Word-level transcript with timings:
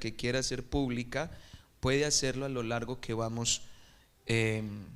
que 0.00 0.16
quiera 0.16 0.40
hacer 0.40 0.64
pública, 0.64 1.30
puede 1.78 2.04
hacerlo 2.04 2.46
a 2.46 2.48
lo 2.48 2.64
largo 2.64 3.00
que 3.00 3.14
vamos 3.14 3.62
em, 4.26 4.86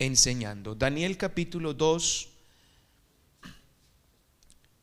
enseñando. 0.00 0.74
Daniel 0.74 1.16
capítulo 1.16 1.74
2, 1.74 2.28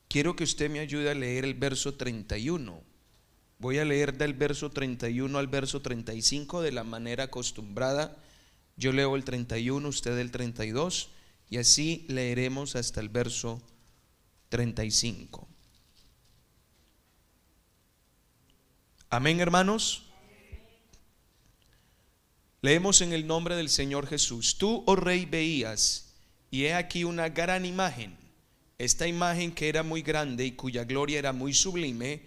quiero 0.07 0.35
que 0.35 0.45
usted 0.45 0.69
me 0.69 0.79
ayude 0.79 1.11
a 1.11 1.15
leer 1.15 1.43
el 1.43 1.55
verso 1.55 1.95
31. 1.95 2.81
Voy 3.59 3.79
a 3.79 3.85
leer 3.85 4.17
del 4.17 4.33
verso 4.33 4.69
31 4.69 5.37
al 5.37 5.47
verso 5.47 5.81
35 5.81 6.61
de 6.61 6.71
la 6.71 6.83
manera 6.83 7.25
acostumbrada. 7.25 8.15
Yo 8.77 8.91
leo 8.91 9.15
el 9.15 9.23
31, 9.23 9.87
usted 9.87 10.17
el 10.19 10.29
32, 10.29 11.09
y 11.49 11.57
así 11.57 12.05
leeremos 12.07 12.75
hasta 12.75 12.99
el 12.99 13.09
verso 13.09 13.59
35. 14.49 15.46
Amén, 19.09 19.39
hermanos. 19.39 20.03
Leemos 22.61 22.99
en 22.99 23.13
el 23.13 23.25
nombre 23.25 23.55
del 23.55 23.69
Señor 23.69 24.05
Jesús. 24.05 24.57
Tú, 24.57 24.83
oh 24.85 24.97
rey, 24.97 25.25
veías, 25.25 26.13
y 26.51 26.65
he 26.65 26.73
aquí 26.73 27.05
una 27.05 27.29
gran 27.29 27.65
imagen. 27.65 28.17
Esta 28.77 29.07
imagen 29.07 29.53
que 29.53 29.69
era 29.69 29.81
muy 29.81 30.01
grande 30.01 30.45
y 30.45 30.51
cuya 30.51 30.83
gloria 30.83 31.19
era 31.19 31.31
muy 31.31 31.53
sublime, 31.53 32.21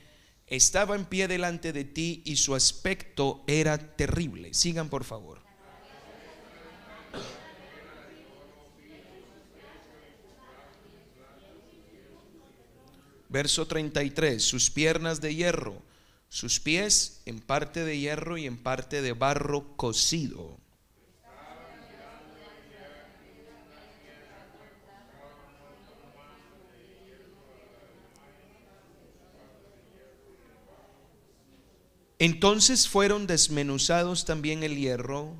estaba 0.47 0.97
en 0.97 1.05
pie 1.05 1.29
delante 1.29 1.75
de 1.75 1.85
ti 1.85 2.23
y 2.25 2.37
su 2.37 2.55
aspecto 2.55 3.45
era 3.47 3.77
terrible. 3.77 4.55
Sigan 4.55 4.89
por 4.89 5.05
favor. 5.05 5.39
Verso 13.29 13.67
33, 13.67 14.43
sus 14.43 14.71
piernas 14.71 15.21
de 15.21 15.35
hierro 15.35 15.90
sus 16.31 16.61
pies 16.61 17.23
en 17.27 17.41
parte 17.41 17.85
de 17.85 17.99
hierro 17.99 18.39
y 18.39 18.47
en 18.47 18.57
parte 18.57 19.03
de 19.03 19.13
barro 19.13 19.77
cocido. 19.77 20.59
Entonces 32.21 32.87
fueron 32.87 33.27
desmenuzados 33.27 34.25
también 34.25 34.63
el 34.63 34.77
hierro, 34.77 35.35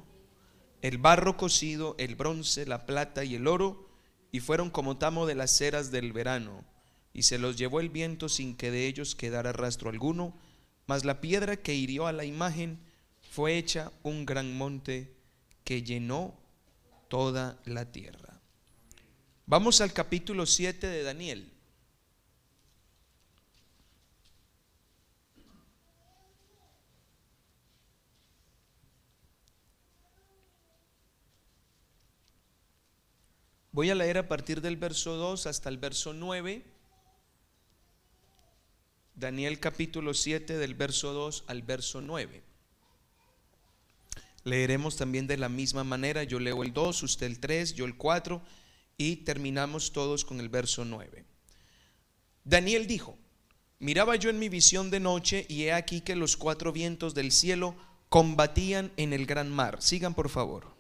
el 0.83 0.99
barro 0.99 1.37
cocido, 1.37 1.95
el 1.99 2.17
bronce, 2.17 2.67
la 2.67 2.87
plata 2.87 3.23
y 3.23 3.37
el 3.37 3.47
oro, 3.47 3.89
y 4.33 4.41
fueron 4.41 4.71
como 4.71 4.97
tamo 4.97 5.27
de 5.27 5.35
las 5.35 5.51
ceras 5.57 5.91
del 5.91 6.13
verano, 6.13 6.65
y 7.13 7.25
se 7.25 7.39
los 7.39 7.57
llevó 7.57 7.81
el 7.81 7.91
viento 7.91 8.31
sin 8.31 8.57
que 8.57 8.71
de 8.71 8.87
ellos 8.87 9.15
quedara 9.15 9.53
rastro 9.53 9.91
alguno, 9.91 10.35
mas 10.91 11.05
la 11.05 11.21
piedra 11.21 11.57
que 11.57 11.73
hirió 11.73 12.09
a 12.09 12.13
la 12.13 12.25
imagen 12.25 12.77
fue 13.31 13.57
hecha 13.57 13.93
un 14.03 14.27
gran 14.27 14.59
monte 14.59 15.15
que 15.63 15.85
llenó 15.85 16.37
toda 17.07 17.61
la 17.65 17.93
tierra. 17.93 18.41
Vamos 19.47 19.81
al 19.81 19.93
capítulo 19.93 20.47
7 20.47 20.89
de 20.89 21.05
Daniel. 21.05 21.53
Voy 33.71 33.91
a 33.91 33.95
leer 33.95 34.19
a 34.19 34.27
partir 34.27 34.61
del 34.61 34.77
verso 34.77 35.15
2 35.15 35.47
hasta 35.47 35.69
el 35.69 35.79
verso 35.79 36.13
9 36.13 36.80
Daniel 39.21 39.61
capítulo 39.61 40.15
7 40.15 40.57
del 40.57 40.75
verso 40.75 41.13
2 41.13 41.45
al 41.47 41.61
verso 41.61 42.01
9. 42.01 42.43
Leeremos 44.45 44.97
también 44.97 45.27
de 45.27 45.37
la 45.37 45.51
misma 45.51 45.85
manera, 45.85 46.25
yo 46.25 46.41
leo 46.41 46.63
el 46.63 46.73
2, 46.73 47.03
usted 47.03 47.27
el 47.27 47.39
3, 47.39 47.75
yo 47.75 47.85
el 47.85 47.99
4 47.99 48.41
y 48.97 49.17
terminamos 49.17 49.93
todos 49.93 50.25
con 50.25 50.41
el 50.41 50.49
verso 50.49 50.87
9. 50.87 51.27
Daniel 52.45 52.87
dijo, 52.87 53.19
miraba 53.79 54.17
yo 54.17 54.31
en 54.31 54.39
mi 54.39 54.49
visión 54.49 54.91
de 54.91 55.01
noche 55.01 55.45
y 55.51 55.65
he 55.65 55.75
aquí 55.75 56.01
que 56.01 56.17
los 56.17 56.39
cuatro 56.39 56.73
vientos 56.73 57.13
del 57.13 57.31
cielo 57.31 57.77
combatían 58.09 58.91
en 58.97 59.13
el 59.13 59.27
gran 59.27 59.51
mar. 59.51 59.83
Sigan 59.83 60.15
por 60.15 60.31
favor. 60.31 60.80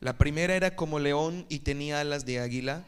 La 0.00 0.16
primera 0.16 0.54
era 0.54 0.76
como 0.76 0.98
león 0.98 1.46
y 1.48 1.60
tenía 1.60 2.00
alas 2.00 2.24
de 2.24 2.40
águila. 2.40 2.84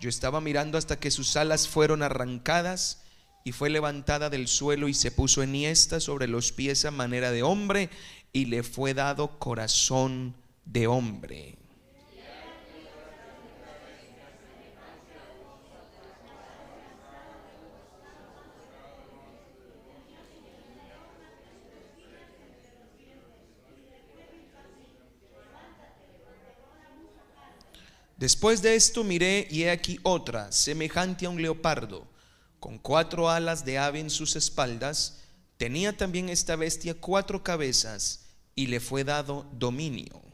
Yo 0.00 0.08
estaba 0.08 0.40
mirando 0.40 0.78
hasta 0.78 0.98
que 0.98 1.10
sus 1.10 1.36
alas 1.36 1.68
fueron 1.68 2.02
arrancadas 2.02 3.02
y 3.44 3.52
fue 3.52 3.70
levantada 3.70 4.30
del 4.30 4.48
suelo 4.48 4.88
y 4.88 4.94
se 4.94 5.10
puso 5.10 5.42
enhiesta 5.42 6.00
sobre 6.00 6.26
los 6.26 6.52
pies 6.52 6.84
a 6.84 6.90
manera 6.90 7.30
de 7.30 7.42
hombre 7.42 7.90
y 8.32 8.46
le 8.46 8.62
fue 8.62 8.94
dado 8.94 9.38
corazón 9.38 10.34
de 10.64 10.86
hombre. 10.86 11.58
Después 28.16 28.62
de 28.62 28.74
esto 28.76 29.04
miré 29.04 29.46
y 29.50 29.64
he 29.64 29.70
aquí 29.70 30.00
otra, 30.02 30.50
semejante 30.50 31.26
a 31.26 31.30
un 31.30 31.42
leopardo, 31.42 32.06
con 32.58 32.78
cuatro 32.78 33.28
alas 33.28 33.64
de 33.64 33.78
ave 33.78 34.00
en 34.00 34.08
sus 34.08 34.36
espaldas. 34.36 35.18
Tenía 35.58 35.94
también 35.94 36.30
esta 36.30 36.56
bestia 36.56 36.94
cuatro 36.94 37.42
cabezas 37.42 38.26
y 38.54 38.68
le 38.68 38.80
fue 38.80 39.04
dado 39.04 39.46
dominio. 39.52 40.25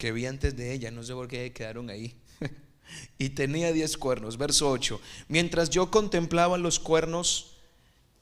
Que 0.00 0.12
vi 0.12 0.24
antes 0.24 0.56
de 0.56 0.72
ella, 0.72 0.90
no 0.90 1.04
sé 1.04 1.12
por 1.12 1.28
qué 1.28 1.52
quedaron 1.52 1.90
ahí. 1.90 2.14
y 3.18 3.28
tenía 3.28 3.70
diez 3.70 3.98
cuernos, 3.98 4.38
verso 4.38 4.70
8. 4.70 4.98
Mientras 5.28 5.68
yo 5.68 5.90
contemplaba 5.90 6.56
los 6.56 6.80
cuernos, 6.80 7.58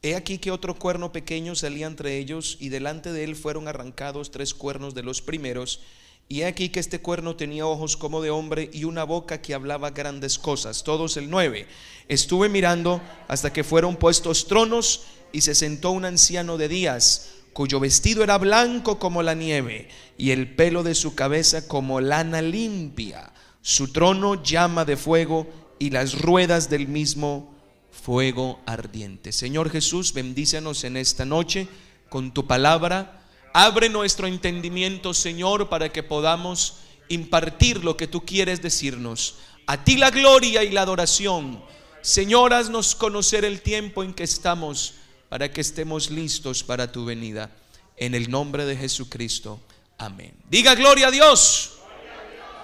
he 0.02 0.16
aquí 0.16 0.38
que 0.38 0.50
otro 0.50 0.76
cuerno 0.76 1.12
pequeño 1.12 1.54
salía 1.54 1.86
entre 1.86 2.18
ellos 2.18 2.56
y 2.60 2.68
delante 2.68 3.12
de 3.12 3.22
él 3.22 3.36
fueron 3.36 3.68
arrancados 3.68 4.32
tres 4.32 4.54
cuernos 4.54 4.94
de 4.94 5.04
los 5.04 5.22
primeros. 5.22 5.80
Y 6.28 6.40
he 6.40 6.46
aquí 6.46 6.68
que 6.68 6.80
este 6.80 7.00
cuerno 7.00 7.36
tenía 7.36 7.64
ojos 7.64 7.96
como 7.96 8.20
de 8.20 8.30
hombre 8.30 8.68
y 8.72 8.82
una 8.82 9.04
boca 9.04 9.40
que 9.40 9.54
hablaba 9.54 9.90
grandes 9.90 10.36
cosas. 10.36 10.82
Todos 10.82 11.16
el 11.16 11.30
9. 11.30 11.68
Estuve 12.08 12.48
mirando 12.48 13.00
hasta 13.28 13.52
que 13.52 13.62
fueron 13.62 13.96
puestos 13.96 14.48
tronos 14.48 15.04
y 15.30 15.42
se 15.42 15.54
sentó 15.54 15.92
un 15.92 16.04
anciano 16.04 16.58
de 16.58 16.68
días 16.68 17.37
cuyo 17.58 17.80
vestido 17.80 18.22
era 18.22 18.38
blanco 18.38 19.00
como 19.00 19.20
la 19.20 19.34
nieve 19.34 19.88
y 20.16 20.30
el 20.30 20.54
pelo 20.54 20.84
de 20.84 20.94
su 20.94 21.16
cabeza 21.16 21.66
como 21.66 22.00
lana 22.00 22.40
limpia. 22.40 23.32
Su 23.62 23.90
trono 23.90 24.40
llama 24.44 24.84
de 24.84 24.96
fuego 24.96 25.48
y 25.80 25.90
las 25.90 26.20
ruedas 26.20 26.70
del 26.70 26.86
mismo 26.86 27.52
fuego 27.90 28.60
ardiente. 28.64 29.32
Señor 29.32 29.70
Jesús, 29.70 30.12
bendícenos 30.12 30.84
en 30.84 30.96
esta 30.96 31.24
noche 31.24 31.66
con 32.08 32.32
tu 32.32 32.46
palabra. 32.46 33.26
Abre 33.52 33.88
nuestro 33.88 34.28
entendimiento, 34.28 35.12
Señor, 35.12 35.68
para 35.68 35.90
que 35.90 36.04
podamos 36.04 36.76
impartir 37.08 37.82
lo 37.82 37.96
que 37.96 38.06
tú 38.06 38.24
quieres 38.24 38.62
decirnos. 38.62 39.34
A 39.66 39.82
ti 39.82 39.96
la 39.96 40.12
gloria 40.12 40.62
y 40.62 40.70
la 40.70 40.82
adoración. 40.82 41.60
Señor, 42.02 42.54
haznos 42.54 42.94
conocer 42.94 43.44
el 43.44 43.62
tiempo 43.62 44.04
en 44.04 44.14
que 44.14 44.22
estamos 44.22 44.94
para 45.28 45.52
que 45.52 45.60
estemos 45.60 46.10
listos 46.10 46.62
para 46.62 46.90
tu 46.90 47.04
venida. 47.04 47.50
En 47.96 48.14
el 48.14 48.30
nombre 48.30 48.64
de 48.64 48.76
Jesucristo. 48.76 49.60
Amén. 49.98 50.32
Diga 50.48 50.74
gloria 50.74 51.08
a 51.08 51.10
Dios. 51.10 51.78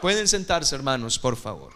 Pueden 0.00 0.28
sentarse, 0.28 0.74
hermanos, 0.74 1.18
por 1.18 1.36
favor. 1.36 1.72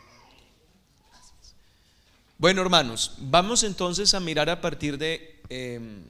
Bueno, 2.39 2.63
hermanos, 2.63 3.15
vamos 3.19 3.65
entonces 3.65 4.15
a 4.15 4.21
mirar 4.21 4.49
a 4.49 4.61
partir 4.61 4.97
de, 4.97 5.41
em, 5.49 6.05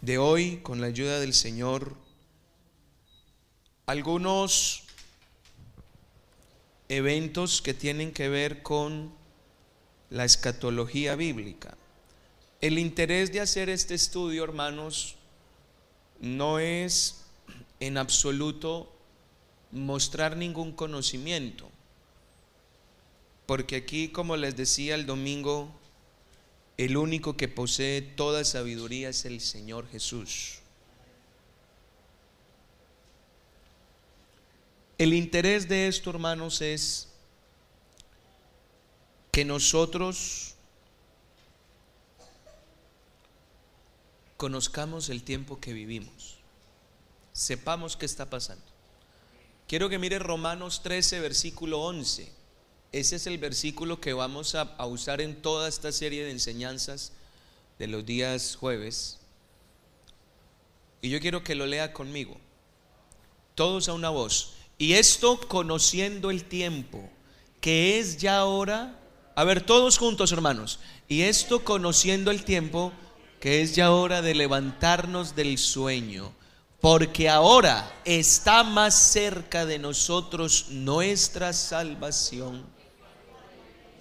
de 0.00 0.18
hoy, 0.18 0.58
con 0.62 0.80
la 0.80 0.86
ayuda 0.86 1.18
del 1.18 1.34
Señor, 1.34 1.96
algunos 3.86 4.84
eventos 6.88 7.62
que 7.62 7.74
tienen 7.74 8.12
que 8.12 8.28
ver 8.28 8.62
con 8.62 9.12
la 10.10 10.24
escatología 10.24 11.16
bíblica. 11.16 11.76
El 12.64 12.78
interés 12.78 13.30
de 13.30 13.42
hacer 13.42 13.68
este 13.68 13.92
estudio, 13.94 14.42
hermanos, 14.42 15.16
no 16.18 16.58
es 16.58 17.26
en 17.78 17.98
absoluto 17.98 18.90
mostrar 19.70 20.38
ningún 20.38 20.72
conocimiento. 20.72 21.68
Porque 23.44 23.76
aquí, 23.76 24.08
como 24.08 24.38
les 24.38 24.56
decía 24.56 24.94
el 24.94 25.04
domingo, 25.04 25.70
el 26.78 26.96
único 26.96 27.36
que 27.36 27.48
posee 27.48 28.00
toda 28.00 28.46
sabiduría 28.46 29.10
es 29.10 29.26
el 29.26 29.42
Señor 29.42 29.86
Jesús. 29.90 30.60
El 34.96 35.12
interés 35.12 35.68
de 35.68 35.86
esto, 35.86 36.08
hermanos, 36.08 36.62
es 36.62 37.10
que 39.30 39.44
nosotros 39.44 40.53
conozcamos 44.36 45.08
el 45.08 45.22
tiempo 45.22 45.60
que 45.60 45.72
vivimos, 45.72 46.36
sepamos 47.32 47.96
qué 47.96 48.06
está 48.06 48.30
pasando. 48.30 48.64
Quiero 49.66 49.88
que 49.88 49.98
mire 49.98 50.18
Romanos 50.18 50.82
13, 50.82 51.20
versículo 51.20 51.80
11. 51.82 52.30
Ese 52.92 53.16
es 53.16 53.26
el 53.26 53.38
versículo 53.38 54.00
que 54.00 54.12
vamos 54.12 54.54
a, 54.54 54.76
usar 54.86 55.20
en 55.20 55.40
toda 55.40 55.68
esta 55.68 55.90
serie 55.90 56.24
de 56.24 56.30
enseñanzas 56.30 57.12
de 57.78 57.88
los 57.88 58.06
días 58.06 58.56
jueves. 58.56 59.18
Y 61.02 61.10
yo 61.10 61.18
quiero 61.20 61.42
que 61.42 61.54
lo 61.54 61.66
lea 61.66 61.92
conmigo, 61.92 62.36
todos 63.54 63.88
a 63.88 63.94
una 63.94 64.10
voz. 64.10 64.52
Y 64.78 64.92
esto 64.92 65.40
conociendo 65.48 66.30
el 66.30 66.44
tiempo, 66.44 67.10
que 67.60 67.98
es 67.98 68.18
ya 68.18 68.38
ahora, 68.38 68.98
a 69.34 69.44
ver, 69.44 69.66
todos 69.66 69.98
juntos 69.98 70.30
hermanos, 70.30 70.78
y 71.08 71.22
esto 71.22 71.64
conociendo 71.64 72.30
el 72.30 72.44
tiempo, 72.44 72.92
que 73.44 73.60
es 73.60 73.74
ya 73.74 73.92
hora 73.92 74.22
de 74.22 74.34
levantarnos 74.34 75.36
del 75.36 75.58
sueño, 75.58 76.32
porque 76.80 77.28
ahora 77.28 77.94
está 78.06 78.64
más 78.64 78.94
cerca 78.94 79.66
de 79.66 79.78
nosotros 79.78 80.68
nuestra 80.70 81.52
salvación 81.52 82.64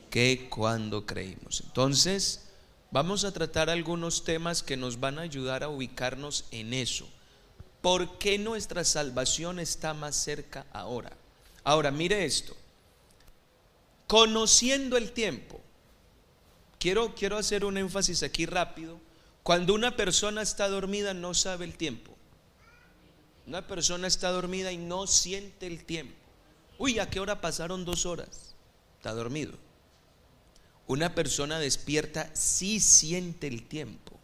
que 0.10 0.48
cuando 0.50 1.06
creímos. 1.06 1.60
Entonces, 1.66 2.46
vamos 2.90 3.26
a 3.26 3.34
tratar 3.34 3.70
algunos 3.70 4.24
temas 4.24 4.64
que 4.64 4.78
nos 4.78 5.02
van 5.02 5.20
a 5.20 5.24
ayudar 5.24 5.62
a 5.62 5.68
ubicarnos 5.68 6.46
en 6.52 6.74
eso. 6.74 7.06
¿Por 7.82 8.18
qué 8.20 8.40
nuestra 8.40 8.86
salvación 8.86 9.60
está 9.60 9.94
más 9.94 10.16
cerca 10.16 10.66
ahora? 10.72 11.12
Ahora, 11.66 11.92
mire 11.92 12.24
esto. 12.24 12.56
Conociendo 14.08 14.96
el 14.96 15.12
tiempo. 15.12 15.60
Quiero, 16.80 17.14
quiero 17.14 17.36
hacer 17.36 17.66
un 17.66 17.78
énfasis 17.78 18.24
aquí 18.24 18.46
rápido. 18.46 19.03
Cuando 19.44 19.74
una 19.74 19.98
persona 19.98 20.42
está 20.42 20.70
dormida 20.70 21.14
no 21.14 21.34
sabe 21.34 21.66
el 21.66 21.76
tiempo. 21.76 22.16
Una 23.46 23.68
persona 23.68 24.08
está 24.08 24.32
dormida 24.32 24.72
y 24.72 24.78
no 24.78 25.06
siente 25.06 25.68
el 25.68 25.84
tiempo. 25.84 26.16
Uy, 26.78 27.00
¿a 27.00 27.10
qué 27.10 27.20
hora 27.20 27.42
pasaron 27.42 27.84
dos 27.84 28.06
horas? 28.06 28.56
Está 28.98 29.14
dormido. 29.14 29.54
Una 30.88 31.14
persona 31.14 31.60
despierta 31.60 32.30
sí 32.34 32.80
siente 32.80 33.48
el 33.48 33.68
tiempo. 33.68 34.18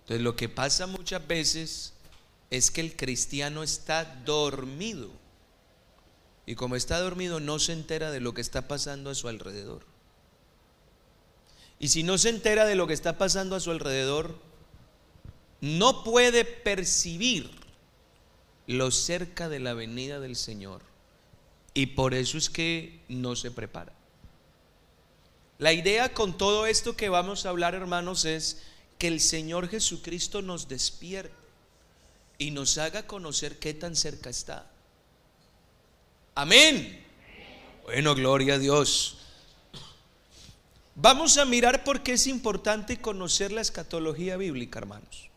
Entonces 0.00 0.22
lo 0.22 0.36
que 0.36 0.50
pasa 0.50 0.86
muchas 0.86 1.26
veces 1.26 1.94
es 2.50 2.70
que 2.70 2.82
el 2.82 2.94
cristiano 2.94 3.62
está 3.62 4.04
dormido. 4.26 5.10
Y 6.44 6.54
como 6.54 6.76
está 6.76 7.00
dormido 7.00 7.40
no 7.40 7.58
se 7.58 7.72
entera 7.72 8.10
de 8.10 8.20
lo 8.20 8.34
que 8.34 8.42
está 8.42 8.68
pasando 8.68 9.08
a 9.08 9.14
su 9.14 9.28
alrededor. 9.28 9.93
Y 11.78 11.88
si 11.88 12.02
no 12.02 12.18
se 12.18 12.28
entera 12.28 12.66
de 12.66 12.76
lo 12.76 12.86
que 12.86 12.94
está 12.94 13.18
pasando 13.18 13.56
a 13.56 13.60
su 13.60 13.70
alrededor, 13.70 14.38
no 15.60 16.04
puede 16.04 16.44
percibir 16.44 17.50
lo 18.66 18.90
cerca 18.90 19.48
de 19.48 19.60
la 19.60 19.74
venida 19.74 20.20
del 20.20 20.36
Señor. 20.36 20.82
Y 21.74 21.86
por 21.86 22.14
eso 22.14 22.38
es 22.38 22.48
que 22.48 23.00
no 23.08 23.36
se 23.36 23.50
prepara. 23.50 23.92
La 25.58 25.72
idea 25.72 26.12
con 26.12 26.36
todo 26.36 26.66
esto 26.66 26.96
que 26.96 27.08
vamos 27.08 27.46
a 27.46 27.50
hablar, 27.50 27.74
hermanos, 27.74 28.24
es 28.24 28.62
que 28.98 29.08
el 29.08 29.20
Señor 29.20 29.68
Jesucristo 29.68 30.42
nos 30.42 30.68
despierte 30.68 31.34
y 32.38 32.50
nos 32.50 32.78
haga 32.78 33.06
conocer 33.06 33.58
qué 33.58 33.74
tan 33.74 33.96
cerca 33.96 34.30
está. 34.30 34.70
Amén. 36.34 37.04
Bueno, 37.84 38.14
gloria 38.14 38.54
a 38.54 38.58
Dios. 38.58 39.18
Vamos 40.96 41.38
a 41.38 41.44
mirar 41.44 41.84
por 41.84 42.02
qué 42.02 42.12
es 42.12 42.26
importante 42.26 43.00
conocer 43.00 43.52
la 43.52 43.60
escatología 43.60 44.36
bíblica, 44.36 44.78
hermanos. 44.78 45.30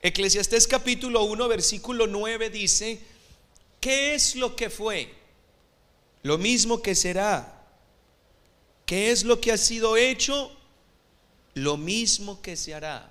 Eclesiastés 0.00 0.66
capítulo 0.66 1.24
1, 1.24 1.48
versículo 1.48 2.06
9 2.06 2.50
dice, 2.50 3.00
¿qué 3.80 4.14
es 4.14 4.36
lo 4.36 4.56
que 4.56 4.70
fue? 4.70 5.14
Lo 6.22 6.38
mismo 6.38 6.82
que 6.82 6.94
será 6.94 7.58
¿Qué 8.88 9.10
es 9.10 9.22
lo 9.22 9.38
que 9.38 9.52
ha 9.52 9.58
sido 9.58 9.98
hecho? 9.98 10.50
Lo 11.52 11.76
mismo 11.76 12.40
que 12.40 12.56
se 12.56 12.72
hará. 12.72 13.10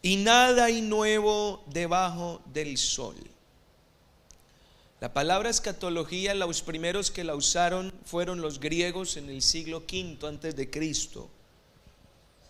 Y 0.00 0.14
nada 0.14 0.66
hay 0.66 0.80
nuevo 0.80 1.64
debajo 1.66 2.40
del 2.46 2.78
sol. 2.78 3.16
La 5.00 5.12
palabra 5.12 5.48
escatología, 5.48 6.34
los 6.34 6.62
primeros 6.62 7.12
que 7.12 7.22
la 7.22 7.36
usaron 7.36 7.92
fueron 8.04 8.40
los 8.40 8.58
griegos 8.58 9.16
en 9.16 9.30
el 9.30 9.42
siglo 9.42 9.84
V 9.88 10.26
antes 10.26 10.56
de 10.56 10.70
Cristo. 10.70 11.30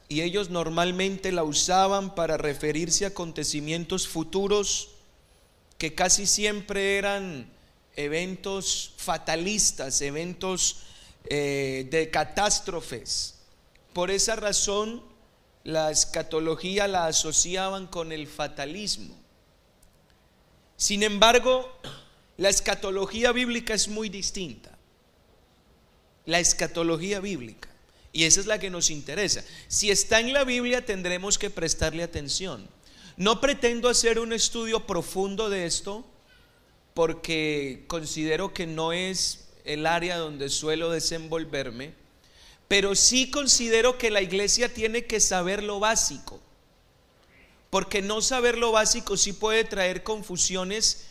Y 0.08 0.22
ellos 0.22 0.48
normalmente 0.48 1.30
la 1.30 1.44
usaban 1.44 2.14
para 2.14 2.38
referirse 2.38 3.04
a 3.04 3.08
acontecimientos 3.08 4.08
futuros 4.08 4.88
que 5.76 5.94
casi 5.94 6.26
siempre 6.26 6.96
eran 6.96 7.50
eventos 7.96 8.94
fatalistas, 8.96 10.00
eventos 10.00 10.78
eh, 11.26 11.86
de 11.90 12.10
catástrofes. 12.10 13.34
Por 13.92 14.10
esa 14.10 14.36
razón, 14.36 15.02
la 15.64 15.90
escatología 15.90 16.88
la 16.88 17.06
asociaban 17.06 17.86
con 17.86 18.10
el 18.10 18.26
fatalismo. 18.26 19.14
Sin 20.78 21.02
embargo, 21.02 21.70
la 22.38 22.48
escatología 22.48 23.32
bíblica 23.32 23.74
es 23.74 23.88
muy 23.88 24.08
distinta. 24.08 24.70
La 26.24 26.38
escatología 26.38 27.20
bíblica. 27.20 27.68
Y 28.12 28.24
esa 28.24 28.40
es 28.40 28.46
la 28.46 28.58
que 28.58 28.70
nos 28.70 28.90
interesa. 28.90 29.44
Si 29.66 29.90
está 29.90 30.20
en 30.20 30.32
la 30.32 30.44
Biblia 30.44 30.84
tendremos 30.86 31.36
que 31.36 31.50
prestarle 31.50 32.02
atención. 32.02 32.66
No 33.16 33.40
pretendo 33.40 33.88
hacer 33.88 34.20
un 34.20 34.32
estudio 34.32 34.86
profundo 34.86 35.50
de 35.50 35.66
esto 35.66 36.06
porque 36.94 37.84
considero 37.88 38.54
que 38.54 38.66
no 38.66 38.92
es 38.92 39.48
el 39.64 39.84
área 39.84 40.16
donde 40.16 40.48
suelo 40.48 40.90
desenvolverme, 40.90 41.92
pero 42.68 42.94
sí 42.94 43.30
considero 43.30 43.98
que 43.98 44.10
la 44.10 44.22
iglesia 44.22 44.72
tiene 44.72 45.06
que 45.06 45.20
saber 45.20 45.62
lo 45.62 45.80
básico, 45.80 46.40
porque 47.70 48.00
no 48.02 48.20
saber 48.20 48.58
lo 48.58 48.72
básico 48.72 49.16
sí 49.16 49.32
puede 49.32 49.64
traer 49.64 50.02
confusiones, 50.02 51.07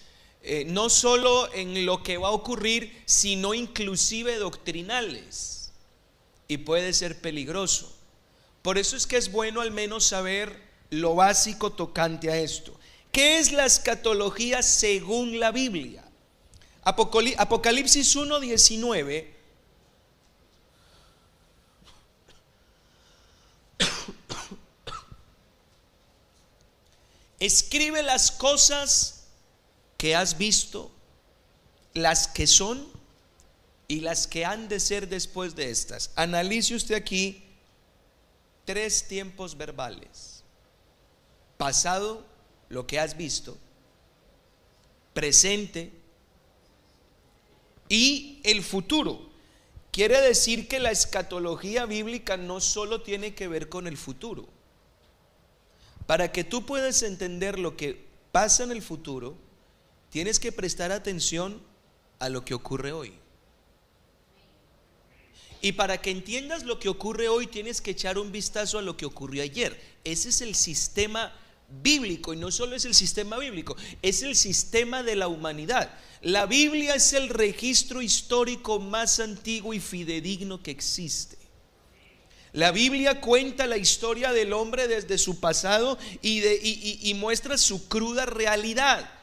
eh, 0.50 0.64
no 0.66 0.90
solo 0.90 1.54
en 1.54 1.86
lo 1.86 2.04
que 2.04 2.18
va 2.18 2.30
a 2.30 2.32
ocurrir, 2.32 3.04
sino 3.06 3.54
inclusive 3.54 4.38
doctrinales, 4.38 5.74
y 6.48 6.60
puede 6.60 6.94
ser 6.94 7.20
peligroso. 7.20 7.94
Por 8.62 8.78
eso 8.78 8.96
es 8.96 9.08
que 9.08 9.18
es 9.18 9.30
bueno 9.30 9.60
al 9.60 9.72
menos 9.72 10.06
saber 10.06 10.58
lo 10.90 11.16
básico 11.16 11.74
tocante 11.74 12.32
a 12.32 12.38
esto. 12.38 12.74
¿Qué 13.12 13.40
es 13.40 13.52
la 13.52 13.66
escatología 13.66 14.64
según 14.64 15.42
la 15.42 15.52
Biblia? 15.52 16.06
Apocalipsis 16.84 18.16
1.19 18.16 19.28
Escribe 27.40 28.02
las 28.02 28.32
cosas 28.32 29.17
que 29.98 30.16
has 30.16 30.38
visto, 30.38 30.92
las 31.94 32.28
que 32.28 32.48
son 32.48 32.88
y 33.88 34.02
las 34.02 34.28
que 34.28 34.46
han 34.46 34.68
de 34.68 34.80
ser 34.80 35.10
después 35.10 35.56
de 35.56 35.72
estas. 35.72 36.12
Analice 36.16 36.76
usted 36.76 36.96
aquí 36.96 37.44
tres 38.66 39.08
tiempos 39.08 39.58
verbales. 39.58 40.44
Pasado, 41.58 42.26
lo 42.70 42.86
que 42.86 43.00
has 43.00 43.18
visto. 43.18 43.58
Presente, 45.14 45.92
y 47.90 48.40
el 48.44 48.64
futuro. 48.64 49.30
Quiere 49.92 50.22
decir 50.22 50.68
que 50.68 50.80
la 50.80 50.92
escatología 50.92 51.86
bíblica 51.86 52.38
no 52.38 52.60
solo 52.60 53.02
tiene 53.02 53.34
que 53.34 53.48
ver 53.48 53.70
con 53.70 53.88
el 53.88 53.98
futuro. 53.98 54.48
Para 56.06 56.32
que 56.32 56.44
tú 56.44 56.66
puedas 56.66 57.02
entender 57.04 57.58
lo 57.58 57.76
que 57.76 58.06
pasa 58.32 58.64
en 58.64 58.72
el 58.72 58.82
futuro, 58.82 59.36
tienes 60.10 60.40
que 60.40 60.52
prestar 60.52 60.92
atención 60.92 61.62
a 62.20 62.30
lo 62.30 62.44
que 62.44 62.54
ocurre 62.54 62.92
hoy. 62.92 63.14
Y 65.62 65.74
para 65.74 66.00
que 66.02 66.12
entiendas 66.12 66.64
lo 66.64 66.80
que 66.80 66.90
ocurre 66.90 67.30
hoy, 67.30 67.48
tienes 67.48 67.82
que 67.82 67.92
echar 67.92 68.18
un 68.18 68.32
vistazo 68.32 68.78
a 68.78 68.82
lo 68.82 68.96
que 68.96 69.06
ocurrió 69.06 69.42
ayer. 69.44 69.80
Ese 70.04 70.30
es 70.30 70.42
el 70.42 70.56
sistema 70.56 71.34
bíblico 71.82 72.34
y 72.34 72.38
no 72.38 72.52
solo 72.52 72.76
es 72.76 72.86
el 72.86 72.94
sistema 72.94 73.38
bíblico, 73.38 73.76
es 74.02 74.22
el 74.22 74.36
sistema 74.36 75.04
de 75.04 75.16
la 75.16 75.28
humanidad. 75.28 75.92
La 76.22 76.46
Biblia 76.46 76.96
es 76.96 77.14
el 77.14 77.30
registro 77.30 78.02
histórico 78.02 78.80
más 78.80 79.20
antiguo 79.20 79.74
y 79.74 79.80
fidedigno 79.80 80.62
que 80.62 80.72
existe. 80.72 81.38
La 82.54 82.72
Biblia 82.72 83.20
cuenta 83.20 83.68
la 83.68 83.78
historia 83.78 84.32
del 84.32 84.54
hombre 84.54 84.88
desde 84.88 85.18
su 85.18 85.40
pasado 85.40 85.98
y, 86.22 86.40
de, 86.40 86.60
y 86.64 87.14
muestra 87.16 87.58
su 87.58 87.88
cruda 87.88 88.26
realidad. 88.26 89.17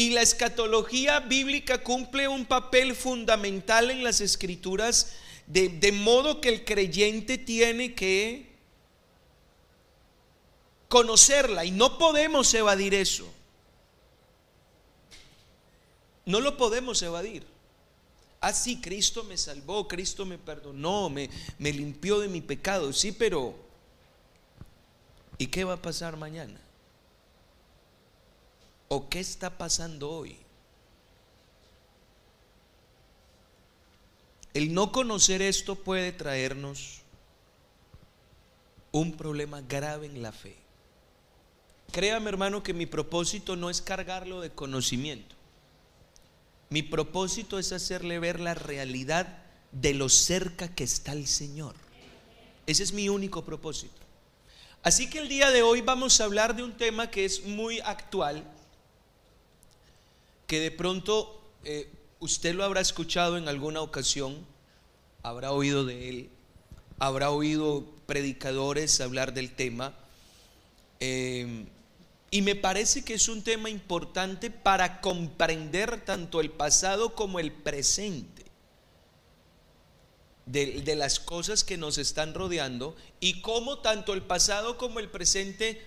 Y 0.00 0.08
la 0.08 0.22
escatología 0.22 1.20
bíblica 1.20 1.82
cumple 1.82 2.26
un 2.26 2.46
papel 2.46 2.94
fundamental 2.94 3.90
en 3.90 4.02
las 4.02 4.22
escrituras, 4.22 5.12
de, 5.46 5.68
de 5.68 5.92
modo 5.92 6.40
que 6.40 6.48
el 6.48 6.64
creyente 6.64 7.36
tiene 7.36 7.94
que 7.94 8.50
conocerla 10.88 11.66
y 11.66 11.70
no 11.70 11.98
podemos 11.98 12.54
evadir 12.54 12.94
eso. 12.94 13.30
No 16.24 16.40
lo 16.40 16.56
podemos 16.56 17.02
evadir. 17.02 17.44
Así 18.40 18.76
ah, 18.78 18.82
Cristo 18.82 19.22
me 19.24 19.36
salvó, 19.36 19.86
Cristo 19.86 20.24
me 20.24 20.38
perdonó, 20.38 21.10
me, 21.10 21.28
me 21.58 21.74
limpió 21.74 22.20
de 22.20 22.28
mi 22.28 22.40
pecado. 22.40 22.94
Sí, 22.94 23.12
pero 23.12 23.54
¿y 25.36 25.48
qué 25.48 25.64
va 25.64 25.74
a 25.74 25.82
pasar 25.82 26.16
mañana? 26.16 26.58
¿O 28.92 29.08
qué 29.08 29.20
está 29.20 29.56
pasando 29.56 30.10
hoy? 30.10 30.36
El 34.52 34.74
no 34.74 34.90
conocer 34.90 35.42
esto 35.42 35.76
puede 35.76 36.10
traernos 36.10 37.02
un 38.90 39.12
problema 39.12 39.60
grave 39.60 40.06
en 40.06 40.22
la 40.22 40.32
fe. 40.32 40.56
Créame 41.92 42.30
hermano 42.30 42.64
que 42.64 42.74
mi 42.74 42.86
propósito 42.86 43.54
no 43.54 43.70
es 43.70 43.80
cargarlo 43.80 44.40
de 44.40 44.50
conocimiento. 44.50 45.36
Mi 46.68 46.82
propósito 46.82 47.60
es 47.60 47.70
hacerle 47.70 48.18
ver 48.18 48.40
la 48.40 48.54
realidad 48.54 49.38
de 49.70 49.94
lo 49.94 50.08
cerca 50.08 50.74
que 50.74 50.82
está 50.82 51.12
el 51.12 51.28
Señor. 51.28 51.76
Ese 52.66 52.82
es 52.82 52.92
mi 52.92 53.08
único 53.08 53.44
propósito. 53.44 54.00
Así 54.82 55.08
que 55.08 55.20
el 55.20 55.28
día 55.28 55.52
de 55.52 55.62
hoy 55.62 55.80
vamos 55.80 56.20
a 56.20 56.24
hablar 56.24 56.56
de 56.56 56.64
un 56.64 56.76
tema 56.76 57.08
que 57.08 57.24
es 57.24 57.44
muy 57.44 57.78
actual, 57.78 58.44
que 60.50 60.58
de 60.58 60.72
pronto 60.72 61.40
eh, 61.62 61.88
usted 62.18 62.56
lo 62.56 62.64
habrá 62.64 62.80
escuchado 62.80 63.38
en 63.38 63.46
alguna 63.46 63.82
ocasión, 63.82 64.44
habrá 65.22 65.52
oído 65.52 65.84
de 65.84 66.08
él, 66.08 66.30
habrá 66.98 67.30
oído 67.30 67.84
predicadores 68.06 69.00
hablar 69.00 69.32
del 69.32 69.52
tema. 69.52 69.94
Eh, 70.98 71.66
y 72.32 72.42
me 72.42 72.56
parece 72.56 73.04
que 73.04 73.14
es 73.14 73.28
un 73.28 73.44
tema 73.44 73.70
importante 73.70 74.50
para 74.50 75.00
comprender 75.00 76.04
tanto 76.04 76.40
el 76.40 76.50
pasado 76.50 77.14
como 77.14 77.38
el 77.38 77.52
presente 77.52 78.44
de, 80.46 80.96
las 80.96 81.20
cosas 81.20 81.62
que 81.62 81.76
nos 81.76 81.96
están 81.96 82.34
rodeando 82.34 82.96
y 83.20 83.40
cómo 83.40 83.78
tanto 83.78 84.14
el 84.14 84.22
pasado 84.22 84.78
como 84.78 84.98
el 84.98 85.10
presente 85.10 85.80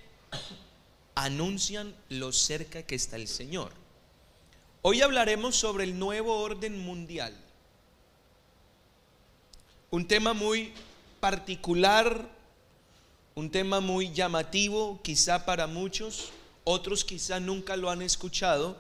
anuncian 1.15 1.93
lo 2.08 2.32
cerca 2.32 2.84
que 2.84 2.96
está 2.96 3.17
el 3.17 3.27
Señor. 3.27 3.82
Hoy 4.83 5.01
hablaremos 5.01 5.55
sobre 5.55 5.85
el 5.85 5.97
nuevo 5.97 6.39
orden 6.41 6.77
mundial. 6.79 7.35
Un 9.89 10.07
tema 10.07 10.33
muy 10.33 10.71
particular 11.19 12.29
un 13.35 13.49
tema 13.49 13.79
muy 13.79 14.11
llamativo 14.11 14.99
quizá 15.01 15.45
para 15.45 15.65
muchos, 15.65 16.29
otros 16.63 17.03
quizá 17.03 17.39
nunca 17.39 17.75
lo 17.75 17.89
han 17.89 18.03
escuchado, 18.03 18.77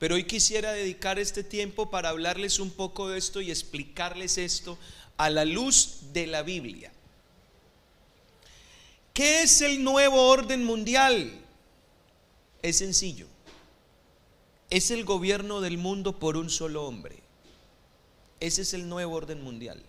pero 0.00 0.16
hoy 0.16 0.24
quisiera 0.24 0.72
dedicar 0.72 1.20
este 1.20 1.44
tiempo 1.44 1.88
para 1.88 2.08
hablarles 2.08 2.58
un 2.58 2.70
poco 2.70 3.08
de 3.08 3.18
esto 3.18 3.40
y 3.40 3.50
explicarles 3.50 4.38
esto 4.38 4.76
a 5.16 5.30
la 5.30 5.44
luz 5.44 6.12
de 6.12 6.26
la 6.26 6.42
Biblia. 6.42 6.90
¿Qué 9.14 9.42
es 9.42 9.60
el 9.60 9.84
nuevo 9.84 10.28
orden 10.28 10.64
mundial? 10.64 11.32
Es 12.60 12.78
sencillo. 12.78 13.26
Es 14.72 14.90
el 14.90 15.04
gobierno 15.04 15.60
del 15.60 15.76
mundo 15.76 16.18
por 16.18 16.38
un 16.38 16.48
solo 16.48 16.86
hombre. 16.86 17.18
Ese 18.40 18.62
es 18.62 18.72
el 18.72 18.88
nuevo 18.88 19.14
orden 19.14 19.42
mundial. 19.42 19.82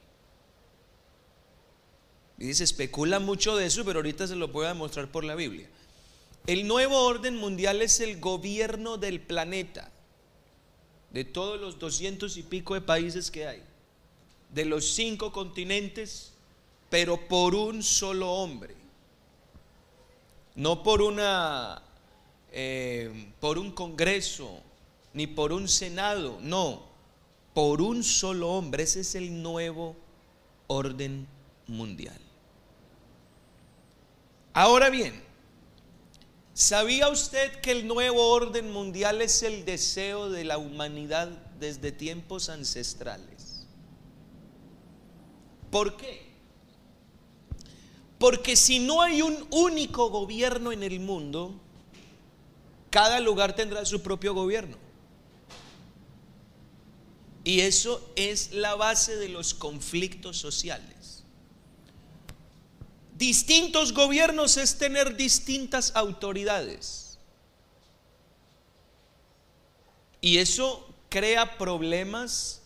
Y 2.37 2.53
se 2.53 2.65
especula 2.65 3.21
mucho 3.21 3.55
de 3.55 3.65
eso, 3.65 3.85
pero 3.85 3.99
ahorita 3.99 4.27
se 4.27 4.35
lo 4.35 4.49
voy 4.49 4.65
a 4.65 4.73
demostrar 4.73 5.09
por 5.09 5.23
la 5.23 5.35
Biblia. 5.35 5.69
El 6.47 6.67
nuevo 6.67 6.99
orden 7.05 7.37
mundial 7.37 7.81
es 7.81 8.01
el 8.01 8.19
gobierno 8.19 8.97
del 8.97 9.21
planeta, 9.21 9.89
de 11.11 11.23
todos 11.23 11.61
los 11.61 11.79
doscientos 11.79 12.35
y 12.35 12.43
pico 12.43 12.73
de 12.73 12.81
países 12.81 13.31
que 13.31 13.47
hay, 13.47 13.63
de 14.49 14.65
los 14.65 14.85
cinco 14.85 15.31
continentes, 15.31 16.33
pero 16.89 17.25
por 17.29 17.55
un 17.55 17.83
solo 17.83 18.33
hombre, 18.33 18.75
no 20.55 20.83
por 20.83 21.01
una, 21.01 21.81
eh, 22.51 23.31
por 23.39 23.57
un 23.57 23.71
congreso, 23.71 24.61
ni 25.13 25.27
por 25.27 25.53
un 25.53 25.67
senado, 25.67 26.39
no, 26.41 26.83
por 27.53 27.81
un 27.81 28.03
solo 28.03 28.49
hombre. 28.51 28.83
Ese 28.83 29.01
es 29.01 29.15
el 29.15 29.41
nuevo 29.41 29.95
orden 30.67 31.27
mundial. 31.67 32.19
Ahora 34.53 34.89
bien, 34.89 35.19
¿sabía 36.53 37.09
usted 37.09 37.59
que 37.61 37.71
el 37.71 37.87
nuevo 37.87 38.29
orden 38.29 38.71
mundial 38.71 39.21
es 39.21 39.43
el 39.43 39.65
deseo 39.65 40.29
de 40.29 40.43
la 40.43 40.57
humanidad 40.57 41.29
desde 41.59 41.91
tiempos 41.91 42.49
ancestrales? 42.49 43.65
¿Por 45.71 45.97
qué? 45.97 46.33
Porque 48.19 48.55
si 48.55 48.79
no 48.79 49.01
hay 49.01 49.21
un 49.21 49.47
único 49.49 50.09
gobierno 50.09 50.71
en 50.71 50.83
el 50.83 50.99
mundo, 50.99 51.59
cada 52.89 53.19
lugar 53.19 53.55
tendrá 53.55 53.83
su 53.85 54.01
propio 54.01 54.35
gobierno. 54.35 54.82
Y 57.43 57.61
eso 57.61 58.11
es 58.15 58.53
la 58.53 58.75
base 58.75 59.15
de 59.17 59.29
los 59.29 59.53
conflictos 59.53 60.37
sociales 60.37 60.93
distintos 63.23 63.93
gobiernos 63.93 64.57
es 64.57 64.77
tener 64.77 65.15
distintas 65.15 65.95
autoridades. 65.95 67.17
Y 70.19 70.39
eso 70.39 70.85
crea 71.07 71.57
problemas 71.57 72.61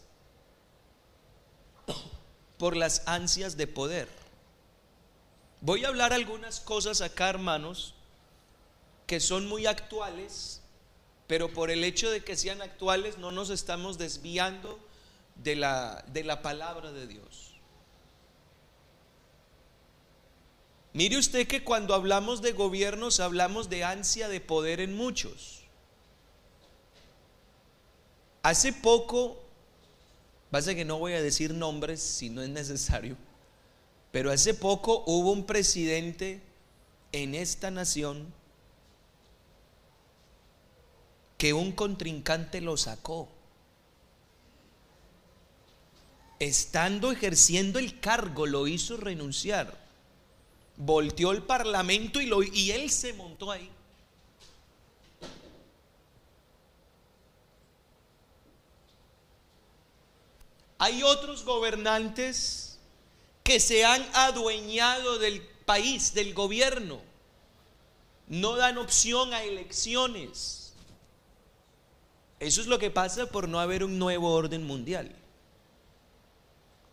por 2.58 2.76
las 2.76 3.04
ansias 3.08 3.56
de 3.56 3.68
poder. 3.68 4.10
Voy 5.62 5.86
a 5.86 5.90
hablar 5.90 6.12
algunas 6.12 6.60
cosas 6.60 7.02
acá, 7.02 7.30
hermanos, 7.30 7.94
que 9.06 9.20
son 9.20 9.48
muy 9.48 9.68
actuales, 9.68 10.62
pero 11.28 11.52
por 11.52 11.70
el 11.70 11.84
hecho 11.84 12.10
de 12.10 12.24
que 12.24 12.38
sean 12.38 12.62
actuales 12.62 13.18
no 13.18 13.32
nos 13.32 13.50
estamos 13.50 13.98
desviando 13.98 14.80
de 15.36 15.56
la, 15.56 16.04
de 16.08 16.24
la 16.24 16.42
palabra 16.42 16.92
de 16.92 17.06
Dios. 17.06 17.54
Mire 20.94 21.18
usted 21.18 21.46
que 21.46 21.64
cuando 21.64 21.94
hablamos 21.94 22.42
de 22.42 22.54
gobiernos 22.54 23.20
hablamos 23.20 23.70
de 23.70 23.84
ansia 23.84 24.30
de 24.30 24.42
poder 24.42 24.80
en 24.80 24.96
muchos. 24.96 25.62
Hace 28.42 28.72
poco, 28.72 29.44
pasa 30.50 30.74
que 30.74 30.86
no 30.86 30.98
voy 30.98 31.14
a 31.14 31.22
decir 31.22 31.54
nombres 31.54 32.02
si 32.02 32.30
no 32.30 32.42
es 32.42 32.50
necesario, 32.50 33.18
pero 34.12 34.32
hace 34.32 34.54
poco 34.54 35.04
hubo 35.06 35.32
un 35.34 35.46
presidente 35.46 36.42
en 37.12 37.36
esta 37.36 37.70
nación 37.70 38.34
que 41.38 41.54
un 41.54 41.72
contrincante 41.72 42.62
lo 42.62 42.78
sacó. 42.78 43.30
Estando 46.40 47.12
ejerciendo 47.12 47.80
el 47.80 48.00
cargo, 48.00 48.46
lo 48.46 48.68
hizo 48.68 48.98
renunciar 48.98 49.88
volteó 50.78 51.32
el 51.32 51.42
parlamento 51.42 52.22
y, 52.22 52.28
lo, 52.28 52.44
y 52.44 52.72
él 52.72 52.90
se 52.90 53.14
montó 53.14 53.52
ahí. 53.52 53.70
Hay 60.80 61.02
otros 61.02 61.44
gobernantes 61.44 62.78
que 63.44 63.60
se 63.60 63.84
han 63.84 64.08
adueñado 64.14 65.18
del 65.18 65.42
país, 65.42 66.14
del 66.14 66.36
gobierno. 66.36 67.02
No 68.28 68.56
dan 68.56 68.78
opción 68.78 69.34
a 69.34 69.44
elecciones. 69.44 70.67
Eso 72.40 72.62
es 72.62 72.68
lo 72.68 72.78
que 72.78 72.92
pasa 72.92 73.26
por 73.28 73.48
no 73.48 73.60
haber 73.60 73.84
un 73.84 73.98
nuevo 73.98 74.32
orden 74.32 74.64
mundial. 74.64 75.12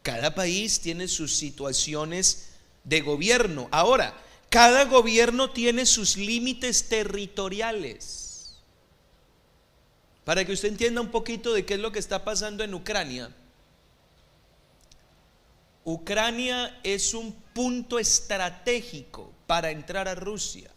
Cada 0.03 0.35
país 0.35 0.81
tiene 0.81 1.09
sus 1.09 1.35
situaciones 1.35 2.51
de 2.85 3.01
gobierno. 3.01 3.69
Ahora, 3.71 4.15
cada 4.51 4.85
gobierno 4.85 5.51
tiene 5.51 5.87
sus 5.87 6.17
límites 6.17 6.89
territoriales. 6.89 8.57
Para 10.25 10.45
que 10.45 10.53
usted 10.53 10.69
entienda 10.69 11.01
un 11.01 11.11
poquito 11.11 11.53
de 11.53 11.67
qué 11.67 11.75
es 11.75 11.81
lo 11.81 11.93
que 11.93 11.99
está 11.99 12.25
pasando 12.25 12.65
en 12.65 12.73
Ucrania. 12.73 13.31
Ucrania 15.85 16.81
es 16.83 17.13
un 17.13 17.33
punto 17.53 17.99
estratégico 17.99 19.31
para 19.47 19.71
entrar 19.71 20.09
a 20.09 20.15
Rusia. 20.15 20.71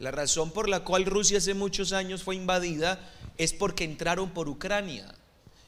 La 0.00 0.10
razón 0.10 0.50
por 0.50 0.68
la 0.70 0.82
cual 0.82 1.04
Rusia 1.04 1.38
hace 1.38 1.52
muchos 1.52 1.92
años 1.92 2.22
fue 2.22 2.34
invadida 2.34 2.98
es 3.36 3.52
porque 3.52 3.84
entraron 3.84 4.30
por 4.30 4.48
Ucrania. 4.48 5.14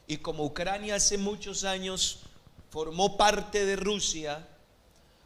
Y 0.07 0.17
como 0.17 0.43
Ucrania 0.43 0.95
hace 0.95 1.19
muchos 1.19 1.63
años 1.63 2.21
formó 2.71 3.15
parte 3.15 3.63
de 3.63 3.75
Rusia, 3.75 4.47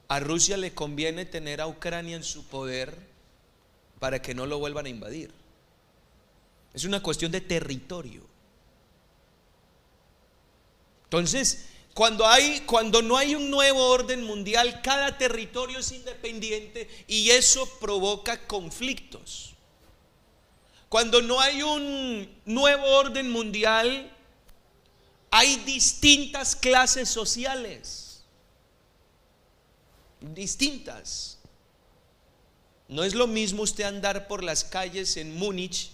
a 0.09 0.19
Rusia 0.19 0.57
le 0.57 0.73
conviene 0.73 1.23
tener 1.23 1.61
a 1.61 1.67
Ucrania 1.67 2.17
en 2.17 2.23
su 2.25 2.45
poder 2.47 2.97
para 3.99 4.21
que 4.21 4.35
no 4.35 4.45
lo 4.45 4.59
vuelvan 4.59 4.87
a 4.87 4.89
invadir. 4.89 5.31
Es 6.73 6.83
una 6.83 7.01
cuestión 7.01 7.31
de 7.31 7.39
territorio. 7.39 8.23
Entonces, 11.05 11.69
cuando, 11.97 12.27
hay, 12.27 12.59
cuando 12.67 13.01
no 13.01 13.17
hay 13.17 13.33
un 13.33 13.49
nuevo 13.49 13.83
orden 13.87 14.23
mundial, 14.23 14.83
cada 14.83 15.17
territorio 15.17 15.79
es 15.79 15.91
independiente 15.91 16.87
y 17.07 17.31
eso 17.31 17.67
provoca 17.79 18.45
conflictos. 18.45 19.55
Cuando 20.89 21.23
no 21.23 21.39
hay 21.41 21.63
un 21.63 22.29
nuevo 22.45 22.85
orden 22.85 23.31
mundial, 23.31 24.15
hay 25.31 25.55
distintas 25.65 26.55
clases 26.55 27.09
sociales. 27.09 28.21
Distintas. 30.21 31.39
No 32.89 33.03
es 33.05 33.15
lo 33.15 33.25
mismo 33.25 33.63
usted 33.63 33.85
andar 33.85 34.27
por 34.27 34.43
las 34.43 34.63
calles 34.63 35.17
en 35.17 35.35
Múnich 35.35 35.89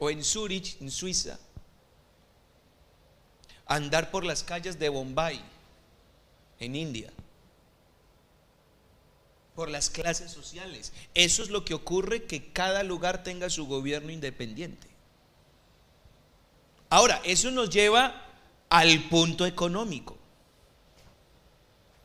o 0.00 0.10
en 0.10 0.24
Zurich, 0.24 0.80
en 0.80 0.90
Suiza, 0.90 1.38
andar 3.68 4.10
por 4.10 4.24
las 4.24 4.42
calles 4.42 4.78
de 4.78 4.88
Bombay, 4.88 5.40
en 6.58 6.74
India, 6.74 7.12
por 9.54 9.68
las 9.68 9.90
clases 9.90 10.32
sociales. 10.32 10.92
Eso 11.14 11.42
es 11.42 11.50
lo 11.50 11.64
que 11.64 11.74
ocurre, 11.74 12.24
que 12.24 12.50
cada 12.52 12.82
lugar 12.82 13.22
tenga 13.22 13.50
su 13.50 13.66
gobierno 13.66 14.10
independiente. 14.10 14.88
Ahora, 16.90 17.20
eso 17.24 17.50
nos 17.50 17.68
lleva 17.68 18.24
al 18.70 19.08
punto 19.08 19.46
económico. 19.46 20.16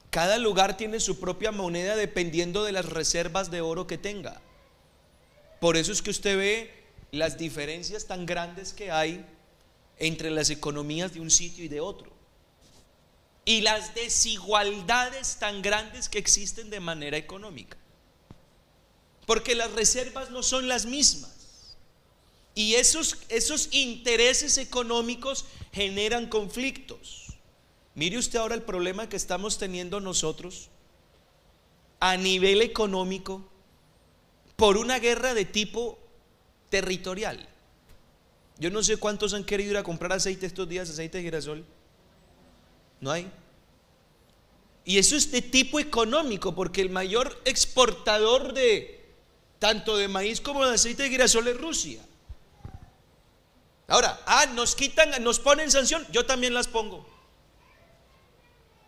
Cada 0.10 0.38
lugar 0.38 0.78
tiene 0.78 1.00
su 1.00 1.20
propia 1.20 1.52
moneda 1.52 1.96
dependiendo 1.96 2.64
de 2.64 2.74
las 2.74 2.86
reservas 2.86 3.50
de 3.50 3.62
oro 3.62 3.88
que 3.88 3.98
tenga. 3.98 4.42
Por 5.60 5.78
eso 5.78 5.92
es 5.92 6.02
que 6.02 6.12
usted 6.12 6.38
ve 6.38 6.84
las 7.12 7.38
diferencias 7.38 8.06
tan 8.06 8.26
grandes 8.26 8.74
que 8.74 8.92
hay 8.92 9.26
entre 10.04 10.32
las 10.32 10.50
economías 10.50 11.14
de 11.14 11.22
un 11.22 11.32
sitio 11.32 11.64
y 11.64 11.70
de 11.70 11.80
otro. 11.80 12.12
Y 13.46 13.62
las 13.62 13.96
desigualdades 13.96 15.38
tan 15.40 15.62
grandes 15.62 16.10
que 16.10 16.20
existen 16.20 16.70
de 16.70 16.82
manera 16.82 17.18
económica. 17.18 17.78
Porque 19.26 19.56
las 19.56 19.72
reservas 19.72 20.30
no 20.30 20.44
son 20.44 20.68
las 20.68 20.86
mismas. 20.86 21.78
Y 22.54 22.76
esos, 22.76 23.18
esos 23.30 23.70
intereses 23.72 24.58
económicos 24.58 25.46
generan 25.72 26.28
conflictos. 26.28 27.28
Mire 27.96 28.18
usted 28.18 28.40
ahora 28.40 28.56
el 28.56 28.64
problema 28.64 29.08
que 29.08 29.16
estamos 29.16 29.58
teniendo 29.58 30.02
nosotros 30.02 30.70
a 32.02 32.18
nivel 32.18 32.62
económico 32.62 33.50
por 34.58 34.76
una 34.76 35.00
guerra 35.00 35.34
de 35.34 35.46
tipo 35.46 35.98
territorial. 36.70 37.53
Yo 38.58 38.70
no 38.70 38.84
sé 38.84 38.98
cuántos 38.98 39.34
han 39.34 39.44
querido 39.44 39.72
ir 39.72 39.78
a 39.78 39.84
comprar 39.84 40.14
aceite 40.14 40.46
estos 40.46 40.68
días, 40.70 40.90
aceite 40.90 41.18
de 41.18 41.24
girasol. 41.24 41.66
No 43.02 43.12
hay. 43.12 43.30
Y 44.86 44.98
eso 44.98 45.16
es 45.16 45.32
de 45.32 45.42
tipo 45.42 45.80
económico, 45.80 46.54
porque 46.54 46.82
el 46.82 46.90
mayor 46.90 47.42
exportador 47.46 48.54
de 48.54 49.04
tanto 49.60 49.96
de 49.98 50.08
maíz 50.08 50.42
como 50.42 50.66
de 50.66 50.76
aceite 50.76 51.04
de 51.04 51.10
girasol 51.10 51.48
es 51.48 51.60
Rusia. 51.60 52.02
Ahora, 53.88 54.20
ah, 54.26 54.46
nos 54.48 54.76
quitan, 54.76 55.24
nos 55.24 55.40
ponen 55.40 55.72
sanción, 55.72 56.06
yo 56.12 56.26
también 56.26 56.54
las 56.54 56.68
pongo. 56.68 57.08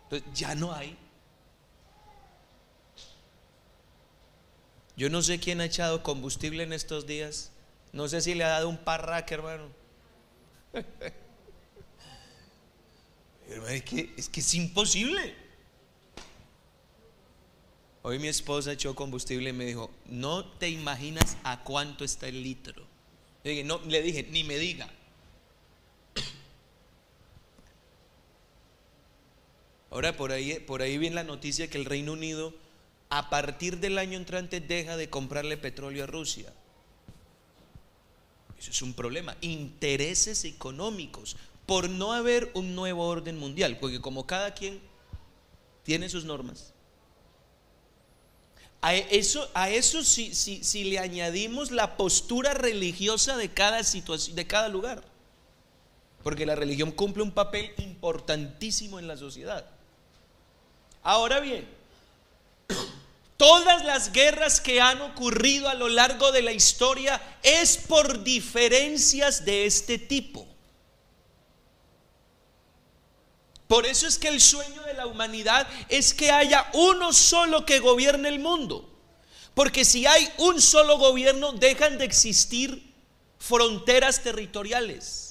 Entonces, 0.04 0.28
ya 0.34 0.54
no 0.54 0.72
hay. 0.72 0.96
Yo 4.96 5.10
no 5.10 5.22
sé 5.22 5.38
quién 5.38 5.60
ha 5.60 5.66
echado 5.66 6.02
combustible 6.02 6.62
en 6.62 6.72
estos 6.72 7.06
días. 7.06 7.50
No 7.96 8.06
sé 8.08 8.20
si 8.20 8.34
le 8.34 8.44
ha 8.44 8.48
dado 8.48 8.68
un 8.68 8.76
parraque, 8.76 9.32
hermano. 9.34 9.70
es, 13.70 13.82
que, 13.84 14.12
es 14.18 14.28
que 14.28 14.40
es 14.40 14.54
imposible. 14.54 15.34
Hoy 18.02 18.18
mi 18.18 18.28
esposa 18.28 18.72
echó 18.72 18.94
combustible 18.94 19.48
y 19.48 19.54
me 19.54 19.64
dijo, 19.64 19.90
no 20.04 20.44
te 20.44 20.68
imaginas 20.68 21.38
a 21.42 21.64
cuánto 21.64 22.04
está 22.04 22.28
el 22.28 22.42
litro. 22.42 22.86
Le 23.42 23.52
dije, 23.52 23.64
no, 23.64 23.80
le 23.86 24.02
dije, 24.02 24.24
ni 24.24 24.44
me 24.44 24.58
diga. 24.58 24.90
Ahora 29.90 30.14
por 30.18 30.32
ahí, 30.32 30.60
por 30.60 30.82
ahí 30.82 30.98
viene 30.98 31.16
la 31.16 31.24
noticia 31.24 31.70
que 31.70 31.78
el 31.78 31.86
Reino 31.86 32.12
Unido 32.12 32.52
a 33.08 33.30
partir 33.30 33.78
del 33.78 33.96
año 33.96 34.18
entrante 34.18 34.60
deja 34.60 34.98
de 34.98 35.08
comprarle 35.08 35.56
petróleo 35.56 36.04
a 36.04 36.06
Rusia. 36.06 36.52
Eso 38.58 38.70
es 38.70 38.82
un 38.82 38.94
problema. 38.94 39.36
Intereses 39.40 40.44
económicos 40.44 41.36
por 41.66 41.88
no 41.88 42.12
haber 42.12 42.50
un 42.54 42.74
nuevo 42.74 43.06
orden 43.06 43.38
mundial, 43.38 43.78
porque 43.78 44.00
como 44.00 44.26
cada 44.26 44.54
quien 44.54 44.80
tiene 45.82 46.08
sus 46.08 46.24
normas. 46.24 46.72
A 48.80 48.94
eso, 48.94 49.50
a 49.54 49.68
eso 49.70 50.04
si, 50.04 50.34
si 50.34 50.84
le 50.84 50.98
añadimos 50.98 51.70
la 51.70 51.96
postura 51.96 52.54
religiosa 52.54 53.36
de 53.36 53.50
cada 53.50 53.82
situación, 53.82 54.36
de 54.36 54.46
cada 54.46 54.68
lugar, 54.68 55.02
porque 56.22 56.46
la 56.46 56.54
religión 56.54 56.92
cumple 56.92 57.22
un 57.22 57.32
papel 57.32 57.72
importantísimo 57.78 58.98
en 58.98 59.08
la 59.08 59.16
sociedad. 59.16 59.64
Ahora 61.02 61.40
bien, 61.40 61.66
Todas 63.36 63.84
las 63.84 64.12
guerras 64.12 64.60
que 64.60 64.80
han 64.80 65.02
ocurrido 65.02 65.68
a 65.68 65.74
lo 65.74 65.88
largo 65.88 66.32
de 66.32 66.42
la 66.42 66.52
historia 66.52 67.20
es 67.42 67.76
por 67.76 68.24
diferencias 68.24 69.44
de 69.44 69.66
este 69.66 69.98
tipo. 69.98 70.46
Por 73.68 73.84
eso 73.84 74.06
es 74.06 74.18
que 74.18 74.28
el 74.28 74.40
sueño 74.40 74.82
de 74.82 74.94
la 74.94 75.06
humanidad 75.06 75.66
es 75.88 76.14
que 76.14 76.30
haya 76.30 76.70
uno 76.72 77.12
solo 77.12 77.66
que 77.66 77.80
gobierne 77.80 78.28
el 78.28 78.38
mundo. 78.38 78.88
Porque 79.54 79.84
si 79.84 80.06
hay 80.06 80.30
un 80.38 80.62
solo 80.62 80.98
gobierno, 80.98 81.52
dejan 81.52 81.98
de 81.98 82.04
existir 82.04 82.94
fronteras 83.38 84.22
territoriales. 84.22 85.25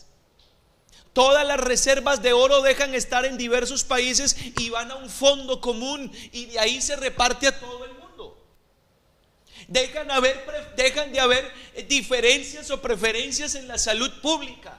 Todas 1.16 1.48
las 1.48 1.62
reservas 1.62 2.22
de 2.22 2.34
oro 2.34 2.62
dejan 2.62 2.94
estar 2.94 3.24
en 3.24 3.38
diversos 3.38 3.86
países 3.86 4.36
y 4.60 4.70
van 4.70 4.92
a 4.92 4.96
un 4.96 5.10
fondo 5.10 5.62
común 5.62 6.12
y 6.34 6.48
de 6.48 6.60
ahí 6.60 6.82
se 6.82 6.98
reparte 6.98 7.48
a 7.48 7.58
todo 7.58 7.86
el 7.86 7.94
mundo. 7.94 8.46
Dejan, 9.70 10.10
dejan 10.76 11.14
de 11.14 11.22
haber 11.22 11.50
diferencias 11.88 12.70
o 12.70 12.82
preferencias 12.82 13.56
en 13.56 13.70
la 13.70 13.78
salud 13.78 14.12
pública. 14.22 14.78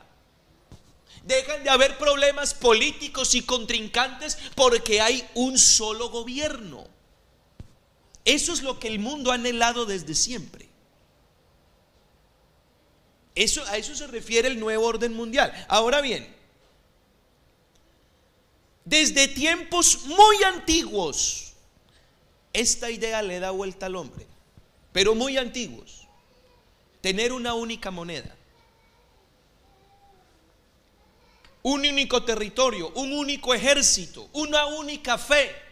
Dejan 1.25 1.65
de 1.65 1.71
haber 1.71 1.97
problemas 1.97 2.53
políticos 2.53 3.35
y 3.35 3.41
contrincantes 3.41 4.37
porque 4.55 5.01
hay 5.01 5.27
un 5.33 5.59
solo 5.59 6.11
gobierno. 6.11 6.87
Eso 8.27 8.53
es 8.53 8.63
lo 8.63 8.79
que 8.79 8.89
el 8.89 8.99
mundo 8.99 9.33
ha 9.33 9.37
anhelado 9.37 9.87
desde 9.87 10.15
siempre. 10.15 10.69
Eso, 13.37 13.63
a 13.67 13.77
eso 13.77 13.95
se 13.95 14.07
refiere 14.07 14.49
el 14.49 14.59
nuevo 14.59 14.87
orden 14.87 15.13
mundial. 15.13 15.53
Ahora 15.69 16.01
bien, 16.01 16.27
desde 18.83 19.29
tiempos 19.29 20.07
muy 20.07 20.43
antiguos, 20.43 21.53
esta 22.55 22.91
idea 22.91 23.21
le 23.21 23.39
da 23.39 23.51
vuelta 23.51 23.87
al 23.87 23.97
hombre, 23.97 24.27
pero 24.91 25.15
muy 25.15 25.37
antiguos. 25.37 26.09
Tener 27.03 27.33
una 27.33 27.53
única 27.53 27.91
moneda, 27.91 28.35
un 31.63 31.85
único 31.85 32.25
territorio, 32.25 32.91
un 32.95 33.13
único 33.13 33.53
ejército, 33.53 34.31
una 34.33 34.65
única 34.65 35.19
fe 35.19 35.66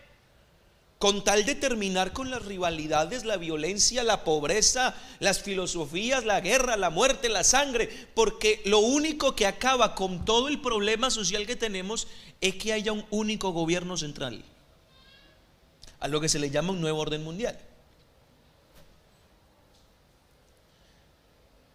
con 1.05 1.23
tal 1.23 1.45
de 1.45 1.55
terminar 1.55 2.15
con 2.15 2.31
las 2.31 2.47
rivalidades, 2.47 3.27
la 3.27 3.37
violencia, 3.37 4.03
la 4.03 4.25
pobreza, 4.25 4.95
las 5.19 5.43
filosofías, 5.43 6.25
la 6.25 6.41
guerra, 6.41 6.79
la 6.79 6.89
muerte, 6.89 7.29
la 7.29 7.45
sangre, 7.45 7.91
porque 8.15 8.63
lo 8.65 8.79
único 8.79 9.37
que 9.37 9.47
acaba 9.47 9.95
con 9.95 10.25
todo 10.25 10.49
el 10.49 10.63
problema 10.63 11.11
social 11.11 11.47
que 11.47 11.57
tenemos 11.57 12.09
es 12.41 12.55
que 12.55 12.73
haya 12.73 12.91
un 12.91 13.05
único 13.11 13.51
gobierno 13.51 13.99
central, 13.99 14.43
a 16.01 16.09
lo 16.09 16.23
que 16.23 16.31
se 16.31 16.39
le 16.39 16.49
llama 16.49 16.73
un 16.73 16.81
nuevo 16.81 17.01
orden 17.01 17.23
mundial. 17.23 17.59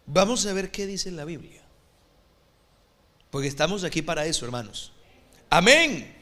Vamos 0.06 0.44
a 0.44 0.52
ver 0.54 0.72
qué 0.72 0.88
dice 0.88 1.12
la 1.12 1.24
Biblia, 1.24 1.62
porque 3.30 3.46
estamos 3.46 3.84
aquí 3.84 4.02
para 4.02 4.26
eso, 4.26 4.44
hermanos. 4.44 4.90
Amén. 5.50 6.19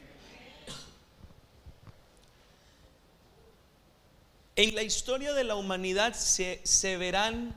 En 4.59 4.75
la 4.75 4.83
historia 4.83 5.31
de 5.31 5.45
la 5.45 5.55
humanidad 5.55 6.13
se, 6.13 6.97
verán 6.97 7.55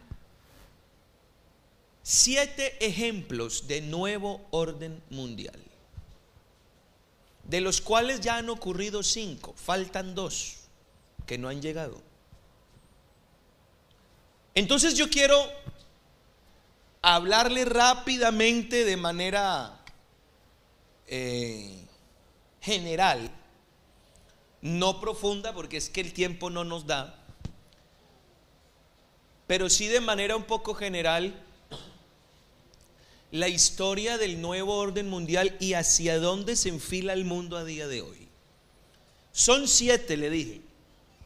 siete 2.00 2.76
ejemplos 2.86 3.66
de 3.66 3.80
nuevo 3.80 4.40
orden 4.52 5.02
mundial, 5.10 5.60
de 7.42 7.60
los 7.60 7.80
cuales 7.80 8.20
ya 8.20 8.36
han 8.36 8.48
ocurrido 8.50 9.02
cinco, 9.02 9.52
faltan 9.56 10.14
dos 10.14 10.58
que 11.26 11.38
no 11.38 11.48
han 11.48 11.60
llegado. 11.60 12.00
Entonces 14.54 14.94
yo 14.94 15.10
quiero 15.10 15.44
hablarle 17.00 17.64
rápidamente 17.64 18.84
de 18.84 18.96
manera 18.96 19.76
eh, 21.08 21.84
general 22.60 23.41
no 24.62 25.00
profunda 25.00 25.52
porque 25.52 25.76
es 25.76 25.90
que 25.90 26.00
el 26.00 26.12
tiempo 26.12 26.48
no 26.48 26.64
nos 26.64 26.86
da, 26.86 27.18
pero 29.46 29.68
sí 29.68 29.88
de 29.88 30.00
manera 30.00 30.36
un 30.36 30.44
poco 30.44 30.74
general 30.74 31.34
la 33.32 33.48
historia 33.48 34.18
del 34.18 34.40
nuevo 34.40 34.76
orden 34.76 35.08
mundial 35.08 35.56
y 35.58 35.74
hacia 35.74 36.18
dónde 36.18 36.54
se 36.54 36.68
enfila 36.68 37.12
el 37.12 37.24
mundo 37.24 37.56
a 37.56 37.64
día 37.64 37.88
de 37.88 38.02
hoy. 38.02 38.28
Son 39.32 39.66
siete, 39.66 40.16
le 40.16 40.30
dije. 40.30 40.60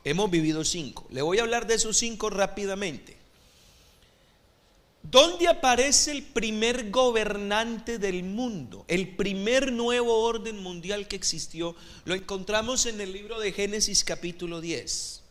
Hemos 0.05 0.31
vivido 0.31 0.65
cinco. 0.65 1.07
Le 1.11 1.21
voy 1.21 1.39
a 1.39 1.43
hablar 1.43 1.67
de 1.67 1.75
esos 1.75 1.97
cinco 1.97 2.31
rápidamente. 2.31 3.17
¿Dónde 5.11 5.47
aparece 5.47 6.11
el 6.11 6.25
primer 6.25 6.91
gobernante 6.91 7.99
del 7.99 8.25
mundo? 8.25 8.85
El 8.89 9.15
primer 9.15 9.71
nuevo 9.71 10.25
orden 10.25 10.61
mundial 10.61 11.07
que 11.07 11.15
existió. 11.15 11.77
Lo 12.05 12.15
encontramos 12.15 12.87
en 12.87 13.01
el 13.01 13.13
libro 13.13 13.39
de 13.39 13.53
Génesis 13.53 14.03
capítulo 14.03 14.61
10. 14.61 15.23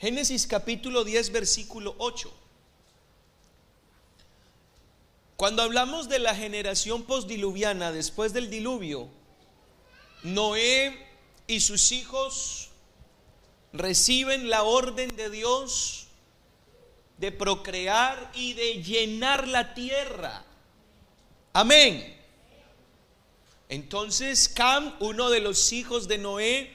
Génesis 0.00 0.46
capítulo 0.46 1.04
10 1.04 1.32
versículo 1.32 1.94
8. 1.98 2.32
Cuando 5.36 5.62
hablamos 5.62 6.08
de 6.08 6.20
la 6.20 6.34
generación 6.34 7.02
postdiluviana 7.02 7.92
después 7.92 8.32
del 8.32 8.48
diluvio, 8.48 9.08
Noé 10.22 11.06
y 11.46 11.60
sus 11.60 11.92
hijos 11.92 12.70
reciben 13.74 14.48
la 14.48 14.62
orden 14.62 15.14
de 15.16 15.28
Dios 15.28 16.06
de 17.18 17.32
procrear 17.32 18.30
y 18.34 18.54
de 18.54 18.82
llenar 18.82 19.48
la 19.48 19.74
tierra. 19.74 20.44
Amén. 21.52 22.16
Entonces 23.68 24.48
Cam, 24.48 24.94
uno 25.00 25.28
de 25.28 25.40
los 25.40 25.72
hijos 25.72 26.06
de 26.06 26.18
Noé, 26.18 26.72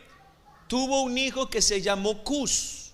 tuvo 0.68 1.02
un 1.02 1.18
hijo 1.18 1.50
que 1.50 1.62
se 1.62 1.82
llamó 1.82 2.24
Cus. 2.24 2.92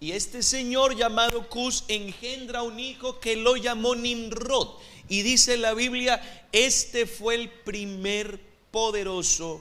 Y 0.00 0.12
este 0.12 0.42
señor 0.42 0.96
llamado 0.96 1.48
Cus 1.48 1.84
engendra 1.88 2.62
un 2.62 2.80
hijo 2.80 3.20
que 3.20 3.36
lo 3.36 3.56
llamó 3.56 3.94
Nimrod. 3.94 4.76
Y 5.08 5.22
dice 5.22 5.56
la 5.56 5.74
Biblia, 5.74 6.48
este 6.50 7.06
fue 7.06 7.36
el 7.36 7.48
primer 7.48 8.40
poderoso 8.70 9.60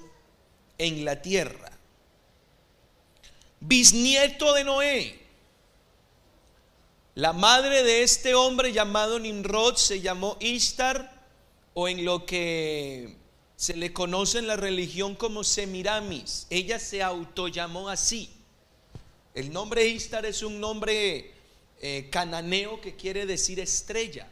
en 0.77 1.05
la 1.05 1.21
tierra 1.21 1.76
bisnieto 3.59 4.53
de 4.53 4.63
Noé. 4.63 5.19
La 7.15 7.33
madre 7.33 7.83
de 7.83 8.03
este 8.03 8.35
hombre 8.35 8.73
llamado 8.73 9.19
Nimrod 9.19 9.75
se 9.75 10.01
llamó 10.01 10.37
Ishtar 10.39 11.25
o 11.73 11.87
en 11.87 12.05
lo 12.05 12.25
que 12.25 13.17
se 13.55 13.75
le 13.75 13.91
conoce 13.91 14.37
en 14.37 14.47
la 14.47 14.55
religión 14.55 15.15
como 15.15 15.43
Semiramis. 15.43 16.45
Ella 16.51 16.79
se 16.79 17.01
autollamó 17.01 17.89
así. 17.89 18.29
El 19.33 19.51
nombre 19.51 19.87
Ishtar 19.87 20.25
es 20.25 20.43
un 20.43 20.59
nombre 20.59 21.31
eh, 21.81 22.07
cananeo 22.11 22.81
que 22.81 22.95
quiere 22.95 23.25
decir 23.25 23.59
estrella, 23.59 24.27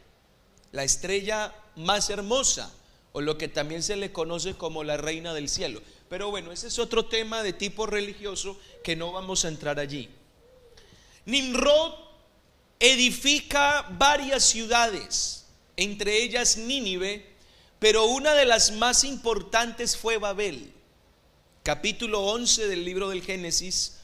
la 0.72 0.84
estrella 0.84 1.54
más 1.76 2.10
hermosa 2.10 2.72
o 3.12 3.20
lo 3.20 3.38
que 3.38 3.48
también 3.48 3.82
se 3.82 3.96
le 3.96 4.12
conoce 4.12 4.54
como 4.54 4.84
la 4.84 4.96
reina 4.96 5.32
del 5.32 5.48
cielo. 5.48 5.80
Pero 6.08 6.30
bueno, 6.30 6.52
ese 6.52 6.68
es 6.68 6.78
otro 6.78 7.06
tema 7.06 7.42
de 7.42 7.52
tipo 7.52 7.86
religioso 7.86 8.58
que 8.84 8.94
no 8.94 9.12
vamos 9.12 9.44
a 9.44 9.48
entrar 9.48 9.80
allí. 9.80 10.08
Nimrod 11.24 11.94
edifica 12.78 13.86
varias 13.90 14.44
ciudades, 14.44 15.46
entre 15.76 16.22
ellas 16.22 16.56
Nínive, 16.56 17.34
pero 17.80 18.04
una 18.06 18.34
de 18.34 18.46
las 18.46 18.72
más 18.72 19.02
importantes 19.02 19.96
fue 19.96 20.18
Babel. 20.18 20.72
Capítulo 21.64 22.20
11 22.22 22.68
del 22.68 22.84
libro 22.84 23.08
del 23.08 23.22
Génesis. 23.22 23.94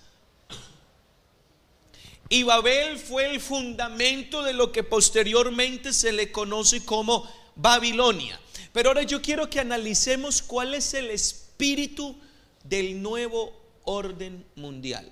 Y 2.29 2.43
Babel 2.43 2.99
fue 2.99 3.31
el 3.31 3.41
fundamento 3.41 4.43
de 4.43 4.55
lo 4.55 4.73
que 4.73 4.83
posteriormente 4.83 5.93
se 5.93 6.11
le 6.11 6.33
conoce 6.33 6.85
como 6.85 7.31
Babilonia. 7.55 8.41
Pero 8.73 8.89
ahora 8.91 9.03
yo 9.03 9.23
quiero 9.23 9.49
que 9.49 9.61
analicemos 9.61 10.43
cuál 10.43 10.75
es 10.75 10.95
el 10.95 11.11
espíritu 11.11 11.42
espíritu 11.63 12.17
del 12.65 13.01
nuevo 13.01 13.53
orden 13.85 14.45
mundial. 14.57 15.09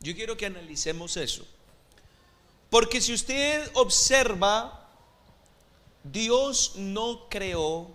Yo 0.00 0.14
quiero 0.16 0.36
que 0.36 0.46
analicemos 0.46 1.16
eso. 1.16 1.46
Porque 2.68 3.00
si 3.00 3.14
usted 3.14 3.70
observa, 3.74 4.88
Dios 6.02 6.72
no 6.74 7.28
creó 7.28 7.88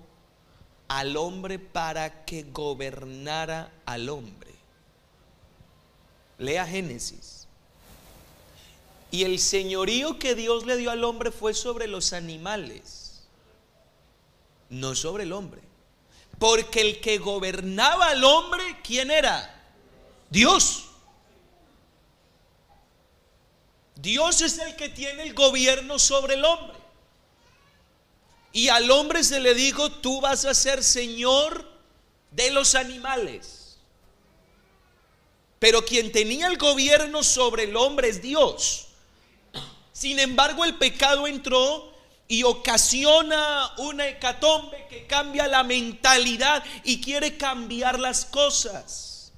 al 0.88 1.18
hombre 1.18 1.60
para 1.60 2.24
que 2.24 2.44
gobernara 2.44 3.70
al 3.86 4.08
hombre. 4.08 4.52
Lea 6.38 6.66
Génesis. 6.66 7.46
Y 9.12 9.24
el 9.24 9.38
señorío 9.40 10.18
que 10.18 10.34
Dios 10.34 10.66
le 10.66 10.78
dio 10.78 10.92
al 10.92 11.04
hombre 11.04 11.32
fue 11.32 11.54
sobre 11.54 11.88
los 11.88 12.14
animales, 12.14 13.22
no 14.70 14.96
sobre 14.96 15.24
el 15.24 15.34
hombre. 15.34 15.73
Porque 16.44 16.82
el 16.82 17.00
que 17.00 17.20
gobernaba 17.20 18.08
al 18.08 18.22
hombre, 18.22 18.82
¿quién 18.84 19.12
era? 19.12 19.64
Dios. 20.30 20.84
Dios 23.96 24.42
es 24.42 24.60
el 24.60 24.76
que 24.76 24.90
tiene 24.90 25.24
el 25.24 25.34
gobierno 25.34 25.98
sobre 25.98 26.34
el 26.34 26.44
hombre. 26.44 26.78
Y 28.52 28.68
al 28.68 28.92
hombre 28.92 29.24
se 29.24 29.40
le 29.40 29.54
dijo, 29.54 29.90
tú 29.90 30.20
vas 30.20 30.44
a 30.44 30.54
ser 30.54 30.84
señor 30.84 31.66
de 32.32 32.52
los 32.52 32.76
animales. 32.76 33.78
Pero 35.60 35.86
quien 35.86 36.12
tenía 36.12 36.48
el 36.48 36.58
gobierno 36.58 37.24
sobre 37.24 37.64
el 37.64 37.78
hombre 37.78 38.10
es 38.10 38.22
Dios. 38.22 38.88
Sin 39.94 40.20
embargo, 40.20 40.66
el 40.66 40.76
pecado 40.76 41.26
entró 41.26 41.93
y 42.28 42.44
ocasiona 42.44 43.72
una 43.78 44.08
hecatombe 44.08 44.88
que 44.90 45.06
cambia 45.06 45.48
la 45.48 45.64
mentalidad 45.64 46.64
y 46.84 47.02
quiere 47.02 47.38
cambiar 47.38 48.00
las 48.00 48.26
cosas. 48.26 49.32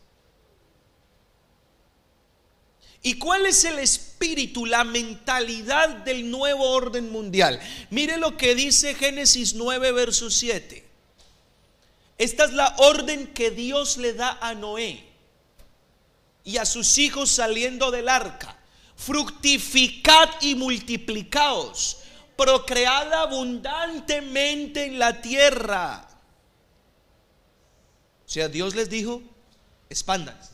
¿Y 3.02 3.20
cuál 3.20 3.46
es 3.46 3.64
el 3.66 3.78
espíritu, 3.80 4.66
la 4.66 4.84
mentalidad 4.84 5.90
del 5.90 6.30
nuevo 6.32 6.72
orden 6.72 7.12
mundial? 7.12 7.60
Mire 7.92 8.18
lo 8.18 8.36
que 8.36 8.56
dice 8.56 8.96
Génesis 8.96 9.54
9, 9.54 9.92
verso 9.92 10.32
7. 10.32 10.84
Esta 12.18 12.46
es 12.46 12.54
la 12.54 12.74
orden 12.78 13.28
que 13.28 13.52
Dios 13.52 13.98
le 13.98 14.14
da 14.14 14.40
a 14.42 14.56
Noé 14.56 15.04
y 16.44 16.58
a 16.58 16.66
sus 16.66 16.98
hijos 16.98 17.30
saliendo 17.30 17.92
del 17.92 18.10
arca. 18.10 18.58
Fructificad 18.96 20.30
y 20.42 20.56
multiplicaos 20.56 21.98
procreada 22.36 23.22
abundantemente 23.22 24.86
en 24.86 25.00
la 25.00 25.22
tierra. 25.22 26.08
O 28.26 28.30
sea, 28.30 28.48
Dios 28.48 28.76
les 28.76 28.90
dijo, 28.90 29.22
expándanse. 29.90 30.52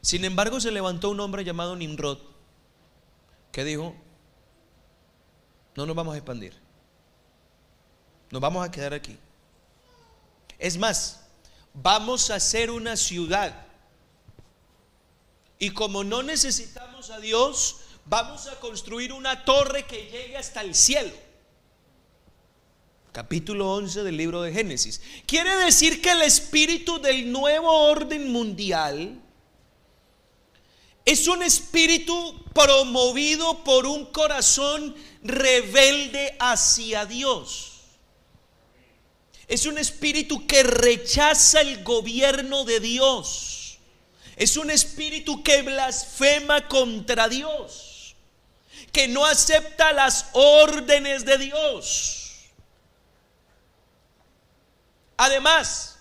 Sin 0.00 0.24
embargo, 0.24 0.60
se 0.60 0.72
levantó 0.72 1.10
un 1.10 1.20
hombre 1.20 1.44
llamado 1.44 1.76
Nimrod, 1.76 2.18
que 3.52 3.64
dijo, 3.64 3.94
no 5.76 5.86
nos 5.86 5.94
vamos 5.94 6.14
a 6.14 6.18
expandir. 6.18 6.54
Nos 8.30 8.40
vamos 8.40 8.66
a 8.66 8.70
quedar 8.70 8.94
aquí. 8.94 9.16
Es 10.58 10.76
más, 10.76 11.20
vamos 11.74 12.30
a 12.30 12.40
ser 12.40 12.70
una 12.70 12.96
ciudad. 12.96 13.66
Y 15.58 15.70
como 15.70 16.02
no 16.02 16.22
necesitamos 16.22 17.10
a 17.10 17.20
Dios, 17.20 17.81
vamos 18.06 18.46
a 18.46 18.58
construir 18.60 19.12
una 19.12 19.44
torre 19.44 19.84
que 19.84 20.08
llegue 20.10 20.36
hasta 20.36 20.60
el 20.60 20.74
cielo. 20.74 21.12
Capítulo 23.12 23.74
11 23.74 24.04
del 24.04 24.16
libro 24.16 24.40
de 24.40 24.52
Génesis. 24.52 25.02
Quiere 25.26 25.54
decir 25.56 26.00
que 26.00 26.12
el 26.12 26.22
espíritu 26.22 26.98
del 26.98 27.30
nuevo 27.30 27.70
orden 27.70 28.32
mundial 28.32 29.20
es 31.04 31.28
un 31.28 31.42
espíritu 31.42 32.44
promovido 32.54 33.64
por 33.64 33.86
un 33.86 34.06
corazón 34.06 34.94
rebelde 35.22 36.36
hacia 36.38 37.04
Dios. 37.04 37.72
Es 39.46 39.66
un 39.66 39.76
espíritu 39.76 40.46
que 40.46 40.62
rechaza 40.62 41.60
el 41.60 41.84
gobierno 41.84 42.64
de 42.64 42.80
Dios. 42.80 43.78
Es 44.36 44.56
un 44.56 44.70
espíritu 44.70 45.42
que 45.42 45.60
blasfema 45.60 46.66
contra 46.68 47.28
Dios. 47.28 47.91
Que 48.92 49.08
no 49.08 49.24
acepta 49.24 49.92
las 49.92 50.26
órdenes 50.32 51.24
de 51.24 51.38
Dios. 51.38 52.22
Además, 55.16 55.98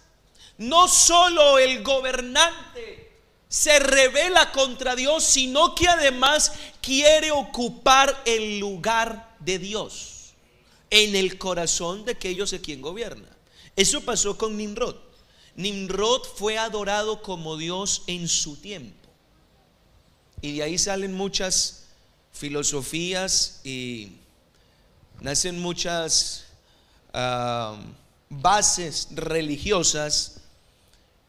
no 0.57 0.87
solo 0.87 1.57
el 1.57 1.83
gobernante 1.83 3.11
se 3.47 3.79
revela 3.79 4.51
contra 4.51 4.95
Dios, 4.95 5.23
sino 5.23 5.75
que 5.75 5.87
además 5.87 6.53
quiere 6.81 7.31
ocupar 7.31 8.21
el 8.25 8.59
lugar 8.59 9.35
de 9.39 9.59
Dios 9.59 10.33
en 10.89 11.15
el 11.15 11.37
corazón 11.37 12.05
de 12.05 12.13
aquellos 12.13 12.53
a 12.53 12.59
quien 12.59 12.81
gobierna. 12.81 13.27
Eso 13.75 14.01
pasó 14.01 14.37
con 14.37 14.55
Nimrod. 14.55 14.95
Nimrod 15.55 16.23
fue 16.35 16.57
adorado 16.57 17.21
como 17.21 17.57
Dios 17.57 18.03
en 18.07 18.27
su 18.27 18.55
tiempo. 18.55 19.09
Y 20.41 20.57
de 20.57 20.63
ahí 20.63 20.77
salen 20.77 21.13
muchas 21.13 21.80
filosofías 22.33 23.61
y 23.63 24.13
nacen 25.21 25.59
muchas 25.59 26.45
ah, 27.13 27.77
bases 28.29 29.09
religiosas 29.11 30.41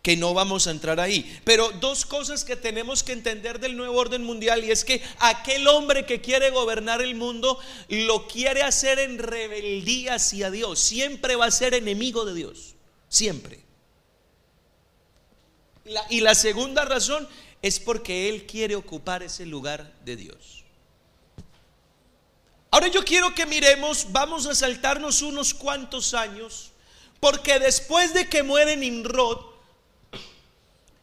que 0.03 0.17
no 0.17 0.35
vamos 0.35 0.67
a 0.67 0.73
entrar 0.73 0.99
ahí. 0.99 1.41
Pero 1.45 1.71
dos 1.73 2.05
cosas 2.05 2.45
que 2.45 2.57
tenemos 2.57 3.03
que 3.03 3.13
entender 3.13 3.61
del 3.61 3.77
nuevo 3.77 3.99
orden 3.99 4.25
mundial 4.25 4.65
y 4.65 4.73
es 4.73 4.85
que 4.85 5.01
aquel 5.21 5.69
hombre 5.69 6.05
que 6.07 6.21
quiere 6.21 6.51
gobernar 6.51 7.01
el 7.01 7.15
mundo 7.15 7.59
lo 7.89 8.27
quiere 8.27 8.63
hacer 8.63 8.99
en 8.99 9.19
rebeldía 9.19 10.15
hacia 10.17 10.51
Dios. 10.51 10.81
Siempre 10.81 11.37
va 11.37 11.47
a 11.47 11.51
ser 11.53 11.75
enemigo 11.75 12.25
de 12.25 12.35
Dios. 12.35 12.75
Siempre. 13.09 13.61
y 16.09 16.21
la 16.21 16.35
segunda 16.35 16.85
razón 16.85 17.29
es 17.61 17.79
porque 17.79 18.29
él 18.29 18.47
quiere 18.47 18.75
ocupar 18.77 19.23
ese 19.23 19.47
lugar 19.47 19.93
de 20.05 20.17
Dios. 20.17 20.62
Ahora 22.73 22.89
yo 22.89 23.05
quiero 23.05 23.35
que 23.35 23.45
miremos, 23.45 24.11
vamos 24.13 24.47
a 24.47 24.55
saltarnos 24.55 25.21
unos 25.21 25.53
cuantos 25.53 26.15
años, 26.15 26.71
porque 27.21 27.59
después 27.59 28.15
de 28.15 28.31
que 28.31 28.43
muere 28.43 28.79
Nimrod, 28.79 29.39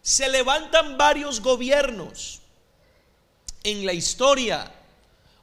se 0.02 0.28
levantan 0.30 0.98
varios 0.98 1.40
gobiernos 1.40 2.40
en 3.64 3.86
la 3.86 3.94
historia 3.94 4.74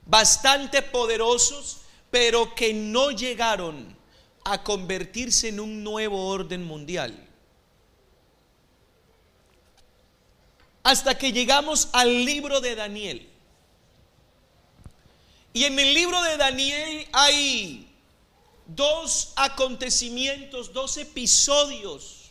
bastante 0.04 0.82
poderosos, 0.82 1.82
pero 2.10 2.56
que 2.56 2.74
no 2.74 3.12
llegaron 3.12 3.96
a 4.42 4.64
convertirse 4.64 5.50
en 5.50 5.60
un 5.60 5.84
nuevo 5.84 6.26
orden 6.26 6.64
mundial. 6.64 7.24
Hasta 10.82 11.16
que 11.16 11.30
llegamos 11.30 11.88
al 11.92 12.24
libro 12.24 12.60
de 12.60 12.74
Daniel. 12.74 13.35
Y 15.56 15.64
en 15.64 15.78
el 15.78 15.94
libro 15.94 16.20
de 16.20 16.36
Daniel 16.36 17.08
hay 17.12 17.90
dos 18.66 19.32
acontecimientos, 19.36 20.74
dos 20.74 20.98
episodios 20.98 22.24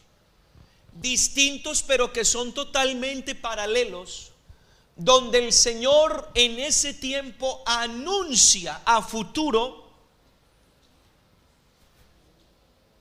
distintos 0.94 1.82
pero 1.82 2.14
que 2.14 2.24
son 2.24 2.54
totalmente 2.54 3.34
paralelos, 3.34 4.32
donde 4.96 5.44
el 5.44 5.54
Señor 5.54 6.30
en 6.36 6.60
ese 6.60 6.94
tiempo 6.94 7.64
anuncia 7.66 8.84
a 8.86 9.02
futuro 9.02 9.90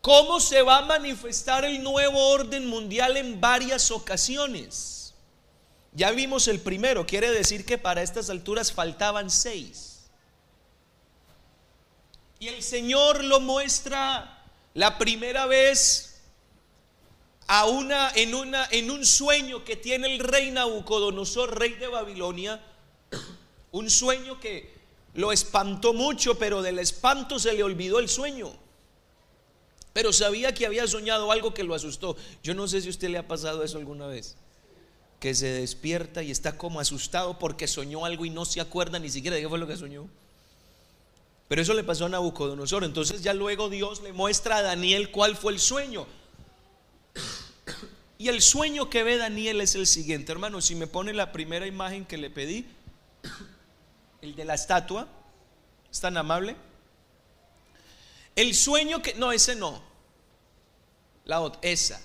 cómo 0.01 0.41
se 0.41 0.63
va 0.63 0.79
a 0.79 0.87
manifestar 0.87 1.67
el 1.67 1.83
nuevo 1.83 2.31
orden 2.31 2.67
mundial 2.67 3.19
en 3.19 3.43
varias 3.43 3.91
ocasiones. 3.91 5.13
Ya 5.93 6.13
vimos 6.13 6.49
el 6.49 6.61
primero, 6.61 7.05
quiere 7.05 7.31
decir 7.31 7.67
que 7.67 7.77
para 7.77 8.03
estas 8.03 8.31
alturas 8.31 8.73
faltaban 8.73 9.29
seis. 9.29 9.94
Y 12.45 12.49
el 12.49 12.63
Señor 12.63 13.25
lo 13.25 13.41
muestra 13.41 14.45
la 14.75 14.99
primera 14.99 15.47
vez 15.47 16.21
a 17.47 17.65
una, 17.65 18.11
en, 18.11 18.35
una, 18.35 18.69
en 18.71 18.91
un 18.91 19.07
sueño 19.07 19.65
que 19.65 19.77
tiene 19.77 20.15
el 20.15 20.19
rey 20.19 20.51
Nabucodonosor, 20.51 21.59
rey 21.59 21.73
de 21.73 21.87
Babilonia, 21.87 22.63
un 23.73 23.89
sueño 23.89 24.39
que 24.41 24.75
lo 25.15 25.33
espantó 25.33 25.95
mucho, 25.95 26.39
pero 26.39 26.61
del 26.61 26.81
espanto 26.81 27.39
se 27.39 27.55
le 27.55 27.63
olvidó 27.63 27.99
el 27.99 28.11
sueño. 28.11 28.53
Pero 29.95 30.13
sabía 30.13 30.53
que 30.53 30.67
había 30.67 30.87
soñado 30.87 31.33
algo 31.33 31.55
que 31.55 31.65
lo 31.65 31.75
asustó. 31.75 32.15
Yo 32.43 32.53
no 32.53 32.69
sé 32.69 32.83
si 32.83 32.89
a 32.89 32.91
usted 32.91 33.09
le 33.09 33.17
ha 33.17 33.27
pasado 33.27 33.65
eso 33.65 33.79
alguna 33.79 34.07
vez. 34.07 34.37
Que 35.19 35.35
se 35.35 35.47
despierta 35.47 36.23
y 36.23 36.31
está 36.31 36.59
como 36.59 36.79
asustado 36.79 37.39
porque 37.39 37.67
soñó 37.67 38.05
algo 38.05 38.27
y 38.27 38.29
no 38.29 38.45
se 38.45 38.61
acuerda 38.61 38.99
ni 38.99 39.09
siquiera 39.09 39.35
de 39.35 39.41
qué 39.41 39.49
fue 39.49 39.59
lo 39.59 39.67
que 39.67 39.79
soñó. 39.79 40.11
Pero 41.49 41.63
eso 41.63 41.75
le 41.75 41.85
pasó 41.85 42.07
a 42.07 42.09
Nabucodonosor. 42.09 42.85
Entonces 42.85 43.23
ya 43.23 43.35
luego 43.35 43.69
Dios 43.69 44.03
le 44.03 44.13
muestra 44.13 44.59
a 44.59 44.63
Daniel 44.63 45.11
cuál 45.11 45.37
fue 45.37 45.53
el 45.53 45.61
sueño. 45.61 46.07
Y 48.17 48.29
el 48.29 48.41
sueño 48.41 48.89
que 48.89 49.03
ve 49.03 49.19
Daniel 49.19 49.61
es 49.61 49.75
el 49.75 49.89
siguiente, 49.89 50.31
hermano, 50.31 50.61
si 50.61 50.77
me 50.77 50.87
pone 50.87 51.13
la 51.13 51.33
primera 51.33 51.67
imagen 51.67 52.07
que 52.07 52.17
le 52.17 52.31
pedí, 52.31 52.65
el 54.23 54.37
de 54.37 54.45
la 54.45 54.55
estatua, 54.55 55.09
es 55.91 56.01
tan 56.01 56.17
amable. 56.17 56.57
El 58.37 58.55
sueño 58.55 59.03
que, 59.03 59.15
no, 59.15 59.33
ese 59.33 59.57
no, 59.57 59.83
la 61.25 61.41
otra, 61.41 61.61
esa. 61.63 62.01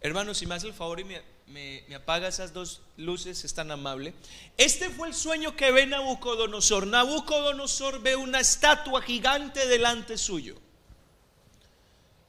Hermano, 0.00 0.34
si 0.34 0.44
me 0.44 0.56
hace 0.56 0.66
el 0.66 0.74
favor 0.74 0.98
y 1.00 1.04
me, 1.04 1.22
me, 1.50 1.82
apaga 1.94 2.28
esas 2.28 2.52
dos 2.52 2.80
luces, 2.96 3.44
es 3.44 3.54
tan 3.54 3.70
amable. 3.70 4.14
Este 4.56 4.88
fue 4.90 5.08
el 5.08 5.14
sueño 5.14 5.56
que 5.56 5.72
ve 5.72 5.86
Nabucodonosor. 5.86 6.86
Nabucodonosor 6.86 8.00
ve 8.00 8.16
una 8.16 8.40
estatua 8.40 9.02
gigante 9.02 9.66
delante 9.66 10.16
suyo. 10.16 10.56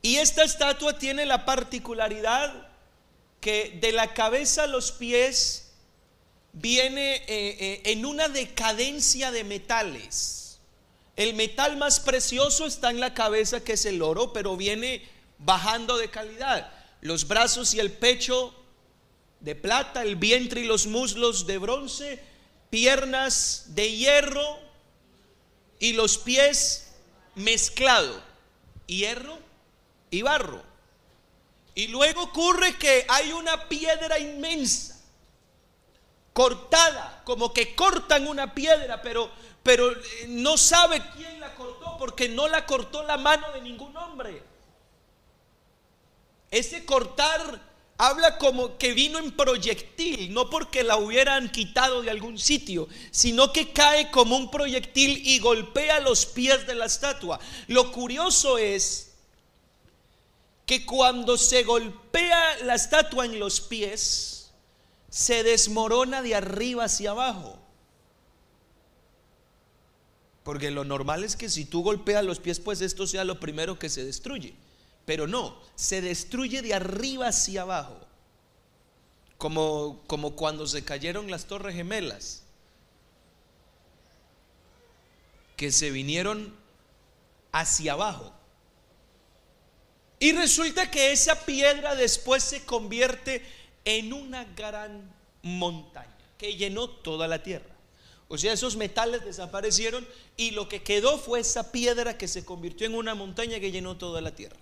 Y 0.02 0.18
esta 0.18 0.44
estatua 0.44 0.98
tiene 0.98 1.26
la 1.26 1.46
particularidad 1.46 2.68
que 3.40 3.78
de 3.80 3.92
la 3.92 4.14
cabeza 4.14 4.64
a 4.64 4.68
los 4.68 4.92
pies 4.92 5.72
viene 6.54 7.18
eh, 7.18 7.26
eh, 7.28 7.82
en 7.86 8.06
una 8.06 8.28
decadencia 8.28 9.32
de 9.32 9.44
metales. 9.44 10.60
El 11.16 11.36
metal 11.36 11.78
más 11.78 12.00
precioso 12.00 12.66
está 12.66 12.90
en 12.90 13.00
la 13.00 13.14
cabeza, 13.14 13.64
que 13.64 13.74
es 13.74 13.86
el 13.86 14.02
oro, 14.02 14.34
pero 14.34 14.58
viene 14.58 15.08
bajando 15.38 15.98
de 15.98 16.10
calidad. 16.10 16.72
Los 17.02 17.28
brazos 17.28 17.74
y 17.76 17.80
el 17.80 17.92
pecho 17.92 18.56
de 19.42 19.56
plata, 19.56 20.04
el 20.04 20.16
vientre 20.16 20.62
y 20.62 20.66
los 20.66 20.88
muslos 20.88 21.48
de 21.48 21.58
bronce, 21.58 22.24
piernas 22.70 23.66
de 23.70 23.92
hierro 23.92 24.60
y 25.80 25.94
los 25.94 26.18
pies 26.18 26.94
mezclado. 27.36 28.22
Hierro 28.86 29.38
y 30.12 30.22
barro. 30.22 30.62
Y 31.74 31.88
luego 31.88 32.24
ocurre 32.24 32.78
que 32.78 33.06
hay 33.08 33.32
una 33.32 33.68
piedra 33.68 34.20
inmensa, 34.20 35.00
cortada, 36.34 37.22
como 37.24 37.54
que 37.54 37.76
cortan 37.76 38.28
una 38.28 38.54
piedra, 38.54 39.02
pero, 39.02 39.32
pero 39.64 39.92
eh, 39.92 40.26
no 40.28 40.58
sabe 40.58 41.02
quién 41.16 41.40
la 41.40 41.56
cortó 41.56 41.98
porque 41.98 42.28
no 42.28 42.48
la 42.48 42.66
cortó 42.66 43.04
la 43.04 43.18
mano 43.18 43.52
de 43.54 43.62
ningún 43.62 43.96
hombre. 43.96 44.44
Ese 46.52 46.86
cortar 46.86 47.71
habla 48.02 48.40
como 48.40 48.80
que 48.80 48.94
vino 48.94 49.20
en 49.20 49.32
proyectil, 49.32 50.34
no 50.34 50.50
porque 50.50 50.84
la 50.84 50.98
hubieran 50.98 51.52
quitado 51.52 52.02
de 52.02 52.10
algún 52.10 52.40
sitio, 52.40 52.88
sino 53.12 53.54
que 53.54 53.74
cae 53.74 54.10
como 54.10 54.36
un 54.36 54.50
proyectil 54.50 55.22
y 55.24 55.38
golpea 55.38 56.00
los 56.00 56.26
pies 56.26 56.66
de 56.66 56.74
la 56.74 56.86
estatua. 56.86 57.40
Lo 57.68 57.92
curioso 57.92 58.58
es 58.58 59.14
que 60.66 60.84
cuando 60.84 61.38
se 61.38 61.62
golpea 61.62 62.64
la 62.64 62.74
estatua 62.74 63.26
en 63.26 63.38
los 63.38 63.62
pies, 63.62 64.52
se 65.12 65.44
desmorona 65.44 66.24
de 66.24 66.34
arriba 66.34 66.86
hacia 66.86 67.12
abajo. 67.12 67.60
Porque 70.42 70.72
lo 70.72 70.86
normal 70.86 71.24
es 71.24 71.36
que 71.36 71.52
si 71.52 71.66
tú 71.66 71.84
golpeas 71.84 72.26
los 72.26 72.40
pies, 72.40 72.60
pues 72.60 72.82
esto 72.82 73.06
sea 73.06 73.26
lo 73.26 73.40
primero 73.40 73.78
que 73.78 73.90
se 73.90 74.04
destruye. 74.04 74.56
Pero 75.06 75.28
no, 75.28 75.60
se 75.76 76.02
destruye 76.02 76.62
de 76.62 76.74
arriba 76.74 77.28
hacia 77.28 77.64
abajo. 77.64 78.00
Como, 79.38 80.04
como 80.08 80.36
cuando 80.36 80.68
se 80.68 80.84
cayeron 80.84 81.32
las 81.32 81.46
torres 81.46 81.76
gemelas. 81.76 82.44
Que 85.58 85.72
se 85.72 85.92
vinieron 85.92 86.56
hacia 87.52 87.94
abajo. 87.94 88.34
Y 90.20 90.34
resulta 90.34 90.92
que 90.92 91.12
esa 91.12 91.46
piedra 91.46 91.96
después 91.96 92.44
se 92.44 92.64
convierte 92.64 93.44
en 93.86 94.14
una 94.14 94.46
gran 94.46 95.12
montaña 95.42 96.16
que 96.38 96.56
llenó 96.56 96.88
toda 96.90 97.28
la 97.28 97.42
tierra. 97.42 97.76
O 98.28 98.38
sea, 98.38 98.54
esos 98.54 98.78
metales 98.78 99.26
desaparecieron 99.26 100.08
y 100.38 100.52
lo 100.52 100.70
que 100.70 100.84
quedó 100.84 101.18
fue 101.18 101.40
esa 101.40 101.72
piedra 101.72 102.18
que 102.18 102.28
se 102.28 102.46
convirtió 102.46 102.88
en 102.88 102.96
una 102.96 103.16
montaña 103.16 103.60
que 103.60 103.72
llenó 103.72 103.98
toda 103.98 104.22
la 104.22 104.34
tierra. 104.34 104.58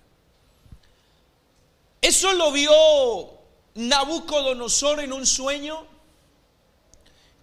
Eso 2.02 2.34
lo 2.34 2.52
vio 2.52 2.72
Nabucodonosor 3.76 5.02
en 5.02 5.14
un 5.14 5.26
sueño 5.26 5.86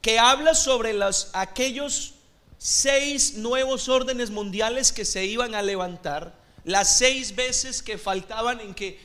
que 0.00 0.18
habla 0.18 0.54
sobre 0.54 0.92
los, 0.92 1.30
aquellos 1.32 2.14
seis 2.58 3.34
nuevos 3.34 3.88
órdenes 3.88 4.30
mundiales 4.30 4.92
que 4.92 5.04
se 5.04 5.24
iban 5.24 5.54
a 5.54 5.62
levantar, 5.62 6.34
las 6.64 6.98
seis 6.98 7.34
veces 7.34 7.82
que 7.82 7.98
faltaban 7.98 8.60
en 8.60 8.74
que 8.74 8.98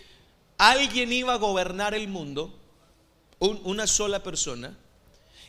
alguien 0.58 1.12
iba 1.12 1.34
a 1.34 1.38
gobernar 1.38 1.94
el 1.94 2.08
mundo, 2.08 2.58
una 3.40 3.88
sola 3.88 4.22
persona. 4.24 4.78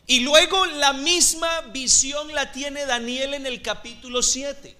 Y 0.06 0.20
luego 0.20 0.66
la 0.66 0.92
misma 0.94 1.60
visión 1.72 2.34
la 2.34 2.50
tiene 2.52 2.86
Daniel 2.86 3.34
en 3.34 3.46
el 3.46 3.62
capítulo 3.62 4.22
7. 4.22 4.76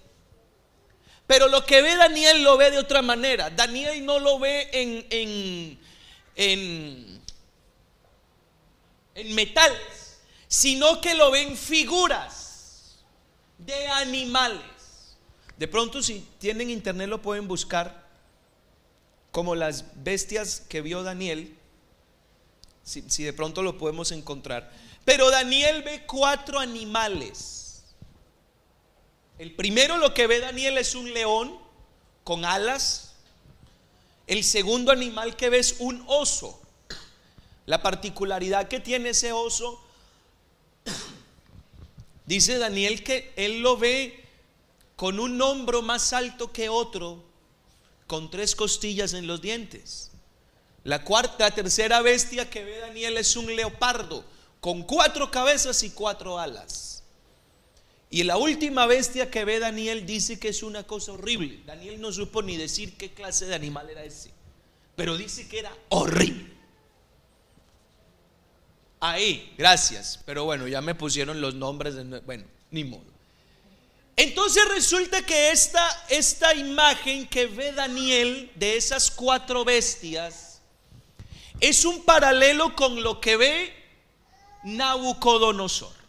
Pero 1.27 1.47
lo 1.47 1.65
que 1.65 1.81
ve 1.81 1.95
Daniel 1.95 2.43
lo 2.43 2.57
ve 2.57 2.71
de 2.71 2.79
otra 2.79 3.01
manera. 3.01 3.49
Daniel 3.49 4.05
no 4.05 4.19
lo 4.19 4.39
ve 4.39 4.69
en, 4.73 5.05
en, 5.09 5.79
en, 9.15 9.35
metales, 9.35 10.19
sino 10.47 10.99
que 10.99 11.13
lo 11.15 11.31
ve 11.31 11.43
en 11.43 11.57
figuras 11.57 12.97
de 13.57 13.87
animales. 13.87 14.61
De 15.57 15.67
pronto 15.67 16.03
si 16.03 16.27
tienen 16.39 16.69
internet 16.69 17.07
lo 17.07 17.21
pueden 17.21 17.47
buscar 17.47 18.03
como 19.31 19.55
las 19.55 19.85
bestias 20.03 20.61
que 20.67 20.81
vio 20.81 21.03
Daniel. 21.03 21.57
Si, 22.83 23.01
si 23.09 23.23
de 23.23 23.31
pronto 23.31 23.63
lo 23.63 23.77
podemos 23.77 24.11
encontrar. 24.11 24.69
Pero 25.05 25.31
Daniel 25.31 25.83
ve 25.83 26.03
cuatro 26.05 26.59
animales. 26.59 27.62
El 29.43 29.51
primero 29.51 29.97
lo 29.97 30.13
que 30.13 30.25
ve 30.25 30.39
Daniel 30.39 30.77
es 30.77 30.95
un 30.95 31.13
león 31.13 31.59
con 32.23 32.45
alas. 32.45 33.15
El 34.25 34.41
segundo 34.41 34.89
animal 34.89 35.35
que 35.35 35.49
ve 35.49 35.59
es 35.59 35.75
un 35.79 36.01
oso. 36.07 36.61
La 37.65 37.83
particularidad 37.83 38.69
que 38.69 38.79
tiene 38.79 39.09
ese 39.09 39.33
oso, 39.33 39.83
dice 42.25 42.57
Daniel 42.57 43.03
que 43.03 43.33
él 43.35 43.59
lo 43.59 43.75
ve 43.75 44.25
con 44.95 45.19
un 45.19 45.41
hombro 45.41 45.81
más 45.81 46.13
alto 46.13 46.53
que 46.53 46.69
otro, 46.69 47.21
con 48.07 48.31
tres 48.31 48.55
costillas 48.55 49.11
en 49.11 49.27
los 49.27 49.41
dientes. 49.41 50.11
La 50.85 51.03
cuarta, 51.03 51.51
tercera 51.51 52.01
bestia 52.01 52.49
que 52.49 52.63
ve 52.63 52.77
Daniel 52.77 53.17
es 53.17 53.35
un 53.35 53.53
leopardo 53.53 54.23
con 54.61 54.83
cuatro 54.83 55.29
cabezas 55.29 55.83
y 55.83 55.89
cuatro 55.89 56.39
alas. 56.39 57.02
Y 58.13 58.21
la 58.21 58.37
última 58.37 58.85
bestia 58.85 59.31
que 59.31 59.43
ve 59.43 59.57
Daniel 59.57 60.05
dice 60.05 60.37
que 60.37 60.49
es 60.49 60.61
una 60.61 60.83
cosa 60.83 61.13
horrible. 61.13 61.61
Daniel 61.65 61.99
no 61.99 62.11
supo 62.11 62.43
ni 62.43 62.55
decir 62.57 62.95
qué 62.95 63.11
clase 63.11 63.47
de 63.47 63.55
animal 63.55 63.89
era 63.89 64.03
ese, 64.03 64.29
pero 64.95 65.17
dice 65.17 65.47
que 65.47 65.57
era 65.57 65.75
horrible. 65.89 66.53
Ahí, 68.99 69.51
gracias. 69.57 70.19
Pero 70.27 70.45
bueno, 70.45 70.67
ya 70.67 70.79
me 70.79 70.93
pusieron 70.93 71.41
los 71.41 71.55
nombres. 71.55 71.95
De, 71.95 72.19
bueno, 72.19 72.43
ni 72.69 72.83
modo. 72.83 73.01
Entonces 74.15 74.63
resulta 74.69 75.25
que 75.25 75.49
esta, 75.49 76.05
esta 76.07 76.53
imagen 76.53 77.27
que 77.27 77.47
ve 77.47 77.71
Daniel 77.71 78.51
de 78.53 78.77
esas 78.77 79.09
cuatro 79.09 79.65
bestias 79.65 80.61
es 81.59 81.83
un 81.83 82.03
paralelo 82.03 82.75
con 82.75 83.01
lo 83.01 83.19
que 83.19 83.37
ve 83.37 83.73
Nabucodonosor. 84.65 86.02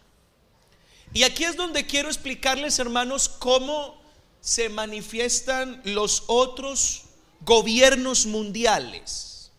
Y 1.14 1.22
aquí 1.22 1.44
es 1.44 1.56
donde 1.56 1.86
quiero 1.86 2.08
explicarles, 2.08 2.80
hermanos, 2.80 3.28
cómo 3.28 4.02
se 4.40 4.68
manifiestan 4.68 5.80
los 5.84 6.24
otros 6.26 7.04
gobiernos 7.42 8.26
mundiales. 8.26 9.52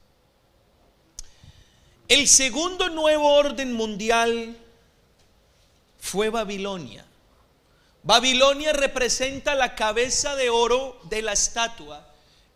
El 2.09 2.27
segundo 2.27 2.89
nuevo 2.89 3.33
orden 3.33 3.71
mundial 3.71 4.57
fue 5.97 6.29
Babilonia. 6.29 7.05
Babilonia 8.03 8.73
representa 8.73 9.55
la 9.55 9.75
cabeza 9.75 10.35
de 10.35 10.49
oro 10.49 10.99
de 11.03 11.21
la 11.21 11.31
estatua 11.31 12.05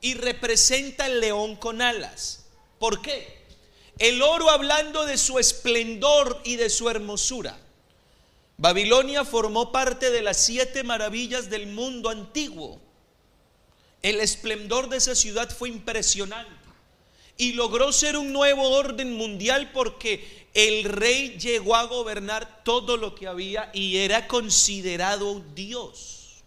y 0.02 0.16
representa 0.16 1.08
el 1.08 1.22
león 1.22 1.56
con 1.56 1.82
alas. 1.82 2.48
¿Por 2.80 3.02
qué? 3.02 3.40
El 3.98 4.22
oro 4.22 4.50
hablando 4.50 5.06
de 5.06 5.18
su 5.18 5.40
esplendor 5.40 6.42
y 6.44 6.58
de 6.58 6.70
su 6.70 6.90
hermosura. 6.90 7.58
Babilonia 8.60 9.24
formó 9.24 9.72
parte 9.72 10.12
de 10.12 10.22
las 10.22 10.36
siete 10.36 10.84
maravillas 10.84 11.50
del 11.50 11.68
mundo 11.68 12.10
antiguo. 12.10 12.82
El 14.02 14.20
esplendor 14.20 14.90
de 14.90 14.98
esa 14.98 15.16
ciudad 15.16 15.50
fue 15.50 15.70
impresionante 15.70 16.52
y 17.38 17.54
logró 17.54 17.94
ser 17.94 18.18
un 18.18 18.34
nuevo 18.34 18.70
orden 18.72 19.14
mundial 19.16 19.72
porque 19.72 20.48
el 20.54 20.84
rey 20.84 21.38
llegó 21.40 21.74
a 21.74 21.86
gobernar 21.86 22.66
todo 22.66 22.98
lo 22.98 23.16
que 23.16 23.28
había 23.28 23.72
y 23.74 23.96
era 23.96 24.28
considerado 24.28 25.42
Dios. 25.56 26.44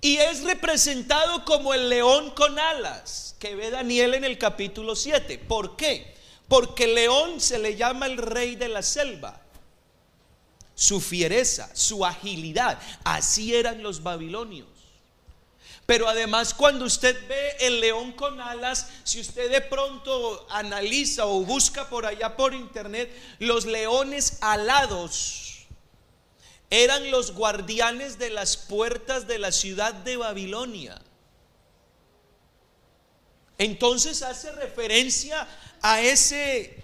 Y 0.00 0.16
es 0.16 0.42
representado 0.42 1.44
como 1.44 1.72
el 1.72 1.88
león 1.88 2.32
con 2.32 2.58
alas 2.58 3.36
que 3.38 3.54
ve 3.54 3.70
Daniel 3.70 4.14
en 4.14 4.24
el 4.24 4.38
capítulo 4.38 4.96
7. 4.96 5.38
¿Por 5.38 5.76
qué? 5.76 6.13
Porque 6.48 6.86
león 6.86 7.40
se 7.40 7.58
le 7.58 7.76
llama 7.76 8.06
el 8.06 8.18
rey 8.18 8.56
de 8.56 8.68
la 8.68 8.82
selva. 8.82 9.40
Su 10.74 11.00
fiereza, 11.00 11.70
su 11.74 12.04
agilidad. 12.04 12.78
Así 13.04 13.54
eran 13.54 13.82
los 13.82 14.02
babilonios. 14.02 14.68
Pero 15.86 16.08
además 16.08 16.54
cuando 16.54 16.86
usted 16.86 17.16
ve 17.28 17.56
el 17.60 17.80
león 17.80 18.12
con 18.12 18.40
alas, 18.40 18.88
si 19.04 19.20
usted 19.20 19.50
de 19.50 19.60
pronto 19.60 20.46
analiza 20.50 21.26
o 21.26 21.40
busca 21.40 21.88
por 21.90 22.06
allá 22.06 22.36
por 22.36 22.54
internet, 22.54 23.10
los 23.38 23.66
leones 23.66 24.38
alados 24.40 25.66
eran 26.70 27.10
los 27.10 27.32
guardianes 27.32 28.18
de 28.18 28.30
las 28.30 28.56
puertas 28.56 29.26
de 29.26 29.38
la 29.38 29.52
ciudad 29.52 29.92
de 29.92 30.16
Babilonia. 30.16 31.00
Entonces 33.58 34.22
hace 34.22 34.50
referencia 34.52 35.46
a 35.80 36.00
ese, 36.00 36.82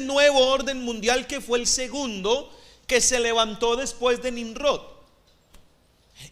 nuevo 0.00 0.48
orden 0.48 0.82
mundial 0.82 1.26
que 1.26 1.40
fue 1.40 1.58
el 1.58 1.66
segundo 1.66 2.54
que 2.86 3.00
se 3.00 3.20
levantó 3.20 3.76
después 3.76 4.22
de 4.22 4.32
Nimrod. 4.32 4.80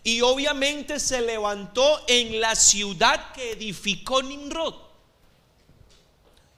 Y 0.02 0.20
obviamente 0.20 0.98
se 0.98 1.20
levantó 1.20 2.02
en 2.08 2.40
la 2.40 2.56
ciudad 2.56 3.32
que 3.32 3.52
edificó 3.52 4.22
Nimrod. 4.22 4.74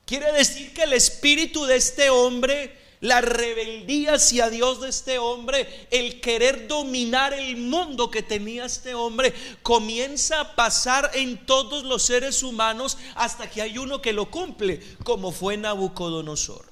Quiere 0.07 0.33
decir 0.33 0.73
que 0.73 0.85
el 0.85 0.95
espíritu 0.95 1.67
de 1.67 1.77
este 1.77 2.09
hombre 2.09 2.75
la 3.01 3.21
rebeldía 3.21 4.15
hacia 4.15 4.51
Dios 4.51 4.81
de 4.81 4.89
este 4.89 5.19
hombre, 5.19 5.87
el 5.91 6.21
querer 6.21 6.67
dominar 6.67 7.33
el 7.33 7.57
mundo 7.57 8.11
que 8.11 8.23
tenía 8.23 8.65
este 8.65 8.95
hombre, 8.95 9.33
comienza 9.63 10.41
a 10.41 10.57
pasar 10.57 11.11
en 11.15 11.47
todos 11.47 11.85
los 11.85 12.03
seres 12.03 12.43
humanos 12.43 12.99
hasta 13.15 13.49
que 13.49 13.63
hay 13.63 13.79
uno 13.79 14.03
que 14.03 14.13
lo 14.13 14.31
cumple, 14.31 14.81
como 15.05 15.31
fue 15.31 15.57
Nabucodonosor. 15.57 16.67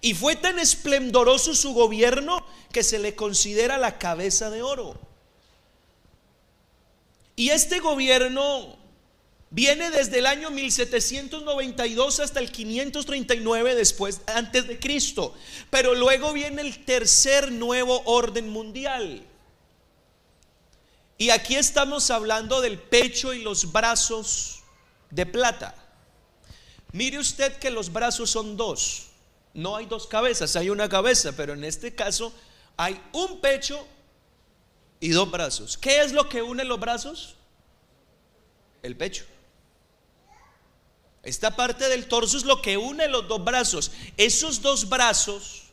Y 0.00 0.14
fue 0.14 0.34
tan 0.34 0.58
esplendoroso 0.58 1.54
su 1.54 1.74
gobierno 1.74 2.44
que 2.72 2.82
se 2.82 2.98
le 2.98 3.14
considera 3.14 3.76
la 3.76 3.98
cabeza 3.98 4.48
de 4.48 4.62
oro. 4.62 4.98
Y 7.36 7.50
este 7.50 7.80
gobierno 7.80 8.79
Viene 9.52 9.90
desde 9.90 10.20
el 10.20 10.26
año 10.26 10.50
1792 10.50 12.20
hasta 12.20 12.38
el 12.38 12.52
539 12.52 13.74
después 13.74 14.20
antes 14.26 14.68
de 14.68 14.78
Cristo, 14.78 15.34
pero 15.70 15.96
luego 15.96 16.32
viene 16.32 16.62
el 16.62 16.84
tercer 16.84 17.50
nuevo 17.50 18.00
orden 18.04 18.48
mundial. 18.48 19.24
Y 21.18 21.30
aquí 21.30 21.56
estamos 21.56 22.10
hablando 22.10 22.60
del 22.60 22.78
pecho 22.78 23.34
y 23.34 23.42
los 23.42 23.72
brazos 23.72 24.60
de 25.10 25.26
plata. 25.26 25.74
Mire 26.92 27.18
usted 27.18 27.56
que 27.56 27.70
los 27.70 27.92
brazos 27.92 28.30
son 28.30 28.56
dos. 28.56 29.08
No 29.52 29.74
hay 29.74 29.86
dos 29.86 30.06
cabezas, 30.06 30.54
hay 30.54 30.70
una 30.70 30.88
cabeza, 30.88 31.32
pero 31.32 31.54
en 31.54 31.64
este 31.64 31.92
caso 31.92 32.32
hay 32.76 33.00
un 33.12 33.40
pecho 33.40 33.84
y 35.00 35.10
dos 35.10 35.28
brazos. 35.28 35.76
¿Qué 35.76 36.02
es 36.02 36.12
lo 36.12 36.28
que 36.28 36.40
une 36.40 36.62
los 36.62 36.78
brazos? 36.78 37.34
El 38.82 38.96
pecho. 38.96 39.24
Esta 41.22 41.54
parte 41.54 41.88
del 41.88 42.06
torso 42.06 42.36
es 42.36 42.44
lo 42.44 42.62
que 42.62 42.76
une 42.76 43.08
los 43.08 43.28
dos 43.28 43.44
brazos. 43.44 43.90
Esos 44.16 44.62
dos 44.62 44.88
brazos 44.88 45.64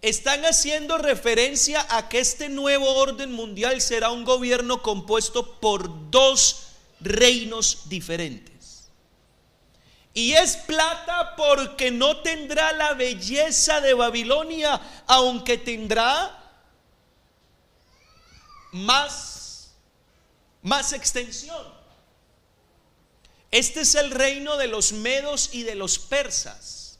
están 0.00 0.44
haciendo 0.44 0.98
referencia 0.98 1.86
a 1.90 2.08
que 2.08 2.18
este 2.20 2.48
nuevo 2.48 2.94
orden 2.94 3.32
mundial 3.32 3.80
será 3.80 4.10
un 4.10 4.24
gobierno 4.24 4.82
compuesto 4.82 5.60
por 5.60 6.10
dos 6.10 6.68
reinos 7.00 7.88
diferentes. 7.88 8.90
Y 10.14 10.32
es 10.32 10.56
plata 10.56 11.34
porque 11.36 11.90
no 11.90 12.18
tendrá 12.18 12.72
la 12.72 12.94
belleza 12.94 13.80
de 13.80 13.94
Babilonia, 13.94 14.80
aunque 15.06 15.58
tendrá 15.58 16.38
más, 18.70 19.72
más 20.62 20.92
extensión. 20.92 21.73
Este 23.54 23.82
es 23.82 23.94
el 23.94 24.10
reino 24.10 24.56
de 24.56 24.66
los 24.66 24.90
medos 24.90 25.50
y 25.52 25.62
de 25.62 25.76
los 25.76 26.00
persas. 26.00 26.98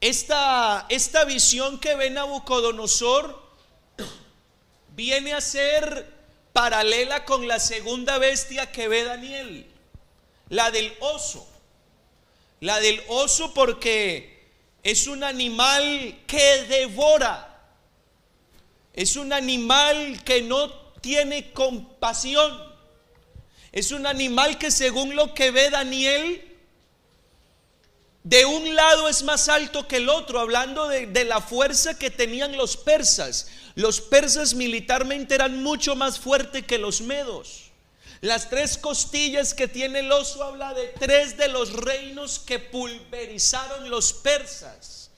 Esta, 0.00 0.86
esta 0.88 1.26
visión 1.26 1.78
que 1.78 1.94
ve 1.94 2.08
Nabucodonosor 2.08 3.38
viene 4.94 5.34
a 5.34 5.42
ser 5.42 6.10
paralela 6.54 7.26
con 7.26 7.46
la 7.46 7.60
segunda 7.60 8.16
bestia 8.16 8.72
que 8.72 8.88
ve 8.88 9.04
Daniel, 9.04 9.70
la 10.48 10.70
del 10.70 10.96
oso. 11.00 11.46
La 12.60 12.80
del 12.80 13.02
oso 13.08 13.52
porque 13.52 14.48
es 14.84 15.06
un 15.06 15.22
animal 15.22 16.24
que 16.26 16.64
devora, 16.64 17.60
es 18.94 19.16
un 19.16 19.34
animal 19.34 20.24
que 20.24 20.40
no 20.40 20.72
tiene 21.02 21.52
compasión. 21.52 22.67
Es 23.72 23.92
un 23.92 24.06
animal 24.06 24.58
que 24.58 24.70
según 24.70 25.14
lo 25.14 25.34
que 25.34 25.50
ve 25.50 25.70
Daniel, 25.70 26.44
de 28.24 28.44
un 28.44 28.74
lado 28.74 29.08
es 29.08 29.22
más 29.22 29.48
alto 29.48 29.86
que 29.86 29.96
el 29.96 30.08
otro, 30.08 30.40
hablando 30.40 30.88
de, 30.88 31.24
la 31.24 31.40
fuerza 31.40 31.98
que 31.98 32.10
tenían 32.10 32.56
los 32.56 32.76
persas. 32.76 33.48
Los 33.74 34.00
persas 34.00 34.54
militarmente 34.54 35.34
eran 35.34 35.62
mucho 35.62 35.96
más 35.96 36.18
fuertes 36.18 36.64
que 36.64 36.78
los 36.78 37.00
medos. 37.00 37.70
Las 38.20 38.50
tres 38.50 38.76
costillas 38.76 39.54
que 39.54 39.68
tiene 39.68 40.00
el 40.00 40.10
oso 40.10 40.42
habla 40.42 40.74
de 40.74 40.88
tres 40.98 41.36
de 41.36 41.48
los 41.48 41.72
reinos 41.72 42.38
que 42.38 42.58
pulverizaron 42.58 43.90
los 43.90 44.12
persas. 44.12 45.10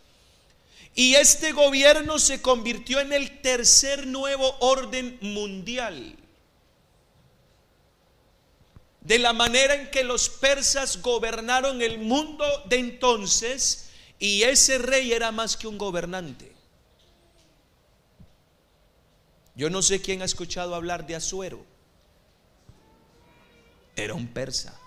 Y 0.95 1.15
este 1.15 1.53
gobierno 1.53 2.19
se 2.19 2.43
convirtió 2.43 3.01
en 3.01 3.13
el 3.13 3.41
tercer 3.41 4.07
nuevo 4.07 4.57
orden 4.61 5.19
mundial 5.23 6.20
de 9.01 9.19
la 9.19 9.33
manera 9.33 9.75
en 9.75 9.91
que 9.91 10.05
los 10.05 10.29
persas 10.29 11.01
gobernaron 11.01 11.81
el 11.83 11.99
mundo 11.99 12.45
de 12.67 12.79
entonces 12.79 13.91
y 14.19 14.43
ese 14.43 14.79
rey 14.79 15.13
era 15.13 15.33
más 15.33 15.57
que 15.57 15.67
un 15.67 15.79
gobernante. 15.79 16.53
Yo 19.55 19.71
no 19.71 19.83
sé 19.83 20.01
quién 20.01 20.23
ha 20.23 20.27
escuchado 20.27 20.75
hablar 20.75 21.07
de 21.07 21.17
Azuero. 21.17 21.65
Era 23.97 24.15
un 24.15 24.29
persa 24.29 24.79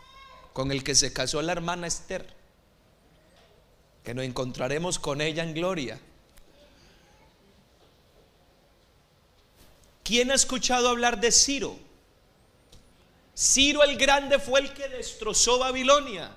con 0.53 0.71
el 0.71 0.83
que 0.83 0.95
se 0.95 1.11
casó 1.11 1.41
la 1.41 1.51
hermana 1.51 1.87
Esther, 1.87 2.31
que 4.03 4.13
nos 4.13 4.25
encontraremos 4.25 4.99
con 4.99 5.21
ella 5.21 5.43
en 5.43 5.53
gloria. 5.53 5.99
¿Quién 10.03 10.31
ha 10.31 10.35
escuchado 10.35 10.89
hablar 10.89 11.19
de 11.19 11.31
Ciro? 11.31 11.77
Ciro 13.35 13.83
el 13.83 13.97
Grande 13.97 14.37
fue 14.39 14.59
el 14.59 14.73
que 14.73 14.87
destrozó 14.89 15.59
Babilonia. 15.59 16.35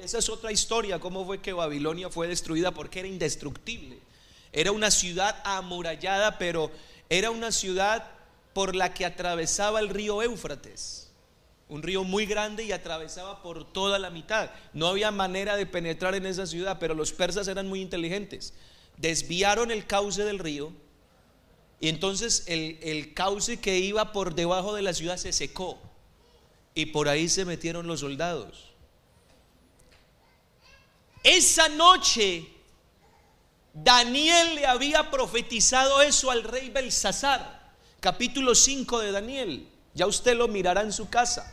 Esa 0.00 0.18
es 0.18 0.28
otra 0.28 0.52
historia, 0.52 1.00
cómo 1.00 1.24
fue 1.26 1.40
que 1.40 1.52
Babilonia 1.52 2.08
fue 2.08 2.28
destruida 2.28 2.70
porque 2.70 3.00
era 3.00 3.08
indestructible. 3.08 3.98
Era 4.52 4.72
una 4.72 4.90
ciudad 4.90 5.40
amurallada, 5.44 6.38
pero 6.38 6.70
era 7.08 7.30
una 7.30 7.52
ciudad 7.52 8.06
por 8.52 8.76
la 8.76 8.94
que 8.94 9.04
atravesaba 9.04 9.80
el 9.80 9.88
río 9.88 10.22
Éufrates. 10.22 11.10
Un 11.68 11.82
río 11.82 12.04
muy 12.04 12.26
grande 12.26 12.64
y 12.64 12.72
atravesaba 12.72 13.42
por 13.42 13.70
toda 13.72 13.98
la 13.98 14.10
mitad. 14.10 14.50
No 14.74 14.88
había 14.88 15.10
manera 15.10 15.56
de 15.56 15.66
penetrar 15.66 16.14
en 16.14 16.26
esa 16.26 16.46
ciudad, 16.46 16.76
pero 16.78 16.94
los 16.94 17.12
persas 17.12 17.48
eran 17.48 17.66
muy 17.66 17.80
inteligentes. 17.80 18.52
Desviaron 18.98 19.70
el 19.70 19.86
cauce 19.86 20.24
del 20.24 20.38
río 20.38 20.72
y 21.82 21.88
entonces 21.88 22.44
el, 22.46 23.12
cauce 23.12 23.58
que 23.58 23.80
iba 23.80 24.12
por 24.12 24.36
debajo 24.36 24.72
de 24.72 24.82
la 24.82 24.94
ciudad 24.94 25.16
se 25.16 25.32
secó. 25.32 25.80
Y 26.76 26.86
por 26.86 27.08
ahí 27.08 27.28
se 27.28 27.44
metieron 27.44 27.88
los 27.88 27.98
soldados. 28.00 28.70
Esa 31.24 31.68
noche 31.70 32.46
Daniel 33.74 34.54
le 34.54 34.66
había 34.66 35.10
profetizado 35.10 36.02
eso 36.02 36.30
al 36.30 36.44
rey 36.44 36.70
Belsasar, 36.70 37.72
capítulo 37.98 38.54
5 38.54 39.00
de 39.00 39.10
Daniel. 39.10 39.68
Ya 39.92 40.06
usted 40.06 40.36
lo 40.36 40.46
mirará 40.46 40.82
en 40.82 40.92
su 40.92 41.10
casa. 41.10 41.52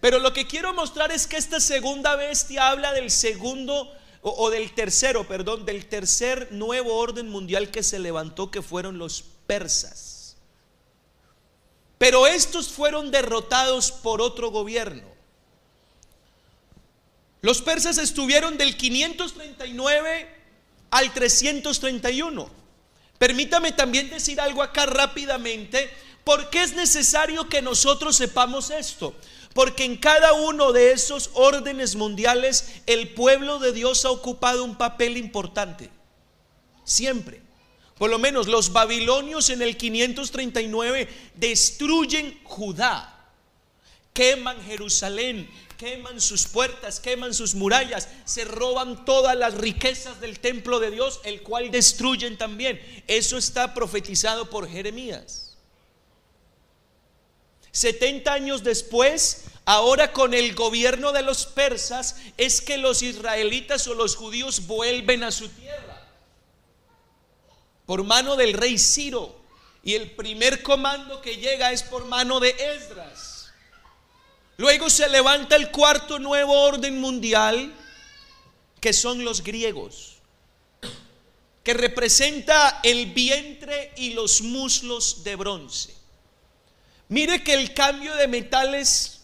Pero 0.00 0.20
lo 0.20 0.32
que 0.32 0.46
quiero 0.46 0.72
mostrar 0.74 1.10
es 1.10 1.26
que 1.26 1.38
esta 1.38 1.58
segunda 1.58 2.14
bestia 2.14 2.68
habla 2.68 2.92
del 2.92 3.10
segundo 3.10 3.92
o, 4.36 4.50
del 4.50 4.72
tercero, 4.74 5.26
perdón, 5.26 5.64
del 5.64 5.86
tercer 5.86 6.48
nuevo 6.52 6.96
orden 6.96 7.28
mundial 7.28 7.70
que 7.70 7.82
se 7.82 7.98
levantó, 7.98 8.50
que 8.50 8.62
fueron 8.62 8.98
los 8.98 9.22
persas. 9.46 10.36
Pero 11.98 12.26
estos 12.26 12.68
fueron 12.68 13.10
derrotados 13.10 13.90
por 13.90 14.22
otro 14.22 14.50
gobierno. 14.50 15.06
Los 17.40 17.62
persas 17.62 17.98
estuvieron 17.98 18.58
del 18.58 18.76
539 18.76 20.28
al 20.90 21.12
331. 21.12 22.50
Permítame 23.18 23.72
también 23.72 24.10
decir 24.10 24.40
algo 24.40 24.62
acá 24.62 24.86
rápidamente, 24.86 25.90
porque 26.24 26.62
es 26.62 26.74
necesario 26.74 27.48
que 27.48 27.62
nosotros 27.62 28.16
sepamos 28.16 28.70
esto. 28.70 29.14
Porque 29.58 29.82
en 29.82 29.96
cada 29.96 30.34
uno 30.34 30.70
de 30.70 30.92
esos 30.92 31.30
órdenes 31.34 31.96
mundiales 31.96 32.76
el 32.86 33.08
pueblo 33.08 33.58
de 33.58 33.72
Dios 33.72 34.04
ha 34.04 34.10
ocupado 34.12 34.62
un 34.62 34.76
papel 34.76 35.16
importante. 35.16 35.90
Siempre. 36.84 37.42
Por 37.96 38.08
lo 38.08 38.20
menos 38.20 38.46
los 38.46 38.72
babilonios 38.72 39.50
en 39.50 39.60
el 39.60 39.76
539 39.76 41.08
destruyen 41.34 42.38
Judá, 42.44 43.32
queman 44.12 44.62
Jerusalén, 44.62 45.50
queman 45.76 46.20
sus 46.20 46.46
puertas, 46.46 47.00
queman 47.00 47.34
sus 47.34 47.56
murallas, 47.56 48.08
se 48.26 48.44
roban 48.44 49.04
todas 49.04 49.36
las 49.36 49.54
riquezas 49.54 50.20
del 50.20 50.38
templo 50.38 50.78
de 50.78 50.92
Dios, 50.92 51.18
el 51.24 51.42
cual 51.42 51.72
destruyen 51.72 52.38
también. 52.38 52.80
Eso 53.08 53.36
está 53.36 53.74
profetizado 53.74 54.50
por 54.50 54.68
Jeremías. 54.68 55.47
70 57.78 58.32
años 58.32 58.64
después, 58.64 59.44
ahora 59.64 60.12
con 60.12 60.34
el 60.34 60.56
gobierno 60.56 61.12
de 61.12 61.22
los 61.22 61.46
persas, 61.46 62.16
es 62.36 62.60
que 62.60 62.76
los 62.76 63.02
israelitas 63.02 63.86
o 63.86 63.94
los 63.94 64.16
judíos 64.16 64.66
vuelven 64.66 65.22
a 65.22 65.30
su 65.30 65.48
tierra. 65.48 66.04
Por 67.86 68.02
mano 68.02 68.34
del 68.34 68.54
rey 68.54 68.78
Ciro. 68.78 69.36
Y 69.84 69.94
el 69.94 70.10
primer 70.10 70.62
comando 70.64 71.22
que 71.22 71.36
llega 71.36 71.70
es 71.70 71.84
por 71.84 72.04
mano 72.06 72.40
de 72.40 72.50
Esdras. 72.58 73.52
Luego 74.56 74.90
se 74.90 75.08
levanta 75.08 75.54
el 75.54 75.70
cuarto 75.70 76.18
nuevo 76.18 76.60
orden 76.60 77.00
mundial, 77.00 77.72
que 78.80 78.92
son 78.92 79.24
los 79.24 79.44
griegos, 79.44 80.16
que 81.62 81.74
representa 81.74 82.80
el 82.82 83.06
vientre 83.12 83.92
y 83.96 84.14
los 84.14 84.42
muslos 84.42 85.22
de 85.22 85.36
bronce. 85.36 85.97
Mire 87.08 87.42
que 87.42 87.54
el 87.54 87.72
cambio 87.72 88.14
de 88.16 88.28
metales 88.28 89.22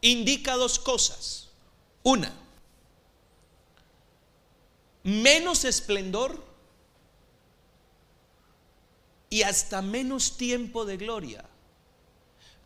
indica 0.00 0.54
dos 0.54 0.78
cosas. 0.78 1.48
Una, 2.02 2.32
menos 5.02 5.64
esplendor 5.64 6.44
y 9.28 9.42
hasta 9.42 9.82
menos 9.82 10.36
tiempo 10.36 10.84
de 10.84 10.96
gloria. 10.96 11.44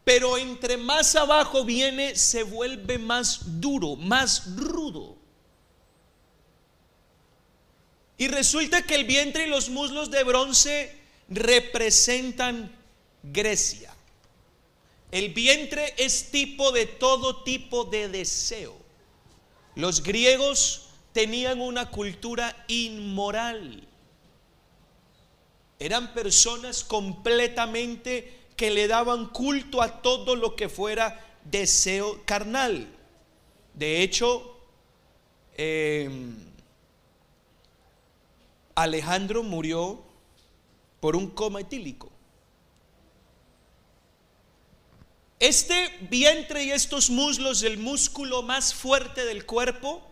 Pero 0.05 0.37
entre 0.37 0.77
más 0.77 1.15
abajo 1.17 1.65
viene, 1.65 2.17
se 2.17 2.43
vuelve 2.43 2.99
más 2.99 3.61
duro, 3.61 3.97
más 3.97 4.57
rudo. 4.57 5.17
Y 8.19 8.29
resulta 8.29 8.83
que 8.83 8.95
el 8.97 9.05
vientre 9.05 9.47
y 9.47 9.51
los 9.51 9.71
muslos 9.71 10.11
de 10.11 10.25
bronce 10.25 10.99
representan 11.29 12.71
Grecia. 13.23 13.90
El 15.11 15.31
vientre 15.31 15.95
es 15.97 16.31
tipo 16.31 16.71
de 16.71 16.87
todo 16.87 17.43
tipo 17.43 17.85
de 17.85 18.09
deseo. 18.09 18.77
Los 19.75 20.03
griegos 20.03 20.91
tenían 21.13 21.61
una 21.61 21.91
cultura 21.91 22.65
inmoral. 22.69 23.87
Eran 25.79 26.13
personas 26.15 26.85
completamente 26.85 28.39
que 28.57 28.71
le 28.71 28.87
daban 28.87 29.27
culto 29.29 29.83
a 29.83 30.03
todo 30.03 30.37
lo 30.37 30.55
que 30.55 30.69
fuera 30.69 31.19
deseo 31.45 32.23
carnal. 32.25 32.87
De 33.75 34.03
hecho, 34.03 34.59
em, 35.57 36.37
Alejandro 38.75 39.43
murió 39.43 40.03
por 41.01 41.17
un 41.17 41.31
coma 41.31 41.63
etílico. 41.63 42.11
Este 45.41 45.97
vientre 46.11 46.65
y 46.65 46.71
estos 46.71 47.09
muslos, 47.09 47.63
el 47.63 47.79
músculo 47.79 48.43
más 48.43 48.75
fuerte 48.75 49.25
del 49.25 49.47
cuerpo, 49.47 50.07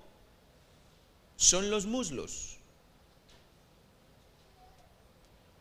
son 1.36 1.70
los 1.70 1.84
muslos. 1.84 2.56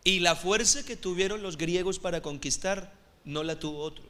Y 0.05 0.19
la 0.19 0.37
fuerza 0.37 0.85
que 0.85 0.95
tuvieron 0.95 1.43
los 1.43 1.57
griegos 1.57 1.99
para 1.99 2.21
conquistar 2.21 2.93
no 3.25 3.43
la 3.43 3.59
tuvo 3.59 3.79
otro. 3.79 4.05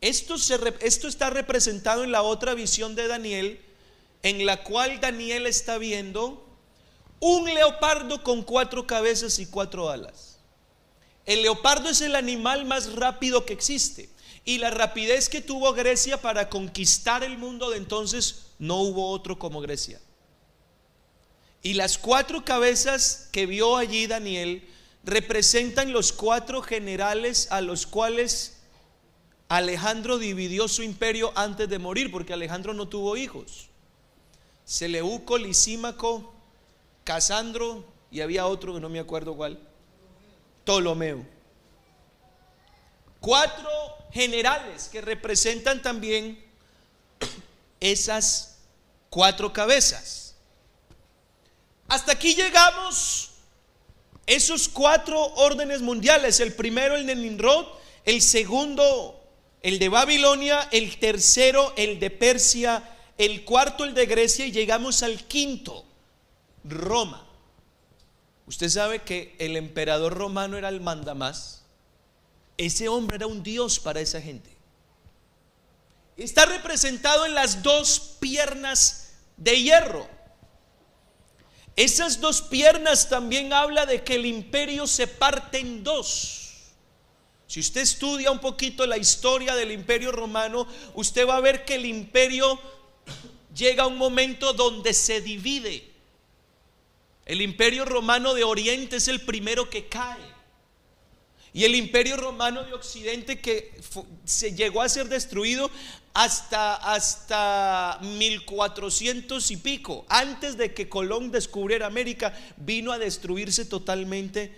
Esto, 0.00 0.38
se, 0.38 0.60
esto 0.80 1.08
está 1.08 1.30
representado 1.30 2.04
en 2.04 2.12
la 2.12 2.22
otra 2.22 2.54
visión 2.54 2.94
de 2.94 3.08
Daniel, 3.08 3.60
en 4.22 4.46
la 4.46 4.62
cual 4.62 5.00
Daniel 5.00 5.48
está 5.48 5.76
viendo 5.76 6.46
un 7.18 7.52
leopardo 7.52 8.22
con 8.22 8.44
cuatro 8.44 8.86
cabezas 8.86 9.40
y 9.40 9.46
cuatro 9.46 9.90
alas. 9.90 10.33
El 11.26 11.42
leopardo 11.42 11.88
es 11.88 12.00
el 12.00 12.16
animal 12.16 12.64
más 12.64 12.92
rápido 12.94 13.46
que 13.46 13.52
existe. 13.52 14.10
Y 14.44 14.58
la 14.58 14.70
rapidez 14.70 15.28
que 15.28 15.40
tuvo 15.40 15.72
Grecia 15.72 16.20
para 16.20 16.50
conquistar 16.50 17.24
el 17.24 17.38
mundo 17.38 17.70
de 17.70 17.78
entonces, 17.78 18.48
no 18.58 18.82
hubo 18.82 19.10
otro 19.10 19.38
como 19.38 19.60
Grecia. 19.60 20.00
Y 21.62 21.74
las 21.74 21.96
cuatro 21.96 22.44
cabezas 22.44 23.28
que 23.32 23.46
vio 23.46 23.78
allí 23.78 24.06
Daniel 24.06 24.68
representan 25.02 25.92
los 25.92 26.12
cuatro 26.12 26.60
generales 26.60 27.48
a 27.50 27.62
los 27.62 27.86
cuales 27.86 28.58
Alejandro 29.48 30.18
dividió 30.18 30.68
su 30.68 30.82
imperio 30.82 31.32
antes 31.36 31.68
de 31.68 31.78
morir, 31.78 32.10
porque 32.10 32.34
Alejandro 32.34 32.74
no 32.74 32.88
tuvo 32.88 33.16
hijos. 33.16 33.68
Seleuco, 34.66 35.38
Lisímaco, 35.38 36.34
Casandro 37.04 37.84
y 38.10 38.20
había 38.20 38.46
otro 38.46 38.74
que 38.74 38.80
no 38.80 38.88
me 38.88 38.98
acuerdo 38.98 39.34
cuál. 39.34 39.58
Ptolomeo. 40.64 41.24
Cuatro 43.20 43.70
generales 44.12 44.88
que 44.90 45.00
representan 45.00 45.82
también 45.82 46.42
esas 47.80 48.58
cuatro 49.10 49.52
cabezas. 49.52 50.34
Hasta 51.88 52.12
aquí 52.12 52.34
llegamos 52.34 53.30
esos 54.26 54.68
cuatro 54.68 55.22
órdenes 55.36 55.82
mundiales. 55.82 56.40
El 56.40 56.54
primero, 56.54 56.96
el 56.96 57.06
de 57.06 57.14
Nimrod. 57.14 57.66
El 58.04 58.22
segundo, 58.22 59.22
el 59.62 59.78
de 59.78 59.88
Babilonia. 59.88 60.68
El 60.72 60.98
tercero, 60.98 61.72
el 61.76 62.00
de 62.00 62.10
Persia. 62.10 62.82
El 63.18 63.44
cuarto, 63.44 63.84
el 63.84 63.94
de 63.94 64.06
Grecia. 64.06 64.46
Y 64.46 64.52
llegamos 64.52 65.02
al 65.02 65.24
quinto, 65.24 65.84
Roma. 66.64 67.23
Usted 68.46 68.68
sabe 68.68 69.02
que 69.02 69.34
el 69.38 69.56
emperador 69.56 70.14
romano 70.14 70.56
era 70.56 70.68
el 70.68 70.80
mandamás. 70.80 71.62
Ese 72.56 72.88
hombre 72.88 73.16
era 73.16 73.26
un 73.26 73.42
dios 73.42 73.80
para 73.80 74.00
esa 74.00 74.20
gente. 74.20 74.50
Está 76.16 76.46
representado 76.46 77.26
en 77.26 77.34
las 77.34 77.62
dos 77.62 78.16
piernas 78.20 79.14
de 79.36 79.62
hierro. 79.62 80.08
Esas 81.76 82.20
dos 82.20 82.40
piernas 82.42 83.08
también 83.08 83.52
habla 83.52 83.84
de 83.86 84.04
que 84.04 84.14
el 84.14 84.26
imperio 84.26 84.86
se 84.86 85.08
parte 85.08 85.58
en 85.58 85.82
dos. 85.82 86.44
Si 87.48 87.60
usted 87.60 87.80
estudia 87.80 88.30
un 88.30 88.38
poquito 88.38 88.86
la 88.86 88.96
historia 88.96 89.54
del 89.56 89.72
imperio 89.72 90.12
romano, 90.12 90.68
usted 90.94 91.26
va 91.26 91.36
a 91.36 91.40
ver 91.40 91.64
que 91.64 91.74
el 91.74 91.86
imperio 91.86 92.60
llega 93.54 93.84
a 93.84 93.86
un 93.88 93.98
momento 93.98 94.52
donde 94.52 94.94
se 94.94 95.20
divide. 95.20 95.93
El 97.26 97.40
imperio 97.40 97.84
romano 97.84 98.34
de 98.34 98.44
Oriente 98.44 98.96
es 98.96 99.08
el 99.08 99.22
primero 99.22 99.70
que 99.70 99.88
cae. 99.88 100.34
Y 101.52 101.64
el 101.64 101.74
imperio 101.76 102.16
romano 102.16 102.64
de 102.64 102.74
Occidente 102.74 103.40
que 103.40 103.80
se 104.24 104.54
llegó 104.54 104.82
a 104.82 104.88
ser 104.88 105.08
destruido 105.08 105.70
hasta, 106.12 106.74
hasta 106.74 107.98
1400 108.02 109.50
y 109.52 109.56
pico. 109.58 110.04
Antes 110.08 110.56
de 110.56 110.74
que 110.74 110.88
Colón 110.88 111.30
descubriera 111.30 111.86
América, 111.86 112.36
vino 112.56 112.92
a 112.92 112.98
destruirse 112.98 113.64
totalmente 113.64 114.52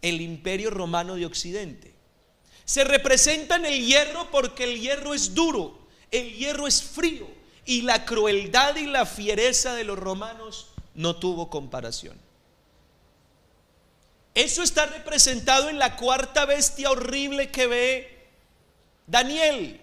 el 0.00 0.20
imperio 0.20 0.70
romano 0.70 1.16
de 1.16 1.26
Occidente. 1.26 1.92
Se 2.64 2.84
representa 2.84 3.56
en 3.56 3.66
el 3.66 3.84
hierro 3.84 4.30
porque 4.30 4.64
el 4.64 4.80
hierro 4.80 5.14
es 5.14 5.34
duro, 5.34 5.88
el 6.10 6.34
hierro 6.34 6.66
es 6.66 6.82
frío 6.82 7.26
y 7.64 7.82
la 7.82 8.04
crueldad 8.04 8.76
y 8.76 8.86
la 8.86 9.06
fiereza 9.06 9.74
de 9.74 9.84
los 9.84 9.98
romanos 9.98 10.68
no 10.98 11.14
tuvo 11.14 11.48
comparación. 11.48 12.18
Eso 14.34 14.64
está 14.64 14.86
representado 14.86 15.68
en 15.68 15.78
la 15.78 15.94
cuarta 15.94 16.44
bestia 16.44 16.90
horrible 16.90 17.52
que 17.52 17.68
ve 17.68 18.28
Daniel, 19.06 19.80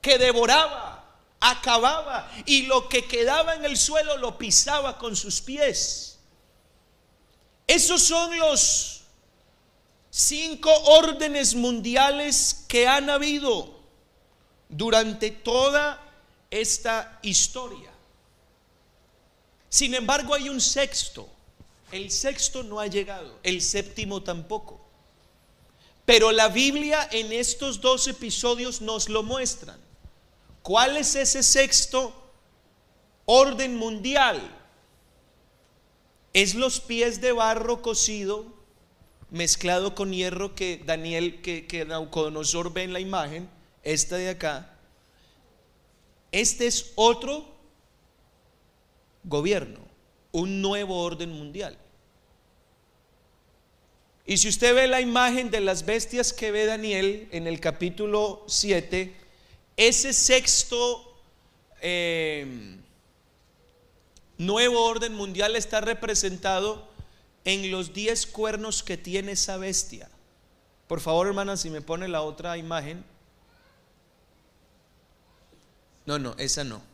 que 0.00 0.18
devoraba, 0.18 1.04
acababa 1.38 2.28
y 2.46 2.62
lo 2.62 2.88
que 2.88 3.06
quedaba 3.06 3.54
en 3.54 3.64
el 3.64 3.76
suelo 3.76 4.16
lo 4.16 4.36
pisaba 4.38 4.98
con 4.98 5.14
sus 5.14 5.40
pies. 5.40 6.18
Esos 7.68 8.02
son 8.02 8.36
los 8.36 9.02
cinco 10.10 10.74
órdenes 10.98 11.54
mundiales 11.54 12.64
que 12.66 12.88
han 12.88 13.08
habido 13.08 13.72
durante 14.68 15.30
toda 15.30 16.02
esta 16.50 17.20
historia. 17.22 17.93
Sin 19.74 19.92
embargo, 19.94 20.34
hay 20.34 20.48
un 20.48 20.60
sexto 20.60 21.28
el 21.94 22.10
sexto 22.10 22.64
no 22.64 22.80
ha 22.80 22.88
llegado, 22.88 23.38
el 23.44 23.62
séptimo 23.62 24.20
tampoco. 24.20 24.80
Pero 26.04 26.32
la 26.32 26.48
Biblia 26.48 27.08
en 27.12 27.32
estos 27.32 27.80
dos 27.80 28.08
episodios 28.08 28.80
nos 28.80 29.08
lo 29.08 29.22
muestran. 29.22 29.78
¿Cuál 30.62 30.96
es 30.96 31.14
ese 31.14 31.44
sexto 31.44 32.12
orden 33.26 33.76
mundial? 33.76 34.42
Es 36.32 36.56
los 36.56 36.80
pies 36.80 37.20
de 37.20 37.30
barro 37.30 37.80
cocido 37.80 38.44
mezclado 39.30 39.94
con 39.94 40.12
hierro 40.12 40.56
que 40.56 40.82
Daniel, 40.84 41.42
que, 41.42 41.68
que 41.68 41.84
Naucodonosor 41.84 42.72
ve 42.72 42.82
en 42.82 42.92
la 42.92 42.98
imagen, 42.98 43.48
esta 43.84 44.16
de 44.16 44.30
acá. 44.30 44.76
Este 46.32 46.66
es 46.66 46.90
otro 46.96 47.53
gobierno, 49.24 49.80
un 50.32 50.62
nuevo 50.62 51.02
orden 51.02 51.32
mundial. 51.32 51.76
Y 54.26 54.38
si 54.38 54.48
usted 54.48 54.74
ve 54.74 54.86
la 54.86 55.00
imagen 55.00 55.50
de 55.50 55.60
las 55.60 55.84
bestias 55.84 56.32
que 56.32 56.50
ve 56.50 56.64
Daniel 56.64 57.28
en 57.30 57.46
el 57.46 57.60
capítulo 57.60 58.42
7, 58.46 59.14
ese 59.76 60.12
sexto 60.12 61.20
eh, 61.82 62.78
nuevo 64.38 64.84
orden 64.84 65.14
mundial 65.14 65.56
está 65.56 65.80
representado 65.82 66.88
en 67.44 67.70
los 67.70 67.92
diez 67.92 68.26
cuernos 68.26 68.82
que 68.82 68.96
tiene 68.96 69.32
esa 69.32 69.58
bestia. 69.58 70.08
Por 70.86 71.00
favor, 71.00 71.26
hermana, 71.26 71.56
si 71.58 71.68
me 71.68 71.82
pone 71.82 72.08
la 72.08 72.22
otra 72.22 72.56
imagen. 72.56 73.04
No, 76.06 76.18
no, 76.18 76.34
esa 76.38 76.64
no. 76.64 76.93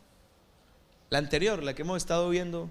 La 1.11 1.18
anterior, 1.18 1.62
la 1.62 1.74
que 1.74 1.82
hemos 1.82 1.98
estado 1.98 2.28
viendo. 2.30 2.70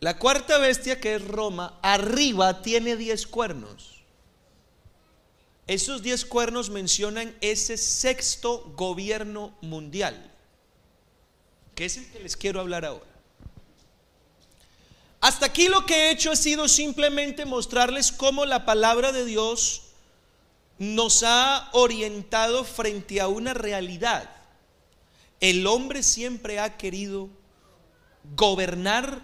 La 0.00 0.18
cuarta 0.18 0.58
bestia, 0.58 0.98
que 1.00 1.14
es 1.14 1.26
Roma, 1.26 1.78
arriba 1.82 2.62
tiene 2.62 2.96
diez 2.96 3.26
cuernos. 3.26 4.02
Esos 5.66 6.02
diez 6.02 6.24
cuernos 6.24 6.70
mencionan 6.70 7.34
ese 7.40 7.76
sexto 7.76 8.72
gobierno 8.76 9.54
mundial, 9.60 10.32
que 11.74 11.86
es 11.86 11.96
el 11.96 12.10
que 12.10 12.20
les 12.20 12.36
quiero 12.36 12.60
hablar 12.60 12.84
ahora. 12.84 13.06
Hasta 15.20 15.46
aquí 15.46 15.68
lo 15.68 15.84
que 15.86 15.94
he 15.94 16.10
hecho 16.12 16.30
ha 16.30 16.36
sido 16.36 16.68
simplemente 16.68 17.44
mostrarles 17.44 18.12
cómo 18.12 18.46
la 18.46 18.64
palabra 18.64 19.12
de 19.12 19.24
Dios 19.24 19.82
nos 20.78 21.24
ha 21.24 21.68
orientado 21.72 22.64
frente 22.64 23.20
a 23.20 23.28
una 23.28 23.52
realidad. 23.52 24.35
El 25.40 25.66
hombre 25.66 26.02
siempre 26.02 26.58
ha 26.58 26.76
querido 26.76 27.28
gobernar 28.34 29.22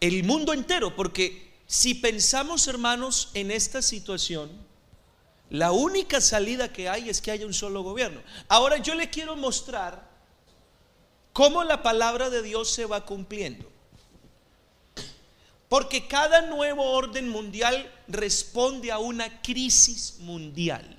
el 0.00 0.24
mundo 0.24 0.52
entero, 0.52 0.94
porque 0.94 1.54
si 1.66 1.94
pensamos, 1.94 2.68
hermanos, 2.68 3.30
en 3.34 3.50
esta 3.50 3.82
situación, 3.82 4.50
la 5.50 5.72
única 5.72 6.20
salida 6.20 6.72
que 6.72 6.88
hay 6.88 7.08
es 7.08 7.20
que 7.20 7.30
haya 7.30 7.46
un 7.46 7.54
solo 7.54 7.82
gobierno. 7.82 8.20
Ahora 8.48 8.78
yo 8.78 8.94
le 8.94 9.10
quiero 9.10 9.36
mostrar 9.36 10.08
cómo 11.32 11.64
la 11.64 11.82
palabra 11.82 12.30
de 12.30 12.42
Dios 12.42 12.70
se 12.70 12.86
va 12.86 13.04
cumpliendo. 13.04 13.70
Porque 15.68 16.06
cada 16.06 16.42
nuevo 16.42 16.92
orden 16.92 17.28
mundial 17.28 17.92
responde 18.08 18.92
a 18.92 18.98
una 18.98 19.42
crisis 19.42 20.16
mundial. 20.20 20.96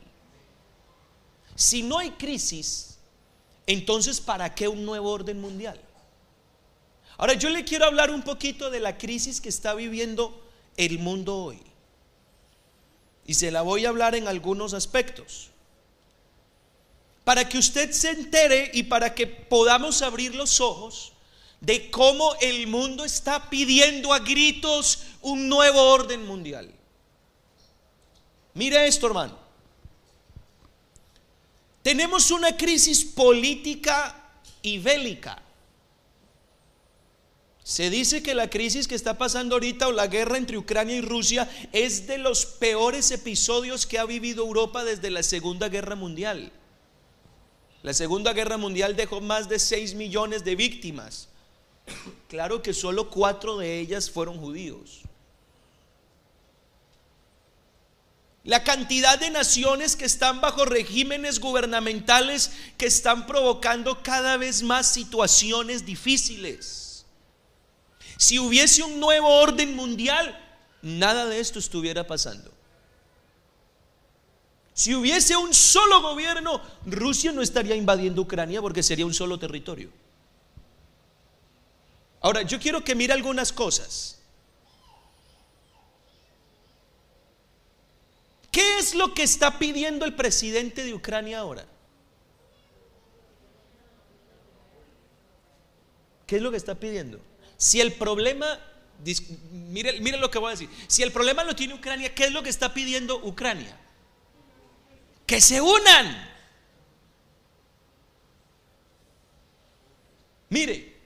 Si 1.56 1.82
no 1.82 1.98
hay 1.98 2.12
crisis, 2.12 2.87
entonces 3.68 4.20
¿para 4.20 4.56
qué 4.56 4.68
un 4.68 4.84
nuevo 4.86 5.12
orden 5.12 5.40
mundial? 5.40 5.80
Ahora 7.18 7.34
yo 7.34 7.50
le 7.50 7.66
quiero 7.66 7.86
hablar 7.86 8.12
un 8.12 8.22
poquito 8.22 8.70
de 8.70 8.80
la 8.80 8.98
crisis 8.98 9.42
que 9.42 9.50
está 9.50 9.74
viviendo 9.74 10.44
el 10.78 11.00
mundo 11.00 11.36
hoy. 11.36 11.60
Y 13.26 13.34
se 13.34 13.52
la 13.52 13.64
voy 13.64 13.86
a 13.86 13.90
hablar 13.90 14.16
en 14.16 14.28
algunos 14.28 14.74
aspectos. 14.74 15.50
Para 17.24 17.50
que 17.50 17.58
usted 17.58 17.92
se 17.92 18.12
entere 18.12 18.72
y 18.74 18.84
para 18.84 19.14
que 19.14 19.28
podamos 19.28 20.02
abrir 20.02 20.34
los 20.36 20.62
ojos 20.62 21.12
de 21.60 21.90
cómo 21.90 22.36
el 22.40 22.68
mundo 22.68 23.04
está 23.04 23.50
pidiendo 23.50 24.14
a 24.14 24.20
gritos 24.20 25.00
un 25.22 25.50
nuevo 25.50 25.82
orden 25.82 26.26
mundial. 26.26 26.72
Mire 28.54 28.88
esto, 28.88 29.08
hermano. 29.08 29.47
Tenemos 31.88 32.32
una 32.32 32.58
crisis 32.58 33.06
política 33.06 34.14
y 34.62 34.78
bélica. 34.78 35.42
Se 37.64 37.90
dice 37.90 38.22
que 38.22 38.36
la 38.36 38.50
crisis 38.50 38.90
que 38.90 38.96
está 38.96 39.18
pasando 39.18 39.56
ahorita 39.56 39.88
o 39.88 39.94
la 39.94 40.08
guerra 40.08 40.38
entre 40.38 40.58
Ucrania 40.58 40.98
y 40.98 41.00
Rusia 41.02 41.50
es 41.72 42.06
de 42.06 42.18
los 42.18 42.46
peores 42.46 43.12
episodios 43.12 43.86
que 43.86 44.00
ha 44.00 44.04
vivido 44.04 44.44
Europa 44.44 44.84
desde 44.84 45.10
la 45.10 45.24
Segunda 45.24 45.70
Guerra 45.70 45.96
Mundial. 45.96 46.52
La 47.84 47.94
Segunda 47.94 48.34
Guerra 48.34 48.58
Mundial 48.58 48.98
dejó 48.98 49.22
más 49.22 49.48
de 49.48 49.58
6 49.58 49.94
millones 49.94 50.44
de 50.44 50.58
víctimas. 50.58 51.30
Claro 52.28 52.62
que 52.62 52.74
solo 52.74 53.10
cuatro 53.10 53.60
de 53.60 53.80
ellas 53.80 54.12
fueron 54.12 54.38
judíos. 54.40 55.07
La 58.48 58.64
cantidad 58.64 59.20
de 59.20 59.30
naciones 59.30 59.98
que 59.98 60.06
están 60.06 60.40
bajo 60.40 60.64
regímenes 60.64 61.42
gubernamentales 61.42 62.52
que 62.78 62.86
están 62.86 63.28
provocando 63.28 64.02
cada 64.02 64.38
vez 64.38 64.64
más 64.64 64.90
situaciones 64.90 65.86
difíciles. 65.86 67.06
Si 68.18 68.40
hubiese 68.40 68.84
un 68.84 69.02
nuevo 69.02 69.28
orden 69.28 69.76
mundial, 69.76 70.40
nada 70.82 71.26
de 71.26 71.42
esto 71.42 71.60
estuviera 71.60 72.08
pasando. 72.08 72.50
Si 74.74 74.96
hubiese 74.96 75.36
un 75.36 75.54
solo 75.54 76.02
gobierno, 76.02 76.62
Rusia 76.86 77.34
no 77.34 77.42
estaría 77.42 77.76
invadiendo 77.76 78.22
Ucrania 78.22 78.62
porque 78.62 78.82
sería 78.82 79.06
un 79.06 79.14
solo 79.14 79.38
territorio. 79.38 79.92
Ahora, 82.22 82.44
yo 82.44 82.62
quiero 82.62 82.82
que 82.82 82.96
mire 82.96 83.12
algunas 83.12 83.52
cosas. 83.52 84.17
¿Qué 88.58 88.80
es 88.80 88.96
lo 88.96 89.14
que 89.14 89.22
está 89.22 89.60
pidiendo 89.60 90.04
el 90.04 90.16
presidente 90.16 90.84
de 90.84 90.92
Ucrania 90.96 91.38
ahora? 91.38 91.64
¿Qué 96.26 96.38
es 96.38 96.42
lo 96.42 96.50
que 96.50 96.58
está 96.58 96.74
pidiendo? 96.74 97.22
Si 97.56 97.80
el 97.80 97.94
problema, 97.94 98.60
mire, 99.52 100.02
mire 100.02 100.18
lo 100.18 100.32
que 100.32 100.40
voy 100.40 100.48
a 100.48 100.52
decir, 100.54 100.70
si 100.88 101.04
el 101.04 101.12
problema 101.12 101.44
lo 101.44 101.56
tiene 101.56 101.76
Ucrania, 101.76 102.16
¿qué 102.16 102.24
es 102.24 102.32
lo 102.32 102.42
que 102.42 102.50
está 102.50 102.74
pidiendo 102.74 103.18
Ucrania? 103.18 103.78
Que 105.28 105.40
se 105.40 105.62
unan. 105.62 106.28
Mire, 110.50 110.98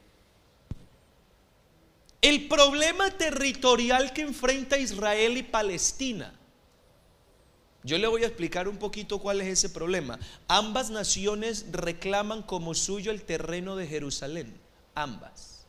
el 2.21 2.47
problema 2.47 3.11
territorial 3.11 4.13
que 4.13 4.21
enfrenta 4.21 4.77
Israel 4.77 5.35
y 5.35 5.43
Palestina, 5.43 6.37
yo 7.83 7.97
le 7.97 8.07
voy 8.07 8.23
a 8.23 8.27
explicar 8.27 8.67
un 8.67 8.77
poquito 8.77 9.19
cuál 9.19 9.41
es 9.41 9.47
ese 9.47 9.69
problema. 9.69 10.19
Ambas 10.47 10.91
naciones 10.91 11.65
reclaman 11.71 12.43
como 12.43 12.75
suyo 12.75 13.11
el 13.11 13.23
terreno 13.23 13.75
de 13.75 13.87
Jerusalén, 13.87 14.53
ambas. 14.93 15.65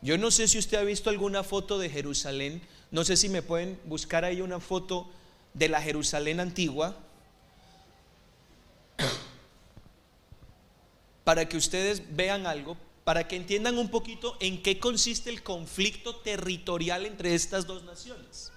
Yo 0.00 0.18
no 0.18 0.30
sé 0.30 0.48
si 0.48 0.58
usted 0.58 0.78
ha 0.78 0.84
visto 0.84 1.08
alguna 1.08 1.42
foto 1.42 1.78
de 1.78 1.88
Jerusalén. 1.88 2.60
No 2.90 3.04
sé 3.04 3.16
si 3.16 3.30
me 3.30 3.40
pueden 3.40 3.80
buscar 3.86 4.24
ahí 4.24 4.42
una 4.42 4.60
foto 4.60 5.08
de 5.54 5.68
la 5.68 5.80
Jerusalén 5.80 6.40
antigua. 6.40 6.94
Para 11.24 11.48
que 11.48 11.56
ustedes 11.56 12.02
vean 12.14 12.46
algo, 12.46 12.76
para 13.04 13.28
que 13.28 13.36
entiendan 13.36 13.78
un 13.78 13.90
poquito 13.90 14.36
en 14.40 14.62
qué 14.62 14.78
consiste 14.78 15.28
el 15.28 15.42
conflicto 15.42 16.16
territorial 16.16 17.04
entre 17.04 17.34
estas 17.34 17.66
dos 17.66 17.84
naciones. 17.84 18.50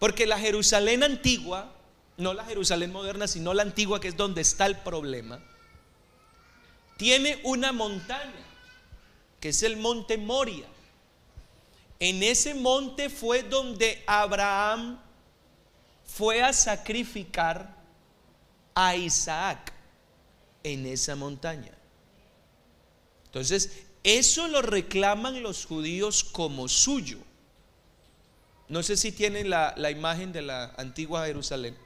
Porque 0.00 0.26
la 0.26 0.38
Jerusalén 0.38 1.04
antigua, 1.04 1.72
no 2.16 2.34
la 2.34 2.44
Jerusalén 2.44 2.92
moderna, 2.92 3.28
sino 3.28 3.54
la 3.54 3.62
antigua, 3.62 4.00
que 4.00 4.08
es 4.08 4.16
donde 4.16 4.40
está 4.42 4.66
el 4.66 4.76
problema, 4.78 5.40
tiene 6.96 7.40
una 7.44 7.72
montaña 7.72 8.44
que 9.40 9.50
es 9.50 9.62
el 9.62 9.76
monte 9.76 10.18
Moria. 10.18 10.66
En 12.00 12.22
ese 12.22 12.54
monte 12.54 13.08
fue 13.08 13.42
donde 13.44 14.02
Abraham 14.06 14.98
fue 16.04 16.42
a 16.42 16.52
sacrificar 16.52 17.76
a 18.74 18.96
Isaac 18.96 19.72
en 20.62 20.86
esa 20.86 21.14
montaña. 21.14 21.72
Entonces, 23.34 23.82
eso 24.04 24.46
lo 24.46 24.62
reclaman 24.62 25.42
los 25.42 25.66
judíos 25.66 26.22
como 26.22 26.68
suyo. 26.68 27.18
No 28.68 28.80
sé 28.84 28.96
si 28.96 29.10
tienen 29.10 29.50
la, 29.50 29.74
la 29.76 29.90
imagen 29.90 30.32
de 30.32 30.40
la 30.40 30.72
antigua 30.76 31.26
Jerusalén. 31.26 31.76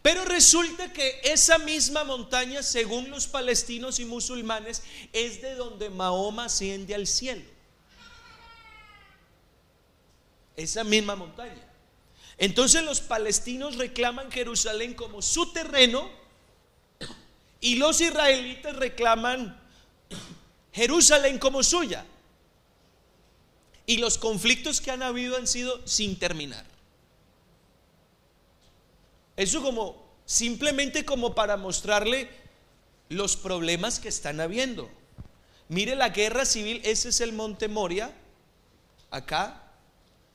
Pero 0.00 0.24
resulta 0.24 0.92
que 0.92 1.20
esa 1.24 1.58
misma 1.58 2.04
montaña, 2.04 2.62
según 2.62 3.10
los 3.10 3.26
palestinos 3.26 3.98
y 3.98 4.04
musulmanes, 4.04 4.84
es 5.12 5.42
de 5.42 5.56
donde 5.56 5.90
Mahoma 5.90 6.44
asciende 6.44 6.94
al 6.94 7.08
cielo. 7.08 7.42
Esa 10.54 10.84
misma 10.84 11.16
montaña. 11.16 11.68
Entonces 12.38 12.84
los 12.84 13.00
palestinos 13.00 13.74
reclaman 13.74 14.30
Jerusalén 14.30 14.94
como 14.94 15.20
su 15.20 15.52
terreno 15.52 16.08
y 17.60 17.74
los 17.74 18.00
israelitas 18.00 18.76
reclaman 18.76 19.65
Jerusalén 20.76 21.38
como 21.38 21.62
suya. 21.62 22.04
Y 23.86 23.96
los 23.96 24.18
conflictos 24.18 24.82
que 24.82 24.90
han 24.90 25.02
habido 25.02 25.38
han 25.38 25.46
sido 25.46 25.80
sin 25.86 26.18
terminar. 26.18 26.66
Eso 29.36 29.62
como 29.62 30.04
simplemente 30.26 31.06
como 31.06 31.34
para 31.34 31.56
mostrarle 31.56 32.28
los 33.08 33.38
problemas 33.38 34.00
que 34.00 34.08
están 34.08 34.38
habiendo. 34.38 34.90
Mire 35.68 35.96
la 35.96 36.10
guerra 36.10 36.44
civil, 36.44 36.82
ese 36.84 37.08
es 37.08 37.22
el 37.22 37.32
monte 37.32 37.68
Moria, 37.68 38.14
acá. 39.10 39.72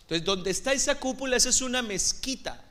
Entonces, 0.02 0.26
donde 0.26 0.50
está 0.50 0.74
esa 0.74 1.00
cúpula, 1.00 1.38
esa 1.38 1.50
es 1.50 1.62
una 1.62 1.84
mezquita. 1.84 2.66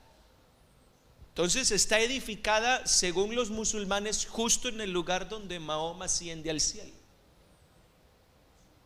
Entonces 1.29 1.71
está 1.71 2.01
edificada, 2.01 2.85
según 2.87 3.37
los 3.37 3.51
musulmanes, 3.51 4.27
justo 4.27 4.69
en 4.69 4.81
el 4.81 4.91
lugar 4.91 5.29
donde 5.29 5.61
Mahoma 5.61 6.07
asciende 6.07 6.51
al 6.51 6.61
cielo. 6.61 7.00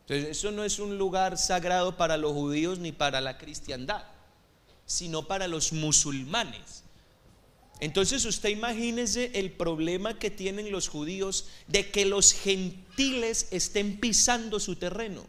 Entonces, 0.06 0.36
eso 0.36 0.50
no 0.50 0.64
es 0.64 0.78
un 0.78 0.98
lugar 0.98 1.38
sagrado 1.38 1.96
para 1.96 2.16
los 2.16 2.32
judíos 2.32 2.78
ni 2.78 2.92
para 2.92 3.20
la 3.20 3.38
cristiandad, 3.38 4.04
sino 4.86 5.26
para 5.26 5.48
los 5.48 5.72
musulmanes. 5.72 6.84
Entonces 7.80 8.24
usted 8.24 8.50
imagínese 8.50 9.32
el 9.34 9.50
problema 9.50 10.18
que 10.18 10.30
tienen 10.30 10.70
los 10.70 10.88
judíos 10.88 11.48
de 11.66 11.90
que 11.90 12.04
los 12.04 12.32
gentiles 12.32 13.48
estén 13.50 13.98
pisando 13.98 14.60
su 14.60 14.76
terreno. 14.76 15.26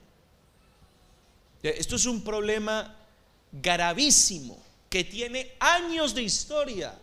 Esto 1.64 1.96
es 1.96 2.06
un 2.06 2.24
problema 2.24 2.96
gravísimo 3.52 4.62
que 4.90 5.04
tiene 5.04 5.54
años 5.60 6.14
de 6.14 6.24
historia. 6.24 6.98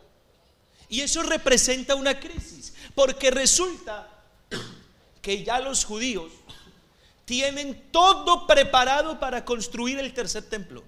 Y 0.89 1.01
eso 1.01 1.23
representa 1.23 1.95
una 1.95 2.21
crisis, 2.21 2.75
porque 2.95 3.31
resulta 3.31 4.09
que 5.21 5.43
ya 5.43 5.59
los 5.59 5.85
judíos 5.85 6.31
tienen 7.25 7.91
todo 7.91 8.47
preparado 8.47 9.19
para 9.21 9.45
construir 9.45 9.99
el 9.99 10.13
tercer 10.13 10.49
templo. 10.49 10.83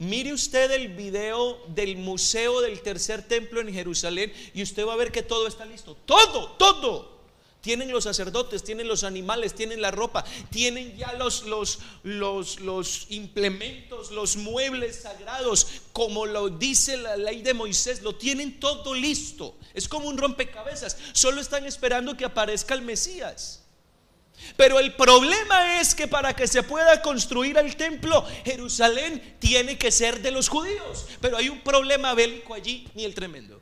Mire 0.00 0.32
usted 0.32 0.70
el 0.70 0.88
video 0.88 1.62
del 1.68 1.98
Museo 1.98 2.62
del 2.62 2.80
Tercer 2.80 3.28
Templo 3.28 3.60
en 3.60 3.70
Jerusalén 3.70 4.32
y 4.54 4.62
usted 4.62 4.86
va 4.86 4.94
a 4.94 4.96
ver 4.96 5.12
que 5.12 5.22
todo 5.22 5.46
está 5.46 5.66
listo. 5.66 5.94
Todo, 6.06 6.52
todo. 6.52 7.20
Tienen 7.60 7.92
los 7.92 8.04
sacerdotes, 8.04 8.64
tienen 8.64 8.88
los 8.88 9.04
animales, 9.04 9.54
tienen 9.54 9.82
la 9.82 9.90
ropa, 9.90 10.24
tienen 10.48 10.96
ya 10.96 11.12
los, 11.12 11.44
los, 11.44 11.80
los, 12.02 12.60
los 12.60 13.10
implementos, 13.10 14.10
los 14.10 14.38
muebles 14.38 15.02
sagrados, 15.02 15.66
como 15.92 16.24
lo 16.24 16.48
dice 16.48 16.96
la 16.96 17.18
ley 17.18 17.42
de 17.42 17.52
Moisés, 17.52 18.00
lo 18.00 18.14
tienen 18.14 18.58
todo 18.58 18.94
listo. 18.94 19.58
Es 19.74 19.86
como 19.86 20.08
un 20.08 20.16
rompecabezas. 20.16 20.96
Solo 21.12 21.42
están 21.42 21.66
esperando 21.66 22.16
que 22.16 22.24
aparezca 22.24 22.72
el 22.72 22.80
Mesías. 22.80 23.59
Pero 24.56 24.78
el 24.78 24.94
problema 24.94 25.80
es 25.80 25.94
que 25.94 26.08
para 26.08 26.34
que 26.34 26.46
se 26.46 26.62
pueda 26.62 27.02
construir 27.02 27.56
el 27.58 27.76
templo, 27.76 28.26
Jerusalén 28.44 29.36
tiene 29.38 29.78
que 29.78 29.90
ser 29.90 30.20
de 30.20 30.30
los 30.30 30.48
judíos. 30.48 31.06
Pero 31.20 31.36
hay 31.36 31.48
un 31.48 31.60
problema 31.60 32.14
bélico 32.14 32.54
allí, 32.54 32.88
ni 32.94 33.04
el 33.04 33.14
tremendo. 33.14 33.60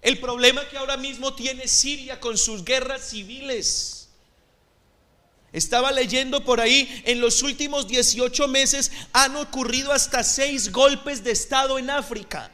El 0.00 0.18
problema 0.18 0.66
que 0.68 0.78
ahora 0.78 0.96
mismo 0.96 1.34
tiene 1.34 1.66
Siria 1.66 2.20
con 2.20 2.38
sus 2.38 2.64
guerras 2.64 3.10
civiles. 3.10 4.08
Estaba 5.52 5.90
leyendo 5.92 6.44
por 6.44 6.60
ahí, 6.60 7.02
en 7.06 7.20
los 7.20 7.42
últimos 7.42 7.88
18 7.88 8.48
meses 8.48 8.92
han 9.12 9.34
ocurrido 9.36 9.92
hasta 9.92 10.22
seis 10.22 10.70
golpes 10.70 11.24
de 11.24 11.32
Estado 11.32 11.78
en 11.78 11.90
África 11.90 12.52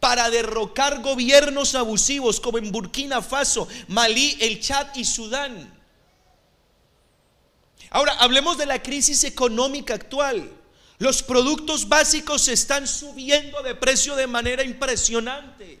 para 0.00 0.30
derrocar 0.30 1.02
gobiernos 1.02 1.74
abusivos 1.74 2.40
como 2.40 2.58
en 2.58 2.72
Burkina 2.72 3.20
Faso, 3.20 3.68
Malí, 3.88 4.36
el 4.40 4.58
Chad 4.60 4.88
y 4.94 5.04
Sudán. 5.04 5.78
Ahora, 7.90 8.14
hablemos 8.14 8.56
de 8.56 8.66
la 8.66 8.82
crisis 8.82 9.24
económica 9.24 9.94
actual. 9.94 10.50
Los 10.98 11.22
productos 11.22 11.88
básicos 11.88 12.42
se 12.42 12.54
están 12.54 12.86
subiendo 12.86 13.62
de 13.62 13.74
precio 13.74 14.16
de 14.16 14.26
manera 14.26 14.62
impresionante. 14.62 15.80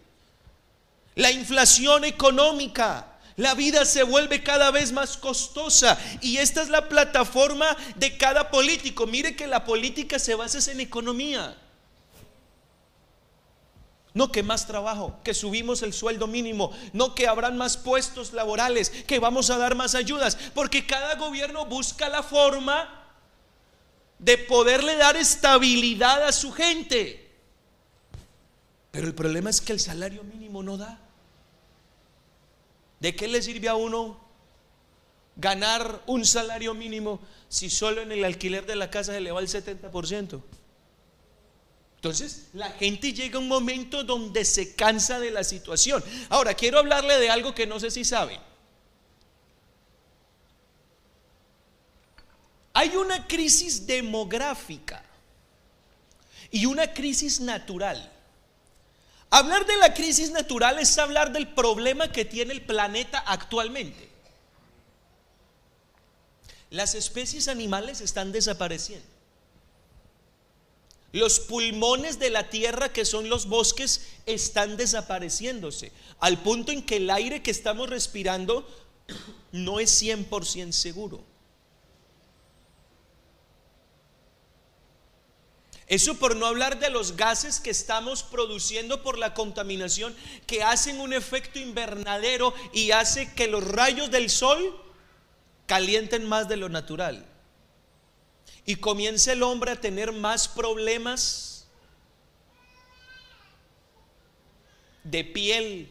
La 1.14 1.30
inflación 1.30 2.04
económica, 2.04 3.18
la 3.36 3.54
vida 3.54 3.84
se 3.84 4.02
vuelve 4.02 4.42
cada 4.42 4.70
vez 4.70 4.92
más 4.92 5.16
costosa 5.16 5.98
y 6.20 6.38
esta 6.38 6.62
es 6.62 6.68
la 6.68 6.88
plataforma 6.88 7.76
de 7.96 8.16
cada 8.16 8.50
político. 8.50 9.06
Mire 9.06 9.36
que 9.36 9.46
la 9.46 9.64
política 9.64 10.18
se 10.18 10.34
basa 10.34 10.70
en 10.70 10.80
economía. 10.80 11.56
No 14.12 14.32
que 14.32 14.42
más 14.42 14.66
trabajo, 14.66 15.18
que 15.22 15.34
subimos 15.34 15.82
el 15.82 15.92
sueldo 15.92 16.26
mínimo, 16.26 16.72
no 16.92 17.14
que 17.14 17.28
habrán 17.28 17.56
más 17.56 17.76
puestos 17.76 18.32
laborales, 18.32 18.90
que 18.90 19.20
vamos 19.20 19.50
a 19.50 19.58
dar 19.58 19.76
más 19.76 19.94
ayudas, 19.94 20.36
porque 20.54 20.86
cada 20.86 21.14
gobierno 21.14 21.66
busca 21.66 22.08
la 22.08 22.22
forma 22.22 23.00
de 24.18 24.36
poderle 24.36 24.96
dar 24.96 25.16
estabilidad 25.16 26.24
a 26.24 26.32
su 26.32 26.52
gente. 26.52 27.30
Pero 28.90 29.06
el 29.06 29.14
problema 29.14 29.50
es 29.50 29.60
que 29.60 29.72
el 29.72 29.80
salario 29.80 30.24
mínimo 30.24 30.62
no 30.62 30.76
da. 30.76 30.98
¿De 32.98 33.14
qué 33.14 33.28
le 33.28 33.40
sirve 33.40 33.68
a 33.68 33.76
uno 33.76 34.20
ganar 35.36 36.02
un 36.06 36.26
salario 36.26 36.74
mínimo 36.74 37.20
si 37.48 37.70
solo 37.70 38.02
en 38.02 38.12
el 38.12 38.24
alquiler 38.24 38.66
de 38.66 38.76
la 38.76 38.90
casa 38.90 39.12
se 39.12 39.20
le 39.20 39.32
va 39.32 39.40
el 39.40 39.48
70%? 39.48 40.42
Entonces, 42.00 42.46
la 42.54 42.70
gente 42.70 43.12
llega 43.12 43.36
a 43.36 43.40
un 43.40 43.48
momento 43.48 44.04
donde 44.04 44.46
se 44.46 44.74
cansa 44.74 45.20
de 45.20 45.30
la 45.30 45.44
situación. 45.44 46.02
Ahora, 46.30 46.54
quiero 46.54 46.78
hablarle 46.78 47.18
de 47.18 47.28
algo 47.28 47.54
que 47.54 47.66
no 47.66 47.78
sé 47.78 47.90
si 47.90 48.06
sabe. 48.06 48.40
Hay 52.72 52.96
una 52.96 53.26
crisis 53.26 53.86
demográfica 53.86 55.04
y 56.50 56.64
una 56.64 56.94
crisis 56.94 57.38
natural. 57.38 58.10
Hablar 59.28 59.66
de 59.66 59.76
la 59.76 59.92
crisis 59.92 60.30
natural 60.30 60.78
es 60.78 60.96
hablar 60.96 61.32
del 61.32 61.48
problema 61.48 62.10
que 62.10 62.24
tiene 62.24 62.54
el 62.54 62.62
planeta 62.62 63.18
actualmente. 63.26 64.08
Las 66.70 66.94
especies 66.94 67.46
animales 67.46 68.00
están 68.00 68.32
desapareciendo. 68.32 69.09
Los 71.12 71.40
pulmones 71.40 72.18
de 72.18 72.30
la 72.30 72.50
tierra, 72.50 72.92
que 72.92 73.04
son 73.04 73.28
los 73.28 73.46
bosques, 73.46 74.06
están 74.26 74.76
desapareciéndose, 74.76 75.92
al 76.20 76.40
punto 76.42 76.70
en 76.70 76.82
que 76.82 76.96
el 76.96 77.10
aire 77.10 77.42
que 77.42 77.50
estamos 77.50 77.90
respirando 77.90 78.68
no 79.50 79.80
es 79.80 80.02
100% 80.02 80.72
seguro. 80.72 81.24
Eso 85.88 86.14
por 86.14 86.36
no 86.36 86.46
hablar 86.46 86.78
de 86.78 86.88
los 86.88 87.16
gases 87.16 87.58
que 87.58 87.70
estamos 87.70 88.22
produciendo 88.22 89.02
por 89.02 89.18
la 89.18 89.34
contaminación, 89.34 90.14
que 90.46 90.62
hacen 90.62 91.00
un 91.00 91.12
efecto 91.12 91.58
invernadero 91.58 92.54
y 92.72 92.92
hace 92.92 93.34
que 93.34 93.48
los 93.48 93.66
rayos 93.66 94.12
del 94.12 94.30
sol 94.30 94.80
calienten 95.66 96.28
más 96.28 96.48
de 96.48 96.56
lo 96.56 96.68
natural 96.68 97.29
y 98.70 98.76
comienza 98.76 99.32
el 99.32 99.42
hombre 99.42 99.72
a 99.72 99.80
tener 99.80 100.12
más 100.12 100.46
problemas 100.46 101.66
de 105.02 105.24
piel, 105.24 105.88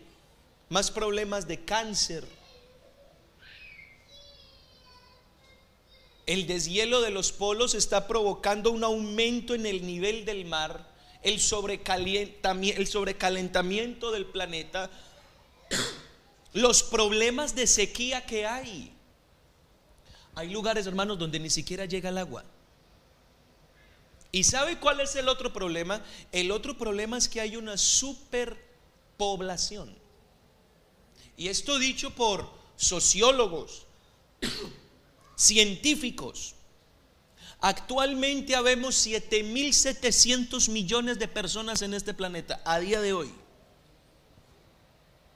más 0.69 0.89
problemas 0.89 1.45
de 1.45 1.65
cáncer. 1.65 2.25
El 6.25 6.47
deshielo 6.47 7.01
de 7.01 7.09
los 7.09 7.33
polos 7.33 7.73
está 7.75 8.07
provocando 8.07 8.71
un 8.71 8.85
aumento 8.85 9.55
en 9.55 9.65
el 9.65 9.85
nivel 9.85 10.23
del 10.23 10.45
mar, 10.45 10.89
el 11.21 11.41
sobrecalentamiento, 11.41 12.79
el 12.79 12.87
sobrecalentamiento 12.87 14.09
del 14.11 14.25
planeta, 14.25 14.89
los 16.53 16.83
problemas 16.83 17.55
de 17.55 17.67
sequía 17.67 18.25
que 18.25 18.45
hay. 18.45 18.93
Hay 20.35 20.49
lugares, 20.49 20.87
hermanos, 20.87 21.19
donde 21.19 21.41
ni 21.41 21.49
siquiera 21.49 21.83
llega 21.83 22.07
el 22.07 22.19
agua. 22.19 22.45
¿Y 24.31 24.43
sabe 24.43 24.79
cuál 24.79 24.99
es 24.99 25.15
el 25.15 25.27
otro 25.27 25.51
problema? 25.51 26.03
El 26.31 26.51
otro 26.51 26.77
problema 26.77 27.17
es 27.17 27.27
que 27.27 27.41
hay 27.41 27.55
una 27.55 27.77
superpoblación. 27.77 29.97
Y 31.35 31.47
esto 31.47 31.79
dicho 31.79 32.11
por 32.11 32.47
sociólogos, 32.75 33.87
científicos. 35.35 36.53
Actualmente 37.61 38.55
habemos 38.55 39.05
7.700 39.05 40.69
millones 40.69 41.19
de 41.19 41.27
personas 41.27 41.81
en 41.81 41.93
este 41.93 42.13
planeta 42.13 42.61
a 42.63 42.79
día 42.79 43.01
de 43.01 43.11
hoy. 43.13 43.29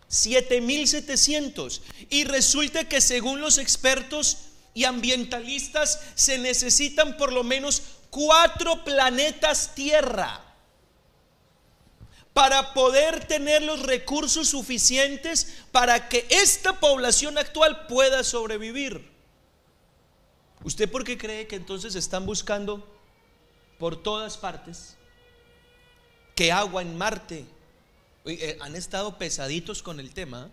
7.700. 0.10 1.82
Y 2.10 2.24
resulta 2.26 2.88
que 2.88 3.02
según 3.02 3.42
los 3.42 3.58
expertos 3.58 4.38
y 4.76 4.86
ambientalistas 4.86 6.00
se 6.16 6.38
necesitan 6.38 7.18
por 7.18 7.34
lo 7.34 7.44
menos 7.44 7.82
cuatro 8.14 8.84
planetas 8.84 9.74
Tierra 9.74 10.40
para 12.32 12.74
poder 12.76 13.26
tener 13.26 13.64
los 13.64 13.82
recursos 13.82 14.50
suficientes 14.50 15.64
para 15.72 16.10
que 16.10 16.28
esta 16.30 16.80
población 16.80 17.40
actual 17.40 17.88
pueda 17.88 18.24
sobrevivir. 18.24 19.12
¿Usted 20.64 20.90
por 20.90 21.04
qué 21.04 21.18
cree 21.18 21.48
que 21.48 21.56
entonces 21.56 21.96
están 21.96 22.26
buscando 22.26 22.88
por 23.80 24.02
todas 24.02 24.38
partes 24.38 24.96
que 26.36 26.52
agua 26.52 26.84
en 26.84 26.96
Marte? 26.96 27.46
Eh, 28.26 28.58
han 28.62 28.76
estado 28.76 29.18
pesaditos 29.18 29.82
con 29.82 30.00
el 30.00 30.14
tema 30.14 30.52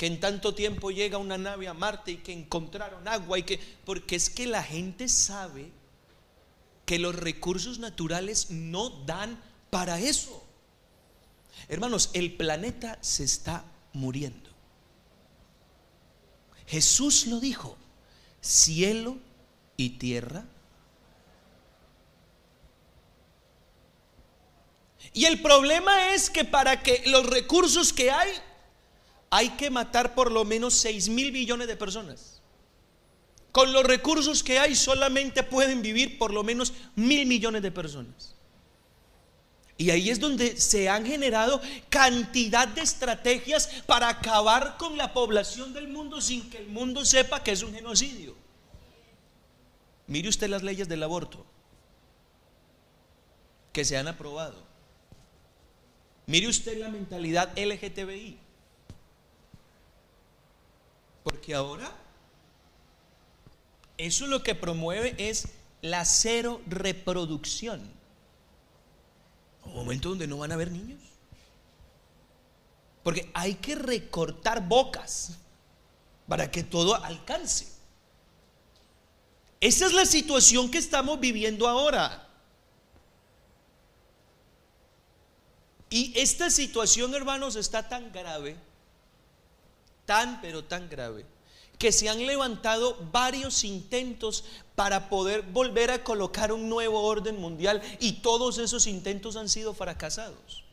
que 0.00 0.06
en 0.06 0.18
tanto 0.18 0.54
tiempo 0.54 0.90
llega 0.90 1.18
una 1.18 1.36
nave 1.36 1.68
a 1.68 1.74
Marte 1.74 2.12
y 2.12 2.16
que 2.16 2.32
encontraron 2.32 3.06
agua 3.06 3.38
y 3.38 3.42
que 3.42 3.60
porque 3.84 4.16
es 4.16 4.30
que 4.30 4.46
la 4.46 4.62
gente 4.62 5.10
sabe 5.10 5.70
que 6.86 6.98
los 6.98 7.14
recursos 7.14 7.78
naturales 7.78 8.50
no 8.50 8.88
dan 9.04 9.38
para 9.68 10.00
eso. 10.00 10.42
Hermanos, 11.68 12.08
el 12.14 12.34
planeta 12.34 12.96
se 13.02 13.24
está 13.24 13.62
muriendo. 13.92 14.48
Jesús 16.66 17.26
lo 17.26 17.38
dijo, 17.38 17.76
cielo 18.40 19.18
y 19.76 19.98
tierra. 19.98 20.46
Y 25.12 25.26
el 25.26 25.42
problema 25.42 26.14
es 26.14 26.30
que 26.30 26.46
para 26.46 26.82
que 26.82 27.02
los 27.04 27.26
recursos 27.26 27.92
que 27.92 28.10
hay 28.10 28.30
hay 29.30 29.50
que 29.50 29.70
matar 29.70 30.14
por 30.14 30.30
lo 30.30 30.44
menos 30.44 30.74
6 30.74 31.08
mil 31.08 31.30
billones 31.30 31.68
de 31.68 31.76
personas. 31.76 32.40
Con 33.52 33.72
los 33.72 33.84
recursos 33.84 34.42
que 34.42 34.58
hay 34.58 34.74
solamente 34.74 35.42
pueden 35.42 35.82
vivir 35.82 36.18
por 36.18 36.32
lo 36.32 36.42
menos 36.42 36.72
mil 36.96 37.26
millones 37.26 37.62
de 37.62 37.70
personas. 37.70 38.34
Y 39.76 39.90
ahí 39.90 40.10
es 40.10 40.20
donde 40.20 40.60
se 40.60 40.90
han 40.90 41.06
generado 41.06 41.60
cantidad 41.88 42.68
de 42.68 42.82
estrategias 42.82 43.66
para 43.86 44.08
acabar 44.08 44.76
con 44.76 44.98
la 44.98 45.14
población 45.14 45.72
del 45.72 45.88
mundo 45.88 46.20
sin 46.20 46.50
que 46.50 46.58
el 46.58 46.68
mundo 46.68 47.04
sepa 47.04 47.42
que 47.42 47.52
es 47.52 47.62
un 47.62 47.72
genocidio. 47.72 48.36
Mire 50.06 50.28
usted 50.28 50.48
las 50.48 50.62
leyes 50.62 50.88
del 50.88 51.02
aborto 51.02 51.46
que 53.72 53.84
se 53.84 53.96
han 53.96 54.08
aprobado. 54.08 54.62
Mire 56.26 56.48
usted 56.48 56.78
la 56.78 56.88
mentalidad 56.88 57.56
LGTBI. 57.56 58.49
Porque 61.30 61.54
ahora 61.54 61.90
eso 63.96 64.26
lo 64.26 64.42
que 64.42 64.54
promueve 64.54 65.14
es 65.16 65.48
la 65.80 66.04
cero 66.04 66.60
reproducción. 66.66 67.80
Un 69.64 69.74
momento 69.74 70.08
donde 70.10 70.26
no 70.26 70.38
van 70.38 70.50
a 70.50 70.54
haber 70.54 70.72
niños. 70.72 71.00
Porque 73.02 73.30
hay 73.34 73.54
que 73.54 73.74
recortar 73.74 74.66
bocas. 74.66 75.38
para 76.26 76.48
que 76.48 76.62
todo 76.62 76.94
alcance. 76.94 77.66
Esa 79.60 79.86
es 79.86 79.92
la 79.92 80.06
situación 80.06 80.70
que 80.70 80.78
estamos 80.78 81.18
viviendo 81.18 81.66
ahora. 81.66 82.28
Y 85.90 86.12
esta 86.16 86.48
situación, 86.50 87.12
hermanos, 87.16 87.56
está 87.56 87.88
tan 87.88 88.12
grave, 88.12 88.56
tan, 90.10 90.40
pero 90.40 90.64
tan 90.64 90.88
grave, 90.88 91.24
que 91.78 91.92
se 91.92 92.08
han 92.08 92.26
levantado 92.26 92.98
varios 93.12 93.62
intentos 93.62 94.42
para 94.74 95.08
poder 95.08 95.42
volver 95.42 95.92
a 95.92 96.02
colocar 96.02 96.50
un 96.50 96.68
nuevo 96.68 97.00
orden 97.02 97.40
mundial 97.40 97.80
y 98.00 98.14
todos 98.14 98.58
esos 98.58 98.88
intentos 98.88 99.36
han 99.36 99.48
sido 99.48 99.72
fracasados. 99.72 100.64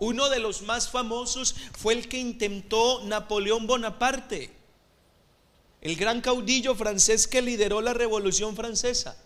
Uno 0.00 0.28
de 0.30 0.40
los 0.40 0.62
más 0.62 0.90
famosos 0.90 1.54
fue 1.78 1.94
el 1.94 2.08
que 2.08 2.18
intentó 2.18 3.04
Napoleón 3.04 3.68
Bonaparte, 3.68 4.50
el 5.80 5.94
gran 5.94 6.20
caudillo 6.20 6.74
francés 6.74 7.28
que 7.28 7.42
lideró 7.42 7.80
la 7.80 7.94
Revolución 7.94 8.56
Francesa 8.56 9.16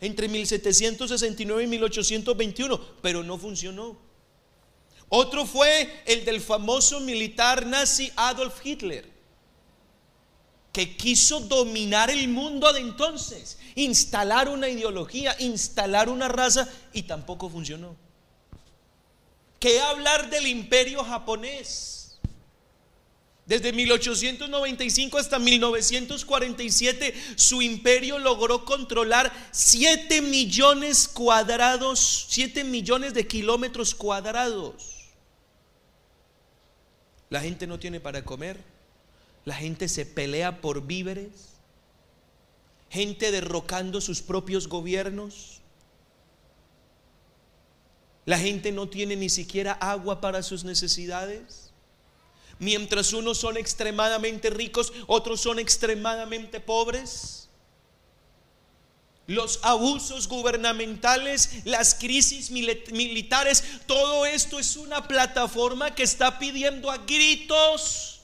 entre 0.00 0.26
1769 0.26 1.62
y 1.62 1.66
1821, 1.68 2.80
pero 3.00 3.22
no 3.22 3.38
funcionó. 3.38 4.07
Otro 5.08 5.46
fue 5.46 6.02
el 6.06 6.24
del 6.24 6.40
famoso 6.40 7.00
militar 7.00 7.66
nazi 7.66 8.12
Adolf 8.16 8.64
Hitler, 8.64 9.08
que 10.72 10.96
quiso 10.96 11.40
dominar 11.40 12.10
el 12.10 12.28
mundo 12.28 12.72
de 12.72 12.80
entonces, 12.80 13.58
instalar 13.74 14.48
una 14.48 14.68
ideología, 14.68 15.34
instalar 15.40 16.08
una 16.08 16.28
raza, 16.28 16.68
y 16.92 17.02
tampoco 17.02 17.48
funcionó. 17.48 17.96
¿Qué 19.58 19.80
hablar 19.80 20.28
del 20.28 20.46
imperio 20.46 21.02
japonés? 21.02 22.18
Desde 23.46 23.72
1895 23.72 25.16
hasta 25.16 25.38
1947 25.38 27.14
su 27.34 27.62
imperio 27.62 28.18
logró 28.18 28.66
controlar 28.66 29.32
7 29.52 30.20
millones 30.20 31.08
cuadrados, 31.08 32.26
7 32.28 32.62
millones 32.62 33.14
de 33.14 33.26
kilómetros 33.26 33.94
cuadrados. 33.94 34.97
La 37.30 37.40
gente 37.40 37.66
no 37.66 37.78
tiene 37.78 38.00
para 38.00 38.24
comer, 38.24 38.58
la 39.44 39.54
gente 39.54 39.88
se 39.88 40.06
pelea 40.06 40.60
por 40.60 40.86
víveres, 40.86 41.58
gente 42.90 43.30
derrocando 43.30 44.00
sus 44.00 44.22
propios 44.22 44.68
gobiernos. 44.68 45.60
La 48.24 48.38
gente 48.38 48.72
no 48.72 48.88
tiene 48.88 49.16
ni 49.16 49.30
siquiera 49.30 49.72
agua 49.72 50.20
para 50.20 50.42
sus 50.42 50.64
necesidades. 50.64 51.70
Mientras 52.58 53.12
unos 53.12 53.38
son 53.38 53.56
extremadamente 53.56 54.50
ricos, 54.50 54.92
otros 55.06 55.40
son 55.40 55.58
extremadamente 55.58 56.60
pobres. 56.60 57.47
Los 59.28 59.60
abusos 59.62 60.26
gubernamentales, 60.26 61.64
las 61.66 61.94
crisis 61.94 62.50
militares, 62.50 63.62
todo 63.86 64.24
esto 64.24 64.58
es 64.58 64.74
una 64.76 65.06
plataforma 65.06 65.94
que 65.94 66.02
está 66.02 66.38
pidiendo 66.38 66.90
a 66.90 66.96
gritos 66.96 68.22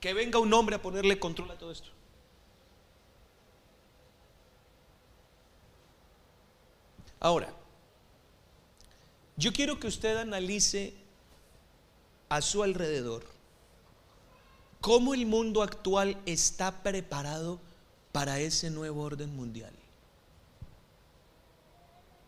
que 0.00 0.12
venga 0.12 0.38
un 0.38 0.52
hombre 0.52 0.76
a 0.76 0.82
ponerle 0.82 1.18
control 1.18 1.50
a 1.50 1.56
todo 1.56 1.72
esto. 1.72 1.88
Ahora, 7.18 7.50
yo 9.38 9.54
quiero 9.54 9.80
que 9.80 9.86
usted 9.86 10.18
analice 10.18 10.92
a 12.28 12.42
su 12.42 12.62
alrededor 12.62 13.24
cómo 14.82 15.14
el 15.14 15.24
mundo 15.24 15.62
actual 15.62 16.20
está 16.26 16.82
preparado 16.82 17.58
para 18.12 18.38
ese 18.40 18.68
nuevo 18.68 19.02
orden 19.02 19.34
mundial. 19.34 19.72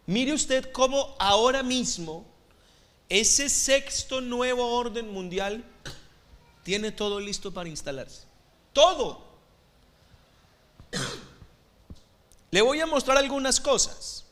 Mire 0.07 0.33
usted 0.33 0.71
cómo 0.73 1.17
ahora 1.19 1.63
mismo 1.63 2.25
ese 3.09 3.49
sexto 3.49 4.21
nuevo 4.21 4.77
orden 4.77 5.13
mundial 5.13 5.65
tiene 6.63 6.93
todo 6.93 7.21
listo 7.21 7.53
para 7.53 7.69
instalarse. 7.69 8.23
Todo. 8.73 9.25
Le 12.51 12.63
voy 12.63 12.81
a 12.81 12.87
mostrar 12.87 13.19
algunas 13.19 13.61
cosas. 13.61 14.27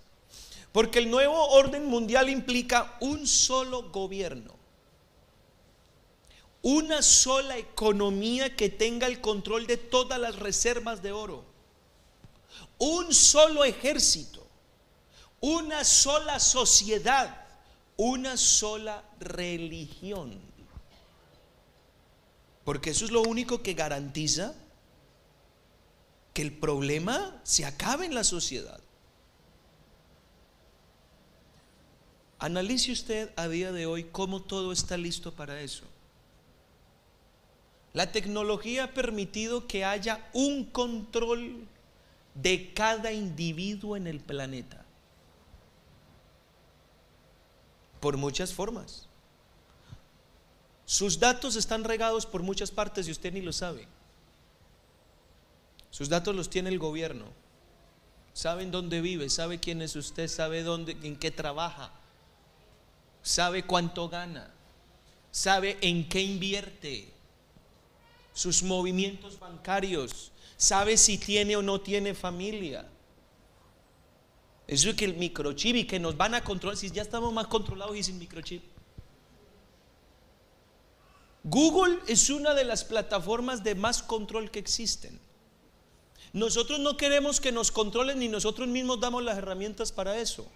Porque 0.74 0.98
el 0.98 1.08
nuevo 1.08 1.50
orden 1.50 1.86
mundial 1.86 2.28
implica 2.28 2.96
un 2.98 3.28
solo 3.28 3.92
gobierno, 3.92 4.56
una 6.62 7.00
sola 7.00 7.56
economía 7.58 8.56
que 8.56 8.70
tenga 8.70 9.06
el 9.06 9.20
control 9.20 9.68
de 9.68 9.76
todas 9.76 10.18
las 10.18 10.34
reservas 10.34 11.00
de 11.00 11.12
oro, 11.12 11.44
un 12.78 13.14
solo 13.14 13.64
ejército, 13.64 14.43
una 15.44 15.84
sola 15.84 16.40
sociedad, 16.40 17.36
una 17.98 18.38
sola 18.38 19.04
religión. 19.20 20.40
Porque 22.64 22.90
eso 22.90 23.04
es 23.04 23.10
lo 23.10 23.20
único 23.20 23.62
que 23.62 23.74
garantiza 23.74 24.54
que 26.32 26.40
el 26.40 26.50
problema 26.50 27.38
se 27.42 27.66
acabe 27.66 28.06
en 28.06 28.14
la 28.14 28.24
sociedad. 28.24 28.80
Analice 32.38 32.92
usted 32.92 33.30
a 33.36 33.46
día 33.46 33.70
de 33.70 33.84
hoy 33.84 34.04
cómo 34.04 34.40
todo 34.40 34.72
está 34.72 34.96
listo 34.96 35.34
para 35.34 35.60
eso. 35.60 35.84
La 37.92 38.12
tecnología 38.12 38.84
ha 38.84 38.94
permitido 38.94 39.66
que 39.66 39.84
haya 39.84 40.26
un 40.32 40.64
control 40.64 41.66
de 42.32 42.72
cada 42.72 43.12
individuo 43.12 43.94
en 43.98 44.06
el 44.06 44.20
planeta. 44.20 44.83
Por 48.04 48.18
muchas 48.18 48.52
formas. 48.52 49.06
Sus 50.84 51.18
datos 51.18 51.56
están 51.56 51.84
regados 51.84 52.26
por 52.26 52.42
muchas 52.42 52.70
partes 52.70 53.08
y 53.08 53.10
usted 53.10 53.32
ni 53.32 53.40
lo 53.40 53.50
sabe. 53.50 53.88
Sus 55.88 56.10
datos 56.10 56.36
los 56.36 56.50
tiene 56.50 56.68
el 56.68 56.78
gobierno. 56.78 57.24
Saben 58.34 58.70
dónde 58.70 59.00
vive, 59.00 59.30
sabe 59.30 59.58
quién 59.58 59.80
es 59.80 59.96
usted, 59.96 60.28
sabe 60.28 60.62
dónde, 60.62 60.98
en 61.02 61.16
qué 61.16 61.30
trabaja, 61.30 61.92
sabe 63.22 63.64
cuánto 63.64 64.10
gana, 64.10 64.52
sabe 65.30 65.78
en 65.80 66.06
qué 66.06 66.20
invierte, 66.20 67.10
sus 68.34 68.62
movimientos 68.62 69.38
bancarios, 69.38 70.30
sabe 70.58 70.98
si 70.98 71.16
tiene 71.16 71.56
o 71.56 71.62
no 71.62 71.80
tiene 71.80 72.12
familia. 72.12 72.86
Eso 74.66 74.90
es 74.90 74.96
que 74.96 75.04
el 75.04 75.14
microchip 75.14 75.76
y 75.76 75.84
que 75.84 76.00
nos 76.00 76.16
van 76.16 76.34
a 76.34 76.42
controlar, 76.42 76.76
si 76.76 76.90
ya 76.90 77.02
estamos 77.02 77.32
más 77.32 77.46
controlados 77.48 77.96
y 77.96 78.02
sin 78.02 78.18
microchip. 78.18 78.62
Google 81.44 81.98
es 82.06 82.30
una 82.30 82.54
de 82.54 82.64
las 82.64 82.84
plataformas 82.84 83.62
de 83.62 83.74
más 83.74 84.02
control 84.02 84.50
que 84.50 84.58
existen. 84.58 85.20
Nosotros 86.32 86.80
no 86.80 86.96
queremos 86.96 87.40
que 87.40 87.52
nos 87.52 87.70
controlen 87.70 88.18
ni 88.18 88.28
nosotros 88.28 88.66
mismos 88.66 88.98
damos 88.98 89.22
las 89.22 89.36
herramientas 89.36 89.92
para 89.92 90.16
eso. 90.18 90.50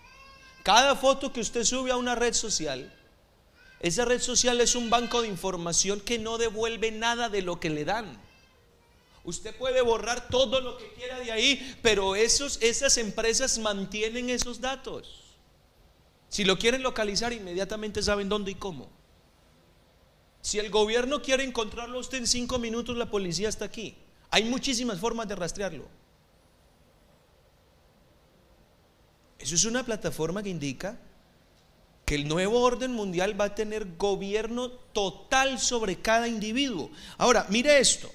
Cada 0.63 0.97
foto 0.97 1.33
que 1.33 1.41
usted 1.41 1.65
sube 1.65 1.91
a 1.91 1.97
una 1.97 2.15
red 2.15 2.33
social, 2.33 2.93
esa 3.81 4.05
red 4.05 4.21
social 4.21 4.61
es 4.61 4.75
un 4.75 4.91
banco 4.91 5.23
de 5.23 5.29
información 5.29 6.01
que 6.01 6.19
no 6.19 6.39
devuelve 6.39 6.91
nada 6.91 7.29
de 7.29 7.43
lo 7.43 7.61
que 7.61 7.71
le 7.71 7.85
dan. 7.85 8.19
Usted 9.29 9.55
puede 9.55 9.83
borrar 9.83 10.31
todo 10.31 10.62
lo 10.62 10.79
que 10.79 10.91
quiera 10.95 11.20
de 11.20 11.31
ahí, 11.31 11.76
pero 11.83 12.16
esos, 12.16 12.57
esas 12.62 12.97
empresas 12.97 13.59
mantienen 13.59 14.31
esos 14.31 14.62
datos. 14.62 15.37
Si 16.31 16.45
lo 16.45 16.59
quieren 16.59 16.83
localizar, 16.83 17.35
inmediatamente 17.35 18.03
saben 18.03 18.31
dónde 18.31 18.53
y 18.53 18.55
cómo. 18.55 18.89
Si 20.41 20.59
el 20.59 20.70
gobierno 20.70 21.20
quiere 21.20 21.45
encontrarlo 21.45 21.99
usted 21.99 22.16
en 22.16 22.26
cinco 22.26 22.59
minutos, 22.59 22.97
la 22.97 23.11
policía 23.11 23.51
está 23.51 23.66
aquí. 23.66 23.99
Hay 24.31 24.45
muchísimas 24.45 24.99
formas 24.99 25.29
de 25.29 25.37
rastrearlo. 25.37 25.87
Eso 29.39 29.57
es 29.57 29.64
una 29.66 29.85
plataforma 29.85 30.43
que 30.43 30.49
indica 30.49 30.99
que 32.07 32.14
el 32.14 32.26
nuevo 32.26 32.62
orden 32.62 32.93
mundial 32.93 33.39
va 33.39 33.45
a 33.45 33.55
tener 33.55 33.99
gobierno 33.99 34.70
total 34.70 35.59
sobre 35.59 36.01
cada 36.01 36.29
individuo. 36.29 36.91
Ahora, 37.18 37.45
mire 37.51 37.79
esto. 37.79 38.11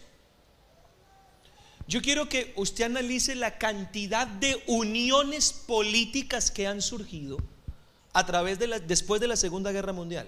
Yo 1.87 2.01
quiero 2.01 2.29
que 2.29 2.53
usted 2.55 2.85
analice 2.85 3.35
la 3.35 3.57
cantidad 3.57 4.25
de 4.25 4.61
uniones 4.67 5.51
políticas 5.53 6.49
que 6.51 6.65
han 6.65 6.81
surgido 6.81 7.37
a 8.13 8.25
través 8.25 8.59
de 8.59 8.67
la, 8.67 8.79
después 8.79 9.19
de 9.19 9.27
la 9.27 9.35
Segunda 9.35 9.71
Guerra 9.71 9.91
Mundial. 9.91 10.27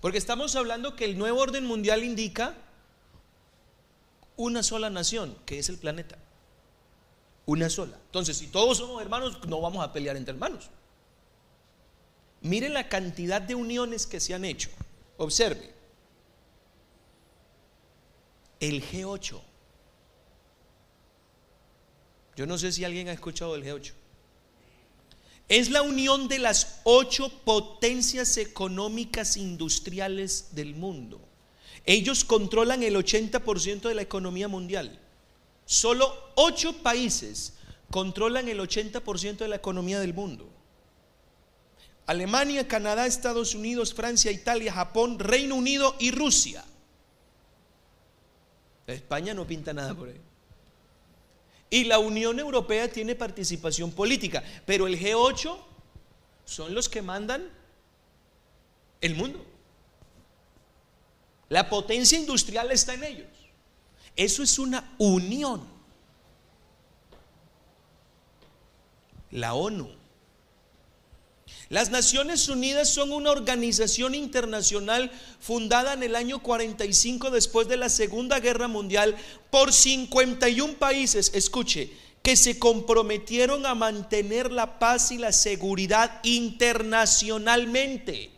Porque 0.00 0.18
estamos 0.18 0.54
hablando 0.56 0.96
que 0.96 1.04
el 1.04 1.18
nuevo 1.18 1.40
orden 1.40 1.66
mundial 1.66 2.04
indica 2.04 2.54
una 4.36 4.62
sola 4.62 4.88
nación, 4.88 5.36
que 5.44 5.58
es 5.58 5.68
el 5.68 5.78
planeta. 5.78 6.16
Una 7.44 7.68
sola. 7.68 7.98
Entonces, 8.06 8.38
si 8.38 8.46
todos 8.46 8.78
somos 8.78 9.02
hermanos, 9.02 9.38
no 9.46 9.60
vamos 9.60 9.84
a 9.84 9.92
pelear 9.92 10.16
entre 10.16 10.32
hermanos. 10.32 10.70
Mire 12.40 12.68
la 12.68 12.88
cantidad 12.88 13.42
de 13.42 13.54
uniones 13.54 14.06
que 14.06 14.20
se 14.20 14.32
han 14.32 14.44
hecho. 14.44 14.70
Observe. 15.18 15.80
el 18.60 18.82
G8. 18.82 19.40
Yo 22.40 22.46
no 22.46 22.56
sé 22.56 22.72
si 22.72 22.86
alguien 22.86 23.08
ha 23.08 23.12
escuchado 23.12 23.52
del 23.52 23.64
G8. 23.64 23.92
Es 25.50 25.68
la 25.68 25.82
unión 25.82 26.26
de 26.26 26.38
las 26.38 26.80
ocho 26.84 27.28
potencias 27.44 28.38
económicas 28.38 29.36
industriales 29.36 30.54
del 30.54 30.74
mundo. 30.74 31.20
Ellos 31.84 32.24
controlan 32.24 32.82
el 32.82 32.96
80% 32.96 33.82
de 33.82 33.94
la 33.94 34.00
economía 34.00 34.48
mundial. 34.48 34.98
Solo 35.66 36.14
ocho 36.34 36.72
países 36.82 37.52
controlan 37.90 38.48
el 38.48 38.58
80% 38.58 39.36
de 39.36 39.48
la 39.48 39.56
economía 39.56 40.00
del 40.00 40.14
mundo. 40.14 40.48
Alemania, 42.06 42.66
Canadá, 42.66 43.06
Estados 43.06 43.54
Unidos, 43.54 43.92
Francia, 43.92 44.32
Italia, 44.32 44.72
Japón, 44.72 45.18
Reino 45.18 45.56
Unido 45.56 45.94
y 45.98 46.10
Rusia. 46.10 46.64
España 48.86 49.34
no 49.34 49.46
pinta 49.46 49.74
nada 49.74 49.94
por 49.94 50.08
ahí. 50.08 50.29
Y 51.70 51.84
la 51.84 52.00
Unión 52.00 52.38
Europea 52.40 52.90
tiene 52.90 53.14
participación 53.14 53.92
política, 53.92 54.42
pero 54.66 54.88
el 54.88 54.98
G8 54.98 55.56
son 56.44 56.74
los 56.74 56.88
que 56.88 57.00
mandan 57.00 57.48
el 59.00 59.14
mundo. 59.14 59.46
La 61.48 61.68
potencia 61.68 62.18
industrial 62.18 62.70
está 62.72 62.94
en 62.94 63.04
ellos. 63.04 63.28
Eso 64.16 64.42
es 64.42 64.58
una 64.58 64.94
unión. 64.98 65.64
La 69.30 69.54
ONU 69.54 69.99
las 71.70 71.90
Naciones 71.90 72.48
Unidas 72.48 72.90
son 72.90 73.12
una 73.12 73.30
organización 73.30 74.16
internacional 74.16 75.12
fundada 75.38 75.92
en 75.92 76.02
el 76.02 76.16
año 76.16 76.42
45 76.42 77.30
después 77.30 77.68
de 77.68 77.76
la 77.76 77.88
Segunda 77.88 78.40
Guerra 78.40 78.66
Mundial 78.66 79.14
por 79.50 79.72
51 79.72 80.74
países, 80.74 81.30
escuche, 81.32 81.92
que 82.22 82.34
se 82.34 82.58
comprometieron 82.58 83.66
a 83.66 83.76
mantener 83.76 84.50
la 84.50 84.80
paz 84.80 85.12
y 85.12 85.18
la 85.18 85.30
seguridad 85.30 86.18
internacionalmente 86.24 88.32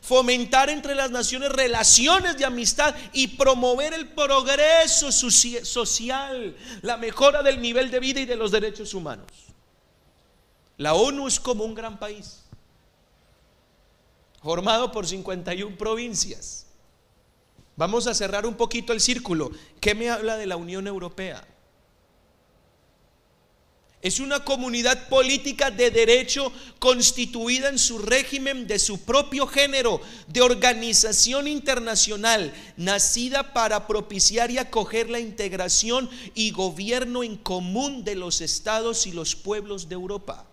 fomentar 0.00 0.70
entre 0.70 0.94
las 0.94 1.10
naciones 1.10 1.52
relaciones 1.52 2.38
de 2.38 2.46
amistad 2.46 2.94
y 3.12 3.26
promover 3.28 3.92
el 3.92 4.08
progreso 4.08 5.12
social, 5.12 6.56
la 6.80 6.96
mejora 6.96 7.42
del 7.42 7.60
nivel 7.60 7.90
de 7.90 8.00
vida 8.00 8.20
y 8.20 8.24
de 8.24 8.36
los 8.36 8.50
derechos 8.50 8.94
humanos. 8.94 9.49
La 10.80 10.94
ONU 10.94 11.28
es 11.28 11.38
como 11.38 11.64
un 11.64 11.74
gran 11.74 11.98
país, 11.98 12.38
formado 14.42 14.90
por 14.90 15.06
51 15.06 15.76
provincias. 15.76 16.64
Vamos 17.76 18.06
a 18.06 18.14
cerrar 18.14 18.46
un 18.46 18.54
poquito 18.54 18.94
el 18.94 19.02
círculo. 19.02 19.50
¿Qué 19.78 19.94
me 19.94 20.08
habla 20.08 20.38
de 20.38 20.46
la 20.46 20.56
Unión 20.56 20.86
Europea? 20.86 21.46
Es 24.00 24.20
una 24.20 24.42
comunidad 24.42 25.10
política 25.10 25.70
de 25.70 25.90
derecho 25.90 26.50
constituida 26.78 27.68
en 27.68 27.78
su 27.78 27.98
régimen 27.98 28.66
de 28.66 28.78
su 28.78 29.02
propio 29.02 29.46
género, 29.46 30.00
de 30.28 30.40
organización 30.40 31.46
internacional, 31.46 32.54
nacida 32.78 33.52
para 33.52 33.86
propiciar 33.86 34.50
y 34.50 34.56
acoger 34.56 35.10
la 35.10 35.20
integración 35.20 36.08
y 36.34 36.52
gobierno 36.52 37.22
en 37.22 37.36
común 37.36 38.02
de 38.02 38.14
los 38.14 38.40
estados 38.40 39.06
y 39.06 39.12
los 39.12 39.36
pueblos 39.36 39.90
de 39.90 39.96
Europa. 39.96 40.46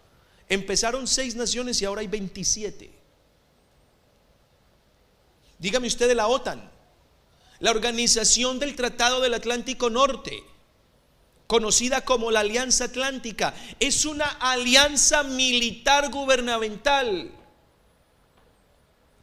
Empezaron 0.50 1.08
seis 1.08 1.36
naciones 1.36 1.82
y 1.82 1.86
ahora 1.86 2.02
hay 2.02 2.08
27. 2.08 2.92
Dígame 5.60 5.88
usted 5.88 6.08
de 6.08 6.16
la 6.16 6.28
OTAN, 6.28 6.70
la 7.60 7.72
Organización 7.72 8.60
del 8.60 8.76
Tratado 8.76 9.22
del 9.22 9.34
Atlántico 9.34 9.90
Norte, 9.90 10.44
conocida 11.48 12.02
como 12.06 12.30
la 12.30 12.42
Alianza 12.42 12.86
Atlántica, 12.86 13.56
es 13.80 14.06
una 14.06 14.26
alianza 14.26 15.24
militar 15.24 16.12
gubernamental 16.12 17.32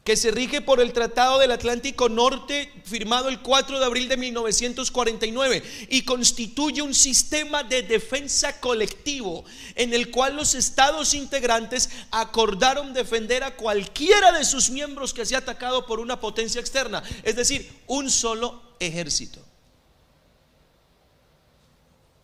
que 0.05 0.15
se 0.15 0.29
rige 0.29 0.61
por 0.61 0.79
el 0.79 0.93
Tratado 0.93 1.39
del 1.39 1.49
Atlántico 1.49 2.09
Norte 2.09 2.71
firmado 2.83 3.27
el 3.27 3.41
4 3.41 3.79
de 3.79 3.85
abril 3.85 4.07
de 4.07 4.17
1949 4.17 5.63
y 5.89 6.03
constituye 6.03 6.83
un 6.83 6.93
sistema 6.93 7.63
de 7.63 7.81
defensa 7.81 8.59
colectivo 8.59 9.43
en 9.73 9.95
el 9.95 10.11
cual 10.11 10.35
los 10.35 10.53
estados 10.53 11.15
integrantes 11.15 11.89
acordaron 12.11 12.93
defender 12.93 13.43
a 13.43 13.55
cualquiera 13.55 14.31
de 14.31 14.45
sus 14.45 14.69
miembros 14.69 15.11
que 15.11 15.25
sea 15.25 15.39
atacado 15.39 15.87
por 15.87 15.99
una 15.99 16.19
potencia 16.19 16.61
externa, 16.61 17.01
es 17.23 17.35
decir, 17.35 17.67
un 17.87 18.11
solo 18.11 18.61
ejército. 18.79 19.39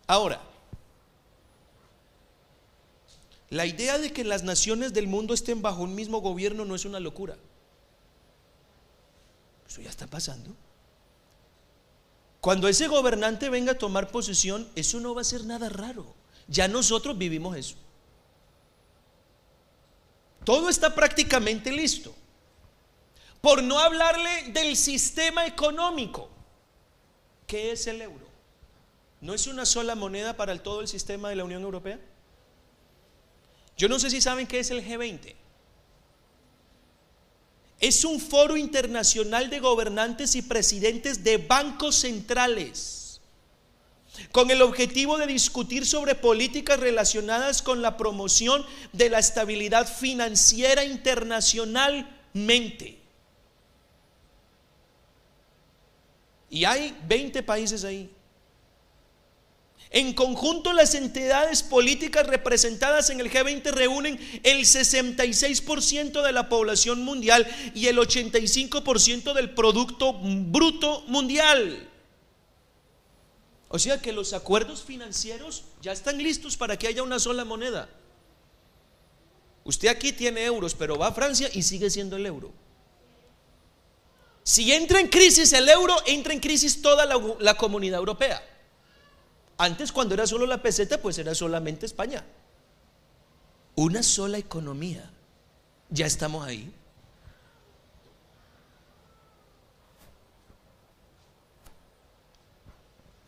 Ahora, 0.06 0.40
la 3.50 3.66
idea 3.66 3.98
de 3.98 4.12
que 4.12 4.22
las 4.22 4.44
naciones 4.44 4.92
del 4.92 5.08
mundo 5.08 5.34
estén 5.34 5.62
bajo 5.62 5.82
un 5.82 5.96
mismo 5.96 6.20
gobierno 6.20 6.64
no 6.64 6.76
es 6.76 6.84
una 6.84 7.00
locura. 7.00 7.36
Eso 9.72 9.80
ya 9.80 9.88
está 9.88 10.06
pasando. 10.06 10.54
Cuando 12.42 12.68
ese 12.68 12.88
gobernante 12.88 13.48
venga 13.48 13.72
a 13.72 13.78
tomar 13.78 14.10
posesión, 14.10 14.68
eso 14.76 15.00
no 15.00 15.14
va 15.14 15.22
a 15.22 15.24
ser 15.24 15.46
nada 15.46 15.70
raro. 15.70 16.14
Ya 16.46 16.68
nosotros 16.68 17.16
vivimos 17.16 17.56
eso. 17.56 17.76
Todo 20.44 20.68
está 20.68 20.94
prácticamente 20.94 21.72
listo. 21.72 22.14
Por 23.40 23.62
no 23.62 23.78
hablarle 23.78 24.50
del 24.52 24.76
sistema 24.76 25.46
económico. 25.46 26.28
¿Qué 27.46 27.72
es 27.72 27.86
el 27.86 28.02
euro? 28.02 28.26
¿No 29.22 29.32
es 29.32 29.46
una 29.46 29.64
sola 29.64 29.94
moneda 29.94 30.36
para 30.36 30.62
todo 30.62 30.82
el 30.82 30.88
sistema 30.88 31.30
de 31.30 31.36
la 31.36 31.44
Unión 31.44 31.62
Europea? 31.62 31.98
Yo 33.78 33.88
no 33.88 33.98
sé 33.98 34.10
si 34.10 34.20
saben 34.20 34.46
qué 34.46 34.58
es 34.58 34.70
el 34.70 34.86
G20. 34.86 35.34
Es 37.82 38.04
un 38.04 38.18
foro 38.20 38.56
internacional 38.56 39.50
de 39.50 39.58
gobernantes 39.58 40.36
y 40.36 40.42
presidentes 40.42 41.24
de 41.24 41.36
bancos 41.36 41.96
centrales 41.96 43.20
con 44.30 44.52
el 44.52 44.62
objetivo 44.62 45.18
de 45.18 45.26
discutir 45.26 45.84
sobre 45.84 46.14
políticas 46.14 46.78
relacionadas 46.78 47.60
con 47.60 47.82
la 47.82 47.96
promoción 47.96 48.64
de 48.92 49.10
la 49.10 49.18
estabilidad 49.18 49.92
financiera 49.92 50.84
internacionalmente. 50.84 53.00
Y 56.50 56.64
hay 56.64 56.96
20 57.08 57.42
países 57.42 57.82
ahí. 57.82 58.08
En 59.94 60.14
conjunto, 60.14 60.72
las 60.72 60.94
entidades 60.94 61.62
políticas 61.62 62.26
representadas 62.26 63.10
en 63.10 63.20
el 63.20 63.30
G20 63.30 63.70
reúnen 63.72 64.18
el 64.42 64.60
66% 64.60 66.22
de 66.22 66.32
la 66.32 66.48
población 66.48 67.04
mundial 67.04 67.46
y 67.74 67.88
el 67.88 67.98
85% 67.98 69.34
del 69.34 69.50
Producto 69.50 70.14
Bruto 70.14 71.02
Mundial. 71.08 71.90
O 73.68 73.78
sea 73.78 74.00
que 74.00 74.12
los 74.12 74.32
acuerdos 74.32 74.82
financieros 74.82 75.64
ya 75.82 75.92
están 75.92 76.16
listos 76.16 76.56
para 76.56 76.78
que 76.78 76.86
haya 76.86 77.02
una 77.02 77.18
sola 77.18 77.44
moneda. 77.44 77.90
Usted 79.64 79.88
aquí 79.88 80.12
tiene 80.12 80.42
euros, 80.44 80.74
pero 80.74 80.96
va 80.96 81.08
a 81.08 81.12
Francia 81.12 81.50
y 81.52 81.62
sigue 81.62 81.90
siendo 81.90 82.16
el 82.16 82.24
euro. 82.24 82.50
Si 84.42 84.72
entra 84.72 85.00
en 85.00 85.08
crisis 85.08 85.52
el 85.52 85.68
euro, 85.68 85.94
entra 86.06 86.32
en 86.32 86.40
crisis 86.40 86.80
toda 86.80 87.04
la, 87.04 87.20
la 87.40 87.54
comunidad 87.58 87.98
europea. 87.98 88.42
Antes 89.62 89.92
cuando 89.92 90.14
era 90.14 90.26
solo 90.26 90.44
la 90.44 90.60
peseta, 90.60 91.00
pues 91.00 91.18
era 91.18 91.36
solamente 91.36 91.86
España. 91.86 92.24
Una 93.76 94.02
sola 94.02 94.36
economía. 94.36 95.08
Ya 95.88 96.04
estamos 96.04 96.44
ahí. 96.44 96.74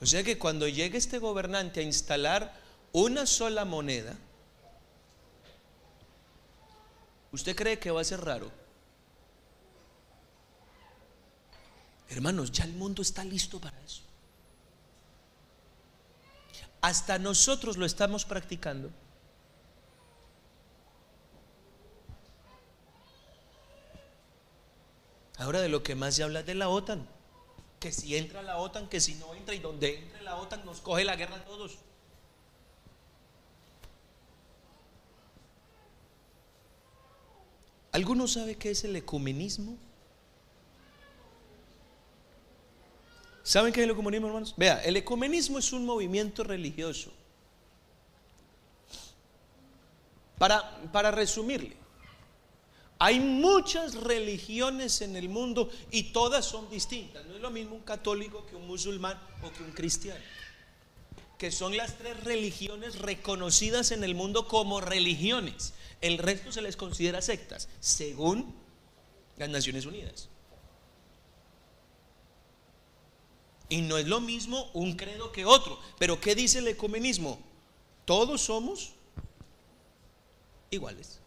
O 0.01 0.07
sea 0.07 0.25
que 0.25 0.37
cuando 0.37 0.67
llegue 0.67 0.99
este 0.99 1.21
gobernante 1.21 1.79
a 1.79 1.85
instalar 1.85 2.53
una 2.91 3.27
sola 3.27 3.65
moneda, 3.65 4.17
¿usted 7.31 7.55
cree 7.55 7.79
que 7.79 7.93
va 7.93 8.01
a 8.01 8.05
ser 8.05 8.21
raro? 8.21 8.51
Hermanos, 12.09 12.51
ya 12.51 12.65
el 12.65 12.73
mundo 12.73 13.03
está 13.03 13.23
listo 13.23 13.61
para 13.61 13.81
eso. 13.83 14.03
Hasta 16.85 17.19
nosotros 17.19 17.79
lo 17.79 17.87
estamos 17.87 18.27
practicando. 18.27 18.91
Ahora 25.39 25.63
de 25.63 25.71
lo 25.71 25.83
que 25.83 25.95
más 25.95 26.15
se 26.15 26.25
habla 26.25 26.41
es 26.41 26.47
de 26.47 26.55
la 26.55 26.69
OTAN. 26.69 27.09
Que 27.81 27.91
si 27.91 28.19
entra 28.19 28.43
la 28.43 28.59
OTAN, 28.59 28.87
que 28.91 29.01
si 29.01 29.15
no 29.15 29.35
entra 29.35 29.55
y 29.55 29.61
donde 29.61 29.99
entre 29.99 30.23
la 30.25 30.37
OTAN 30.37 30.67
nos 30.67 30.83
coge 30.83 31.05
la 31.05 31.17
guerra 31.17 31.37
a 31.37 31.45
todos. 31.47 31.79
¿Alguno 37.93 38.29
sabe 38.29 38.57
qué 38.57 38.73
es 38.73 38.85
el 38.85 38.95
ecumenismo? 38.95 39.79
¿Saben 43.45 43.75
qué 43.75 43.81
es 43.81 43.85
el 43.85 43.91
ecumenismo, 43.91 44.27
hermanos? 44.29 44.55
Vea, 44.57 44.83
el 44.85 44.97
ecumenismo 44.97 45.59
es 45.59 45.71
un 45.75 45.85
movimiento 45.85 46.43
religioso. 46.43 47.13
Para, 50.39 50.81
para 50.91 51.11
resumirle, 51.11 51.77
hay 52.99 53.21
muchas 53.21 53.97
religiones 53.97 55.03
en 55.03 55.15
el 55.15 55.29
mundo 55.29 55.71
y 55.91 56.05
todas 56.05 56.47
son 56.47 56.71
distintas. 56.71 57.27
No 57.27 57.35
es 57.35 57.43
lo 57.43 57.51
mismo 57.51 57.75
un 57.75 57.83
católico 57.83 58.47
que 58.47 58.57
un 58.57 58.67
musulmán 58.67 59.21
o 59.43 59.53
que 59.53 59.63
un 59.63 59.73
cristiano. 59.73 60.25
Que 61.37 61.53
son 61.53 61.77
las 61.77 61.99
tres 61.99 62.25
religiones 62.25 62.99
reconocidas 62.99 63.91
en 63.91 64.05
el 64.05 64.15
mundo 64.15 64.49
como 64.49 64.81
religiones. 64.81 65.75
El 66.01 66.17
resto 66.17 66.51
se 66.51 66.63
les 66.63 66.77
considera 66.77 67.21
sectas, 67.21 67.69
según 67.79 68.55
las 69.37 69.51
Naciones 69.51 69.85
Unidas. 69.85 70.31
Y 73.69 73.83
no 73.83 73.97
es 73.99 74.07
lo 74.07 74.21
mismo 74.21 74.71
un 74.75 74.95
credo 74.95 75.33
que 75.33 75.45
otro. 75.45 75.79
Pero 75.99 76.21
¿qué 76.21 76.35
dice 76.35 76.59
el 76.59 76.69
ecumenismo? 76.69 77.39
Todos 78.05 78.43
somos 78.43 78.93
iguales. 80.71 81.21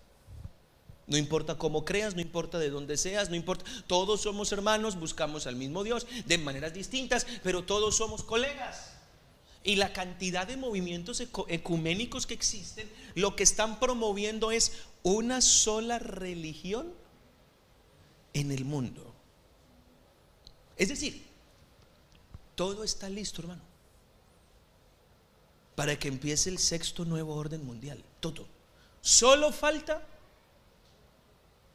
No 1.07 1.17
importa 1.17 1.57
cómo 1.57 1.85
creas, 1.85 2.15
no 2.15 2.21
importa 2.21 2.59
de 2.59 2.69
dónde 2.69 2.97
seas, 2.97 3.29
no 3.29 3.35
importa. 3.35 3.63
Todos 3.87 4.21
somos 4.21 4.51
hermanos, 4.51 4.99
buscamos 4.99 5.47
al 5.47 5.55
mismo 5.55 5.83
Dios 5.83 6.05
de 6.25 6.37
maneras 6.37 6.73
distintas, 6.73 7.25
pero 7.43 7.63
todos 7.63 7.95
somos 7.95 8.23
colegas. 8.23 8.93
Y 9.63 9.77
la 9.77 9.93
cantidad 9.93 10.45
de 10.45 10.57
movimientos 10.57 11.21
ecuménicos 11.47 12.27
que 12.27 12.33
existen, 12.33 12.89
lo 13.15 13.35
que 13.35 13.43
están 13.43 13.79
promoviendo 13.79 14.51
es 14.51 14.73
una 15.01 15.41
sola 15.41 15.97
religión 15.97 16.93
en 18.33 18.51
el 18.51 18.65
mundo. 18.65 19.13
Es 20.77 20.89
decir, 20.89 21.26
todo 22.57 22.83
está 22.83 23.07
listo, 23.07 23.43
hermano, 23.43 23.61
para 25.75 25.97
que 25.99 26.07
empiece 26.07 26.49
el 26.49 26.57
sexto 26.57 27.05
nuevo 27.05 27.35
orden 27.35 27.63
mundial. 27.63 28.03
Todo. 28.19 28.47
Solo 28.99 29.51
falta 29.51 30.03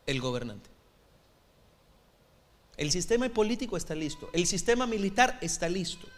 el 0.06 0.20
gobernante. 0.20 0.68
El 2.76 2.90
sistema 2.90 3.28
político 3.28 3.76
está 3.76 3.94
listo. 3.94 4.28
El 4.32 4.44
sistema 4.44 4.88
militar 4.88 5.38
está 5.40 5.68
listo. 5.68 6.08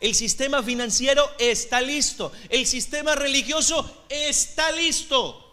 El 0.00 0.14
sistema 0.14 0.62
financiero 0.62 1.22
está 1.38 1.82
listo. 1.82 2.32
El 2.48 2.66
sistema 2.66 3.14
religioso 3.14 4.04
está 4.08 4.72
listo. 4.72 5.44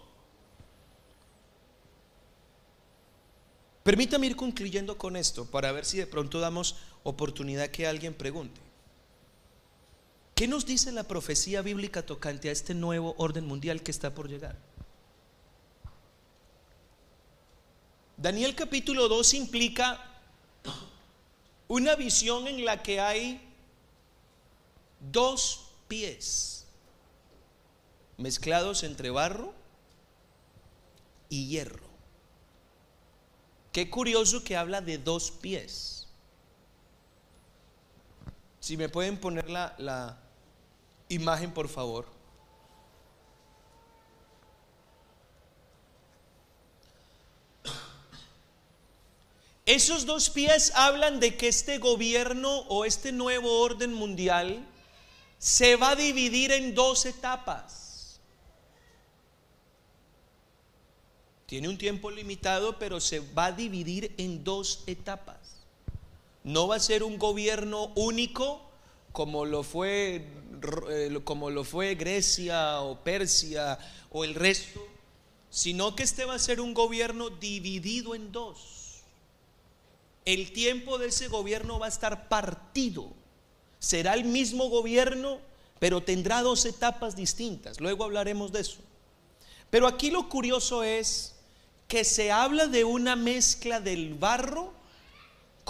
Permítame 3.84 4.28
ir 4.28 4.38
concluyendo 4.38 4.98
con 4.98 5.18
esto 5.18 5.46
para 5.46 5.74
ver 5.74 5.84
si 5.84 5.98
de 5.98 6.08
pronto 6.08 6.39
damos 6.39 6.78
oportunidad 7.04 7.70
que 7.70 7.88
alguien 7.88 8.14
pregunte. 8.14 8.60
¿Qué 10.36 10.47
nos 10.47 10.66
dice 10.66 10.91
la 10.91 11.04
profecía 11.04 11.62
bíblica 11.62 12.06
tocante 12.06 12.49
a 12.49 12.52
este 12.52 12.74
nuevo 12.74 13.16
orden 13.18 13.45
mundial 13.45 13.84
que 13.84 13.91
está 13.91 14.14
por 14.14 14.28
llegar? 14.28 14.58
Daniel 18.18 18.56
capítulo 18.56 19.08
2 19.08 19.34
implica 19.36 20.04
una 21.68 21.95
visión 21.95 22.47
en 22.47 22.66
la 22.66 22.84
que 22.84 22.99
hay 22.99 23.41
dos 24.99 25.72
pies 25.88 26.66
mezclados 28.18 28.84
entre 28.84 29.10
barro 29.10 29.54
y 31.30 31.47
hierro. 31.47 31.89
Qué 33.72 33.89
curioso 33.89 34.43
que 34.43 34.58
habla 34.58 34.82
de 34.82 34.97
dos 34.97 35.32
pies. 35.32 36.01
Si 38.62 38.78
me 38.78 38.88
pueden 38.89 39.18
poner 39.18 39.49
la, 39.49 39.76
la 39.80 40.18
imagen, 41.09 41.51
por 41.51 41.68
favor. 41.68 42.05
Esos 49.66 50.05
dos 50.05 50.30
pies 50.30 50.72
hablan 50.76 51.20
de 51.20 51.36
que 51.38 51.47
este 51.47 51.80
gobierno 51.80 52.59
o 52.68 52.86
este 52.86 53.12
nuevo 53.12 53.62
orden 53.62 53.93
mundial 53.93 54.68
se 55.39 55.76
va 55.76 55.91
a 55.91 55.95
dividir 55.95 56.51
en 56.51 56.76
dos 56.76 57.05
etapas. 57.07 58.20
Tiene 61.47 61.68
un 61.68 61.80
tiempo 61.80 62.12
limitado, 62.12 62.78
pero 62.78 62.99
se 62.99 63.22
va 63.22 63.47
a 63.47 63.51
dividir 63.51 64.14
en 64.18 64.43
dos 64.43 64.84
etapas. 64.86 65.61
No 66.44 66.68
va 66.68 66.76
a 66.76 66.80
ser 66.80 67.04
un 67.04 67.18
gobierno 67.18 67.92
único 67.96 68.62
como 69.12 69.46
lo 69.46 69.64
fue 69.64 70.28
eh, 70.89 71.20
como 71.24 71.50
lo 71.50 71.64
fue 71.64 71.96
Grecia 71.96 72.82
o 72.82 73.04
Persia 73.04 73.78
o 74.12 74.24
el 74.24 74.36
resto, 74.36 74.80
sino 75.50 75.96
que 75.96 76.04
este 76.04 76.26
va 76.26 76.36
a 76.36 76.39
ser 76.39 76.62
un 76.62 76.74
gobierno 76.74 77.30
dividido 77.30 78.16
en 78.16 78.32
dos 78.32 78.82
el 80.26 80.52
tiempo 80.52 80.98
de 80.98 81.08
ese 81.08 81.28
gobierno 81.28 81.80
va 81.80 81.88
a 81.88 81.89
estar 81.89 82.28
partido. 82.28 83.08
Será 83.80 84.14
el 84.14 84.26
mismo 84.26 84.70
gobierno, 84.70 85.39
pero 85.80 86.04
tendrá 86.04 86.42
dos 86.42 86.66
etapas 86.66 87.16
distintas. 87.16 87.80
Luego 87.80 88.04
hablaremos 88.04 88.52
de 88.52 88.62
eso. 88.62 88.80
Pero 89.70 89.88
aquí 89.88 90.12
lo 90.12 90.30
curioso 90.30 90.84
es 90.84 91.34
que 91.88 92.04
se 92.04 92.32
habla 92.32 92.68
de 92.68 92.84
una 92.84 93.16
mezcla 93.16 93.80
del 93.80 94.14
barro 94.14 94.74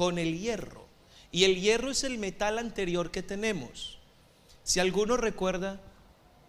con 0.01 0.17
el 0.17 0.39
hierro. 0.39 0.87
Y 1.31 1.43
el 1.43 1.61
hierro 1.61 1.91
es 1.91 2.03
el 2.03 2.17
metal 2.17 2.57
anterior 2.57 3.11
que 3.11 3.21
tenemos. 3.21 3.99
Si 4.63 4.79
alguno 4.79 5.15
recuerda, 5.15 5.79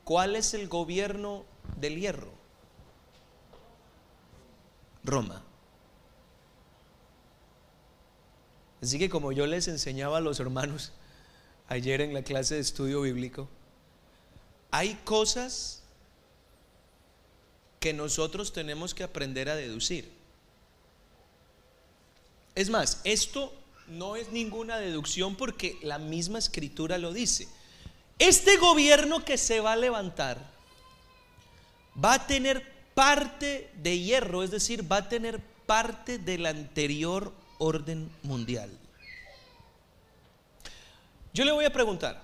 ¿cuál 0.05 0.37
es 0.37 0.55
el 0.55 0.69
gobierno 0.69 1.45
del 1.77 2.01
hierro? 2.01 2.33
Roma. 5.05 5.43
Así 8.81 8.99
que 8.99 9.11
como 9.11 9.33
yo 9.33 9.47
les 9.47 9.69
enseñaba 9.69 10.17
a 10.17 10.23
los 10.23 10.41
hermanos 10.41 10.95
ayer 11.69 12.01
en 12.01 12.15
la 12.15 12.23
clase 12.23 12.55
de 12.55 12.63
estudio 12.63 13.03
bíblico, 13.03 13.51
hay 14.71 14.95
cosas 15.05 15.83
que 17.81 17.93
nosotros 17.93 18.55
tenemos 18.55 18.95
que 18.95 19.03
aprender 19.03 19.51
a 19.51 19.57
deducir. 19.57 20.22
Es 22.55 22.69
más, 22.69 23.01
esto 23.05 23.53
no 23.89 24.17
es 24.17 24.31
ninguna 24.31 24.79
deducción 24.79 25.37
porque 25.37 25.79
la 25.83 25.99
misma 25.99 26.39
escritura 26.39 26.99
lo 26.99 27.13
dice. 27.13 27.49
Este 28.19 28.57
gobierno 28.57 29.25
que 29.25 29.39
se 29.39 29.61
va 29.61 29.73
a 29.73 29.77
levantar 29.77 30.39
va 32.03 32.15
a 32.15 32.27
tener 32.27 32.71
parte 32.95 33.71
de 33.77 33.99
hierro, 33.99 34.43
es 34.43 34.51
decir, 34.51 34.91
va 34.91 34.99
a 34.99 35.09
tener 35.09 35.41
parte 35.67 36.19
del 36.19 36.47
anterior 36.47 37.33
orden 37.59 38.11
mundial. 38.23 38.71
Yo 41.33 41.45
le 41.45 41.53
voy 41.53 41.65
a 41.65 41.73
preguntar, 41.73 42.23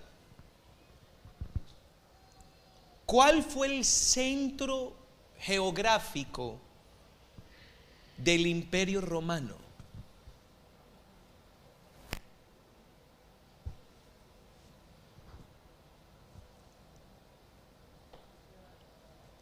¿cuál 3.07 3.43
fue 3.43 3.69
el 3.69 3.85
centro 3.85 4.95
geográfico 5.39 6.61
del 8.19 8.47
imperio 8.47 9.01
romano? 9.01 9.68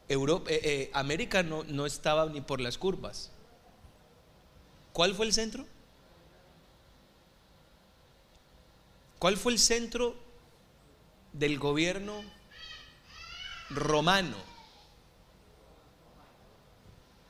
Europa, 0.09 0.49
eh, 0.51 0.61
eh, 0.63 0.91
América 0.93 1.43
no, 1.43 1.63
no 1.63 1.85
estaba 1.85 2.25
ni 2.27 2.41
por 2.41 2.61
las 2.61 2.77
curvas. 2.77 3.31
¿Cuál 4.93 5.13
fue 5.13 5.25
el 5.25 5.33
centro? 5.33 5.65
¿Cuál 9.19 9.37
fue 9.37 9.51
el 9.51 9.59
centro 9.59 10.15
del 11.33 11.59
gobierno 11.59 12.23
romano? 13.69 14.37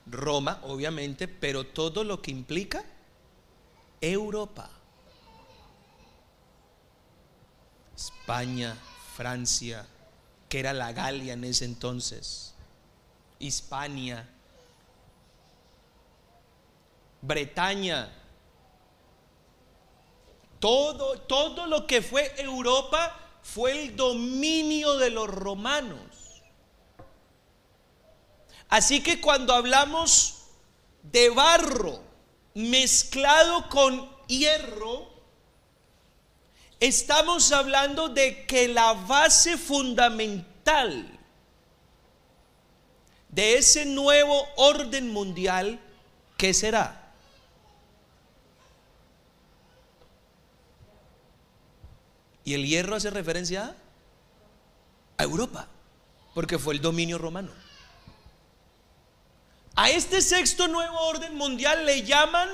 Roma, 0.06 0.60
obviamente, 0.64 1.28
pero 1.28 1.66
todo 1.66 2.04
lo 2.04 2.22
que 2.22 2.32
implica 2.32 2.84
Europa. 4.00 4.70
España, 7.96 8.78
Francia, 9.16 9.86
que 10.48 10.60
era 10.60 10.72
la 10.74 10.94
Galia 10.94 11.34
en 11.34 11.44
ese 11.44 11.66
entonces, 11.66 12.54
Hispania, 13.40 14.28
Bretaña, 17.22 18.10
todo, 20.60 21.20
todo 21.22 21.68
lo 21.68 21.86
que 21.86 22.02
fue 22.02 22.34
Europa 22.38 23.16
fue 23.42 23.72
el 23.72 23.96
dominio 23.96 24.98
de 24.98 25.10
los 25.10 25.28
romanos. 25.28 26.00
Así 28.70 29.02
que 29.02 29.22
cuando 29.22 29.54
hablamos 29.54 30.44
de 31.04 31.30
barro 31.30 32.02
mezclado 32.54 33.70
con 33.70 34.10
hierro, 34.28 35.08
estamos 36.80 37.52
hablando 37.52 38.10
de 38.10 38.46
que 38.46 38.68
la 38.68 38.94
base 38.94 39.58
fundamental 39.58 41.17
de 43.38 43.60
ese 43.60 43.86
nuevo 43.86 44.50
orden 44.56 45.14
mundial, 45.14 45.80
¿qué 46.38 46.56
será? 46.56 47.14
Y 52.44 52.56
el 52.56 52.66
hierro 52.66 52.96
hace 52.96 53.12
referencia 53.12 53.76
a 55.20 55.24
Europa, 55.24 55.68
porque 56.34 56.58
fue 56.58 56.74
el 56.74 56.82
dominio 56.82 57.20
romano. 57.20 57.52
A 59.76 59.92
este 59.92 60.24
sexto 60.24 60.68
nuevo 60.68 61.00
orden 61.02 61.36
mundial 61.36 61.86
le 61.86 62.02
llaman 62.02 62.50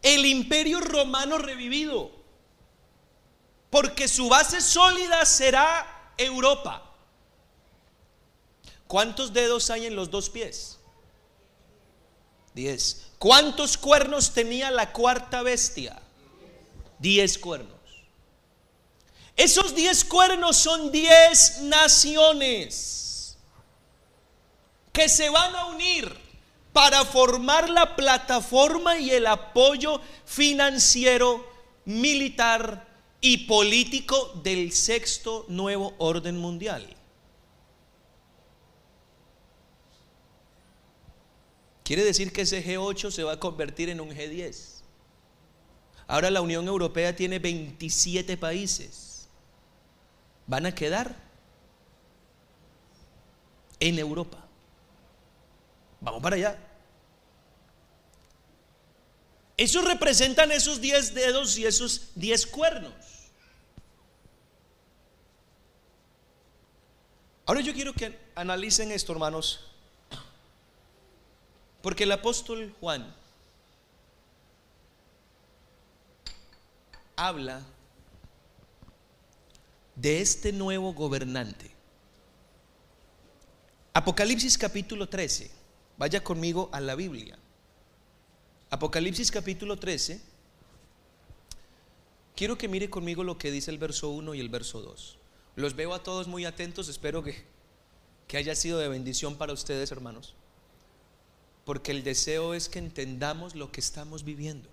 el 0.00 0.24
imperio 0.24 0.80
romano 0.80 1.36
revivido, 1.36 2.10
porque 3.68 4.08
su 4.08 4.30
base 4.30 4.62
sólida 4.62 5.26
será 5.26 6.14
Europa. 6.16 6.91
¿Cuántos 8.92 9.32
dedos 9.32 9.70
hay 9.70 9.86
en 9.86 9.96
los 9.96 10.10
dos 10.10 10.28
pies? 10.28 10.78
Diez. 12.52 13.06
¿Cuántos 13.18 13.78
cuernos 13.78 14.34
tenía 14.34 14.70
la 14.70 14.92
cuarta 14.92 15.42
bestia? 15.42 15.98
Diez 16.98 17.38
cuernos. 17.38 17.80
Esos 19.34 19.74
diez 19.74 20.04
cuernos 20.04 20.58
son 20.58 20.92
diez 20.92 21.62
naciones 21.62 23.38
que 24.92 25.08
se 25.08 25.30
van 25.30 25.56
a 25.56 25.64
unir 25.68 26.14
para 26.74 27.06
formar 27.06 27.70
la 27.70 27.96
plataforma 27.96 28.98
y 28.98 29.10
el 29.12 29.26
apoyo 29.26 30.02
financiero, 30.26 31.50
militar 31.86 32.86
y 33.22 33.46
político 33.46 34.32
del 34.44 34.70
sexto 34.70 35.46
nuevo 35.48 35.94
orden 35.96 36.36
mundial. 36.36 36.94
Quiere 41.84 42.04
decir 42.04 42.32
que 42.32 42.42
ese 42.42 42.64
G8 42.64 43.10
se 43.10 43.24
va 43.24 43.32
a 43.32 43.40
convertir 43.40 43.88
en 43.88 44.00
un 44.00 44.10
G10. 44.10 44.82
Ahora 46.06 46.30
la 46.30 46.40
Unión 46.40 46.66
Europea 46.68 47.16
tiene 47.16 47.38
27 47.38 48.36
países. 48.36 49.28
Van 50.46 50.66
a 50.66 50.74
quedar 50.74 51.16
en 53.80 53.98
Europa. 53.98 54.38
Vamos 56.00 56.22
para 56.22 56.36
allá. 56.36 56.58
Esos 59.56 59.84
representan 59.84 60.50
esos 60.50 60.80
10 60.80 61.14
dedos 61.14 61.56
y 61.56 61.66
esos 61.66 62.10
10 62.14 62.46
cuernos. 62.46 62.92
Ahora 67.46 67.60
yo 67.60 67.72
quiero 67.74 67.92
que 67.92 68.18
analicen 68.34 68.92
esto, 68.92 69.12
hermanos, 69.12 69.71
porque 71.82 72.04
el 72.04 72.12
apóstol 72.12 72.74
Juan 72.80 73.12
habla 77.16 77.62
de 79.96 80.20
este 80.20 80.52
nuevo 80.52 80.94
gobernante. 80.94 81.70
Apocalipsis 83.92 84.56
capítulo 84.56 85.08
13. 85.08 85.50
Vaya 85.98 86.24
conmigo 86.24 86.70
a 86.72 86.80
la 86.80 86.94
Biblia. 86.94 87.36
Apocalipsis 88.70 89.30
capítulo 89.30 89.76
13. 89.76 90.20
Quiero 92.34 92.56
que 92.56 92.68
mire 92.68 92.88
conmigo 92.88 93.22
lo 93.22 93.36
que 93.36 93.50
dice 93.50 93.70
el 93.70 93.78
verso 93.78 94.08
1 94.08 94.34
y 94.34 94.40
el 94.40 94.48
verso 94.48 94.80
2. 94.80 95.18
Los 95.56 95.76
veo 95.76 95.92
a 95.92 96.02
todos 96.02 96.28
muy 96.28 96.46
atentos, 96.46 96.88
espero 96.88 97.22
que, 97.22 97.44
que 98.26 98.38
haya 98.38 98.54
sido 98.54 98.78
de 98.78 98.88
bendición 98.88 99.36
para 99.36 99.52
ustedes, 99.52 99.92
hermanos. 99.92 100.34
Porque 101.64 101.92
el 101.92 102.02
deseo 102.02 102.54
es 102.54 102.68
que 102.68 102.78
entendamos 102.78 103.54
lo 103.54 103.70
que 103.70 103.80
estamos 103.80 104.24
viviendo. 104.24 104.68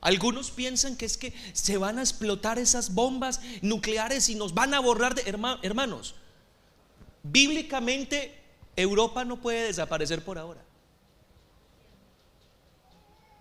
Algunos 0.00 0.50
piensan 0.50 0.96
que 0.96 1.06
es 1.06 1.16
que 1.16 1.32
se 1.54 1.78
van 1.78 1.98
a 1.98 2.02
explotar 2.02 2.58
esas 2.58 2.92
bombas 2.92 3.40
nucleares 3.62 4.28
y 4.28 4.34
nos 4.34 4.52
van 4.52 4.74
a 4.74 4.80
borrar 4.80 5.14
de 5.14 5.22
hermanos. 5.62 6.14
Bíblicamente 7.22 8.38
Europa 8.76 9.24
no 9.24 9.40
puede 9.40 9.64
desaparecer 9.64 10.22
por 10.22 10.36
ahora. 10.36 10.62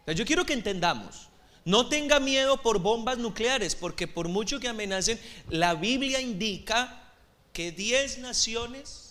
Yo 0.07 0.25
quiero 0.25 0.45
que 0.45 0.53
entendamos, 0.53 1.29
no 1.65 1.87
tenga 1.87 2.19
miedo 2.21 2.61
por 2.61 2.79
bombas 2.79 3.17
nucleares, 3.17 3.75
porque 3.75 4.07
por 4.07 4.29
mucho 4.29 4.59
que 4.59 4.67
amenacen, 4.67 5.19
la 5.49 5.75
Biblia 5.75 6.19
indica 6.21 7.11
que 7.51 7.71
10 7.71 8.19
naciones 8.19 9.02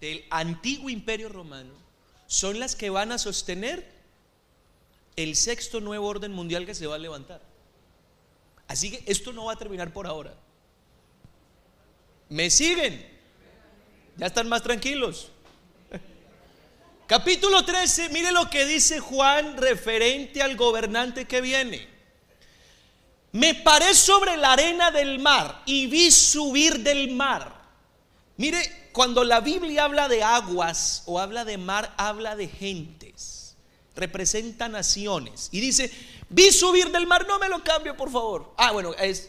del 0.00 0.24
antiguo 0.30 0.90
imperio 0.90 1.28
romano 1.28 1.72
son 2.26 2.58
las 2.58 2.74
que 2.74 2.90
van 2.90 3.12
a 3.12 3.18
sostener 3.18 3.96
el 5.16 5.36
sexto 5.36 5.80
nuevo 5.80 6.06
orden 6.06 6.32
mundial 6.32 6.66
que 6.66 6.74
se 6.74 6.86
va 6.86 6.96
a 6.96 6.98
levantar. 6.98 7.40
Así 8.68 8.90
que 8.90 9.02
esto 9.06 9.32
no 9.32 9.46
va 9.46 9.52
a 9.52 9.56
terminar 9.56 9.92
por 9.92 10.06
ahora. 10.06 10.34
¿Me 12.28 12.50
siguen? 12.50 13.06
Ya 14.16 14.26
están 14.26 14.48
más 14.48 14.62
tranquilos. 14.62 15.30
Capítulo 17.06 17.64
13, 17.64 18.08
mire 18.10 18.32
lo 18.32 18.50
que 18.50 18.66
dice 18.66 19.00
Juan 19.00 19.56
referente 19.56 20.42
al 20.42 20.56
gobernante 20.56 21.26
que 21.26 21.40
viene. 21.40 21.88
Me 23.32 23.54
paré 23.54 23.94
sobre 23.94 24.36
la 24.36 24.54
arena 24.54 24.90
del 24.90 25.18
mar 25.18 25.62
y 25.66 25.86
vi 25.86 26.10
subir 26.10 26.80
del 26.80 27.10
mar. 27.10 27.54
Mire, 28.38 28.85
cuando 28.96 29.22
la 29.22 29.40
Biblia 29.40 29.84
habla 29.84 30.08
de 30.08 30.24
aguas 30.24 31.02
o 31.04 31.20
habla 31.20 31.44
de 31.44 31.58
mar, 31.58 31.94
habla 31.98 32.34
de 32.34 32.48
gentes. 32.48 33.54
Representa 33.94 34.68
naciones. 34.68 35.50
Y 35.52 35.60
dice, 35.60 35.92
vi 36.30 36.50
subir 36.50 36.90
del 36.90 37.06
mar, 37.06 37.26
no 37.28 37.38
me 37.38 37.48
lo 37.48 37.62
cambio, 37.62 37.94
por 37.94 38.10
favor. 38.10 38.54
Ah, 38.56 38.72
bueno, 38.72 38.94
es... 38.94 39.28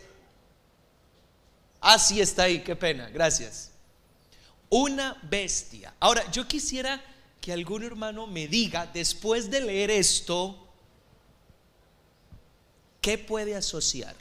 Así 1.82 2.20
está 2.22 2.44
ahí, 2.44 2.64
qué 2.64 2.76
pena, 2.76 3.10
gracias 3.10 3.72
una 4.70 5.18
bestia. 5.24 5.94
Ahora, 6.00 6.30
yo 6.32 6.48
quisiera 6.48 7.04
que 7.40 7.54
algún 7.54 7.84
hermano 7.84 8.28
me 8.28 8.48
diga, 8.48 8.88
después 8.88 9.50
de 9.50 9.62
leer 9.62 9.92
esto, 9.92 10.68
¿qué 13.02 13.18
puede 13.18 13.56
asociar? 13.56 14.16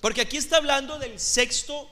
Porque 0.00 0.20
aquí 0.20 0.36
está 0.36 0.56
hablando 0.56 0.98
del 0.98 1.18
sexto 1.18 1.88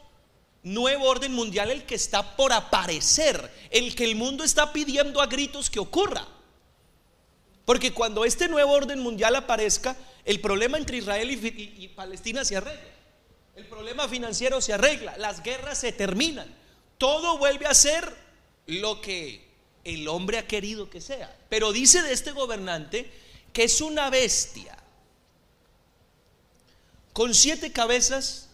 nuevo 0.62 1.07
orden 1.07 1.32
mundial, 1.32 1.70
el 1.70 1.85
que 1.85 1.95
está 1.95 2.37
por 2.37 2.53
aparecer, 2.53 3.51
el 3.70 3.95
que 3.95 4.05
el 4.05 4.16
mundo 4.16 4.45
está 4.45 4.73
pidiendo 4.73 5.20
a 5.20 5.27
gritos 5.27 5.70
que 5.70 5.78
ocurra. 5.78 6.27
Porque 7.65 7.93
cuando 7.93 8.24
este 8.24 8.49
nuevo 8.49 8.73
orden 8.73 9.01
mundial 9.01 9.37
aparezca, 9.37 9.97
el 10.24 10.41
problema 10.41 10.78
entre 10.78 10.99
Israel 10.99 11.31
y, 11.31 11.89
Palestina 11.89 12.45
se 12.45 12.57
arregla. 12.57 12.91
El 13.57 13.66
problema 13.66 14.09
financiero 14.09 14.61
se 14.61 14.73
arregla, 14.73 15.16
las 15.19 15.43
guerras 15.43 15.78
se 15.78 15.93
terminan 15.93 16.61
todo 17.01 17.39
vuelve 17.39 17.65
a 17.65 17.73
ser 17.73 18.15
lo 18.66 19.01
que 19.01 19.49
el 19.85 20.07
hombre 20.07 20.37
ha 20.37 20.47
querido 20.47 20.91
que 20.91 21.01
sea. 21.01 21.35
Pero 21.49 21.73
dice 21.73 22.03
de 22.03 22.12
este 22.12 22.32
gobernante 22.32 23.11
que 23.55 23.65
es 23.65 23.81
una 23.81 24.11
bestia 24.11 24.77
con 27.15 27.35
siete 27.35 27.73
cabezas. 27.73 28.49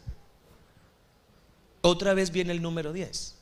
Otra 1.86 2.14
vez 2.14 2.32
viene 2.32 2.52
el 2.52 2.60
número 2.60 2.92
10. 2.92 3.36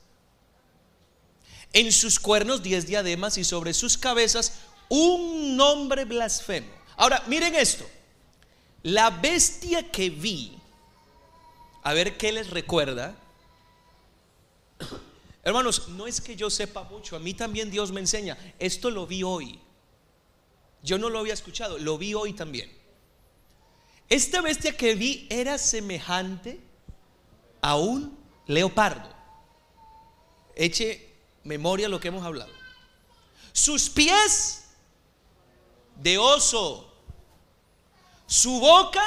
En 1.73 1.91
sus 1.91 2.19
cuernos 2.19 2.61
diez 2.61 2.85
diademas 2.85 3.39
y 3.39 3.43
sobre 3.43 3.73
sus 3.73 3.97
cabezas 3.97 4.59
un 4.87 5.57
nombre 5.57 6.05
blasfemo. 6.05 6.67
Ahora, 6.95 7.23
miren 7.25 7.55
esto. 7.55 7.89
La 8.83 9.09
bestia 9.09 9.89
que 9.91 10.11
vi, 10.11 10.55
a 11.81 11.93
ver 11.93 12.17
qué 12.17 12.31
les 12.31 12.51
recuerda, 12.51 13.15
Hermanos, 15.43 15.89
no 15.89 16.05
es 16.05 16.21
que 16.21 16.35
yo 16.35 16.51
sepa 16.51 16.83
mucho, 16.83 17.15
a 17.15 17.19
mí 17.19 17.33
también 17.33 17.71
Dios 17.71 17.91
me 17.91 17.99
enseña. 17.99 18.37
Esto 18.59 18.91
lo 18.91 19.07
vi 19.07 19.23
hoy. 19.23 19.59
Yo 20.83 20.99
no 20.99 21.09
lo 21.09 21.17
había 21.17 21.33
escuchado, 21.33 21.79
lo 21.79 21.97
vi 21.97 22.13
hoy 22.13 22.33
también. 22.33 22.71
Esta 24.07 24.41
bestia 24.41 24.77
que 24.77 24.93
vi 24.93 25.25
era 25.31 25.57
semejante 25.57 26.59
a 27.61 27.75
un 27.75 28.14
leopardo. 28.47 29.09
Eche 30.55 31.13
memoria 31.43 31.89
lo 31.89 31.99
que 31.99 32.07
hemos 32.09 32.25
hablado. 32.25 32.51
Sus 33.51 33.89
pies 33.89 34.65
de 35.95 36.17
oso. 36.17 36.91
Su 38.27 38.59
boca 38.59 39.03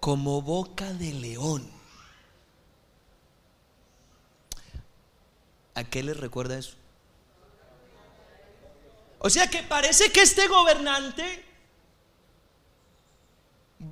como 0.00 0.42
boca 0.42 0.92
de 0.92 1.12
león. 1.12 1.70
¿A 5.74 5.84
qué 5.84 6.02
les 6.02 6.16
recuerda 6.16 6.58
eso? 6.58 6.74
O 9.18 9.30
sea 9.30 9.48
que 9.48 9.62
parece 9.62 10.12
que 10.12 10.20
este 10.20 10.46
gobernante 10.46 11.44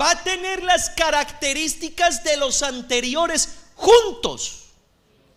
va 0.01 0.11
a 0.11 0.23
tener 0.23 0.63
las 0.63 0.91
características 0.91 2.23
de 2.23 2.37
los 2.37 2.63
anteriores 2.63 3.62
juntos. 3.83 4.67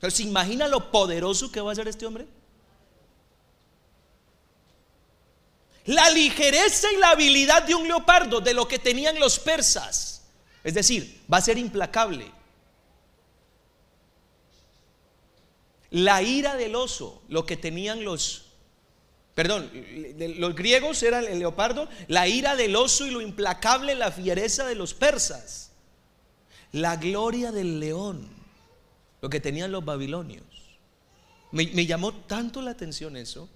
¿Se 0.08 0.24
imagina 0.24 0.68
lo 0.68 0.92
poderoso 0.92 1.52
que 1.52 1.62
va 1.62 1.72
a 1.72 1.76
ser 1.76 1.88
este 1.88 2.06
hombre? 2.06 2.28
La 5.86 6.10
ligereza 6.12 6.92
y 6.92 6.98
la 6.98 7.12
habilidad 7.12 7.64
de 7.64 7.76
un 7.76 7.88
leopardo, 7.88 8.42
de 8.42 8.54
lo 8.54 8.68
que 8.68 8.80
tenían 8.80 9.20
los 9.20 9.40
persas. 9.40 10.24
Es 10.64 10.74
decir, 10.74 11.22
va 11.32 11.38
a 11.38 11.42
ser 11.42 11.58
implacable. 11.58 12.32
La 15.92 16.22
ira 16.22 16.56
del 16.56 16.76
oso, 16.76 17.22
lo 17.30 17.46
que 17.46 17.56
tenían 17.56 18.04
los, 18.04 18.46
perdón, 19.34 19.72
los 20.38 20.56
griegos 20.56 21.02
eran 21.04 21.26
el 21.26 21.40
leopardo, 21.40 21.88
la 22.08 22.28
ira 22.28 22.56
del 22.56 22.76
oso 22.76 23.06
y 23.06 23.12
lo 23.12 23.22
implacable, 23.22 23.96
la 23.96 24.12
fiereza 24.12 24.66
de 24.66 24.76
los 24.76 24.94
persas. 24.94 25.72
La 26.72 26.98
gloria 26.98 27.52
del 27.52 27.80
león, 27.80 28.35
lo 29.26 29.30
que 29.32 29.40
tenían 29.40 29.72
los 29.72 29.84
babilonios. 29.84 30.46
Me, 31.50 31.66
llamó 31.88 32.14
tanto 32.14 32.62
la 32.62 32.70
atención 32.70 33.18
eso. 33.18 33.50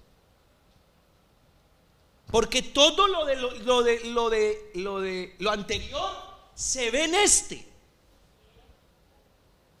Porque 2.26 2.60
todo 2.60 3.06
lo 3.06 3.24
de 3.24 3.36
lo, 3.36 3.82
de 3.84 4.04
lo 4.06 4.30
de 4.30 4.70
lo 4.74 5.00
de 5.00 5.36
lo 5.38 5.52
anterior 5.52 6.10
se 6.56 6.90
ve 6.90 7.04
en 7.04 7.14
este. 7.14 7.64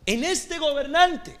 En 0.06 0.22
este 0.22 0.60
gobernante. 0.60 1.36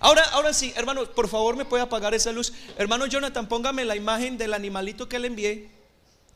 Ahora, 0.00 0.22
ahora 0.32 0.52
sí, 0.52 0.74
hermano, 0.76 1.06
por 1.06 1.26
favor 1.26 1.56
me 1.56 1.64
puede 1.64 1.82
apagar 1.82 2.12
esa 2.12 2.30
luz. 2.30 2.52
Hermano 2.76 3.06
Jonathan, 3.06 3.48
póngame 3.48 3.86
la 3.86 3.96
imagen 3.96 4.36
del 4.36 4.52
animalito 4.52 5.08
que 5.08 5.18
le 5.18 5.28
envié. 5.28 5.70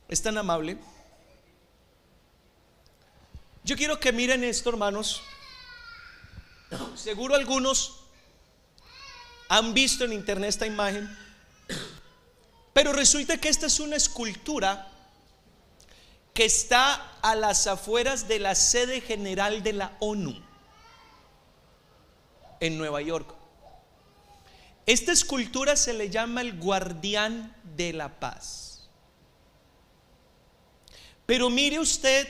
Es 0.08 0.22
tan 0.22 0.38
amable. 0.38 0.78
Yo 3.62 3.76
quiero 3.76 4.00
que 4.00 4.10
miren 4.10 4.42
esto, 4.42 4.70
hermanos. 4.70 5.22
Seguro 6.96 7.34
algunos 7.34 8.00
han 9.48 9.72
visto 9.74 10.04
en 10.04 10.12
internet 10.12 10.50
esta 10.50 10.66
imagen. 10.66 11.08
Pero 12.72 12.92
resulta 12.92 13.38
que 13.38 13.48
esta 13.48 13.66
es 13.66 13.80
una 13.80 13.96
escultura 13.96 14.88
que 16.34 16.44
está 16.44 16.94
a 17.22 17.34
las 17.34 17.66
afueras 17.66 18.28
de 18.28 18.38
la 18.38 18.54
sede 18.54 19.00
general 19.00 19.62
de 19.62 19.72
la 19.72 19.96
ONU 19.98 20.40
en 22.60 22.78
Nueva 22.78 23.02
York. 23.02 23.34
Esta 24.86 25.12
escultura 25.12 25.74
se 25.74 25.94
le 25.94 26.10
llama 26.10 26.42
el 26.42 26.56
guardián 26.58 27.54
de 27.76 27.92
la 27.92 28.20
paz. 28.20 28.88
Pero 31.26 31.50
mire 31.50 31.80
usted 31.80 32.28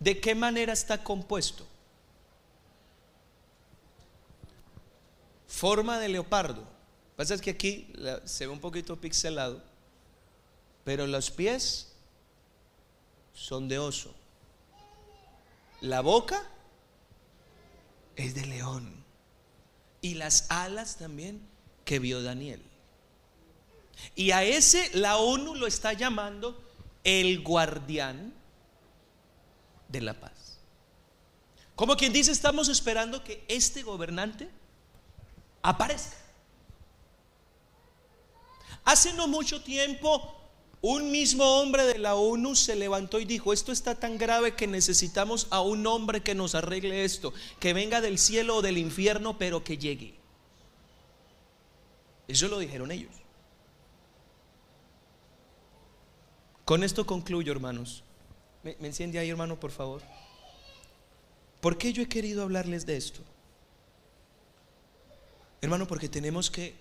de 0.00 0.20
qué 0.20 0.34
manera 0.34 0.72
está 0.72 1.04
compuesto. 1.04 1.67
Forma 5.48 5.98
de 5.98 6.08
leopardo 6.08 6.78
Pasa 7.18 7.34
es 7.34 7.40
que 7.40 7.50
aquí 7.50 7.92
se 8.26 8.46
ve 8.46 8.52
un 8.52 8.60
poquito 8.60 8.94
pixelado, 8.94 9.60
pero 10.84 11.04
los 11.04 11.32
pies 11.32 11.88
son 13.34 13.66
de 13.66 13.80
oso. 13.80 14.14
La 15.80 16.00
boca 16.00 16.48
es 18.14 18.36
de 18.36 18.46
león. 18.46 19.04
Y 20.00 20.14
las 20.14 20.48
alas 20.48 20.96
también 20.96 21.40
que 21.84 21.98
vio 21.98 22.22
Daniel. 22.22 22.62
Y 24.14 24.30
a 24.30 24.44
ese 24.44 24.88
la 24.96 25.16
ONU 25.16 25.56
lo 25.56 25.66
está 25.66 25.94
llamando 25.94 26.56
el 27.02 27.42
guardián 27.42 28.32
de 29.88 30.02
la 30.02 30.14
paz. 30.14 30.60
Como 31.74 31.96
quien 31.96 32.12
dice, 32.12 32.30
estamos 32.30 32.68
esperando 32.68 33.24
que 33.24 33.44
este 33.48 33.82
gobernante 33.82 34.48
aparezca. 35.62 36.16
Hace 38.84 39.12
no 39.12 39.28
mucho 39.28 39.62
tiempo, 39.62 40.34
un 40.80 41.10
mismo 41.10 41.44
hombre 41.60 41.84
de 41.84 41.98
la 41.98 42.14
ONU 42.14 42.54
se 42.54 42.76
levantó 42.76 43.18
y 43.18 43.24
dijo, 43.24 43.52
esto 43.52 43.72
está 43.72 43.96
tan 43.96 44.16
grave 44.16 44.54
que 44.54 44.66
necesitamos 44.66 45.48
a 45.50 45.60
un 45.60 45.86
hombre 45.86 46.22
que 46.22 46.34
nos 46.34 46.54
arregle 46.54 47.04
esto, 47.04 47.34
que 47.58 47.72
venga 47.72 48.00
del 48.00 48.18
cielo 48.18 48.56
o 48.56 48.62
del 48.62 48.78
infierno, 48.78 49.36
pero 49.36 49.64
que 49.64 49.76
llegue. 49.76 50.14
Eso 52.28 52.48
lo 52.48 52.58
dijeron 52.58 52.92
ellos. 52.92 53.12
Con 56.64 56.84
esto 56.84 57.06
concluyo, 57.06 57.50
hermanos. 57.50 58.04
¿Me, 58.62 58.76
me 58.78 58.88
enciende 58.88 59.18
ahí, 59.18 59.30
hermano, 59.30 59.58
por 59.58 59.70
favor? 59.70 60.02
¿Por 61.60 61.76
qué 61.76 61.92
yo 61.92 62.02
he 62.02 62.08
querido 62.08 62.42
hablarles 62.42 62.86
de 62.86 62.96
esto? 62.96 63.20
Hermano, 65.60 65.86
porque 65.86 66.08
tenemos 66.08 66.50
que 66.50 66.74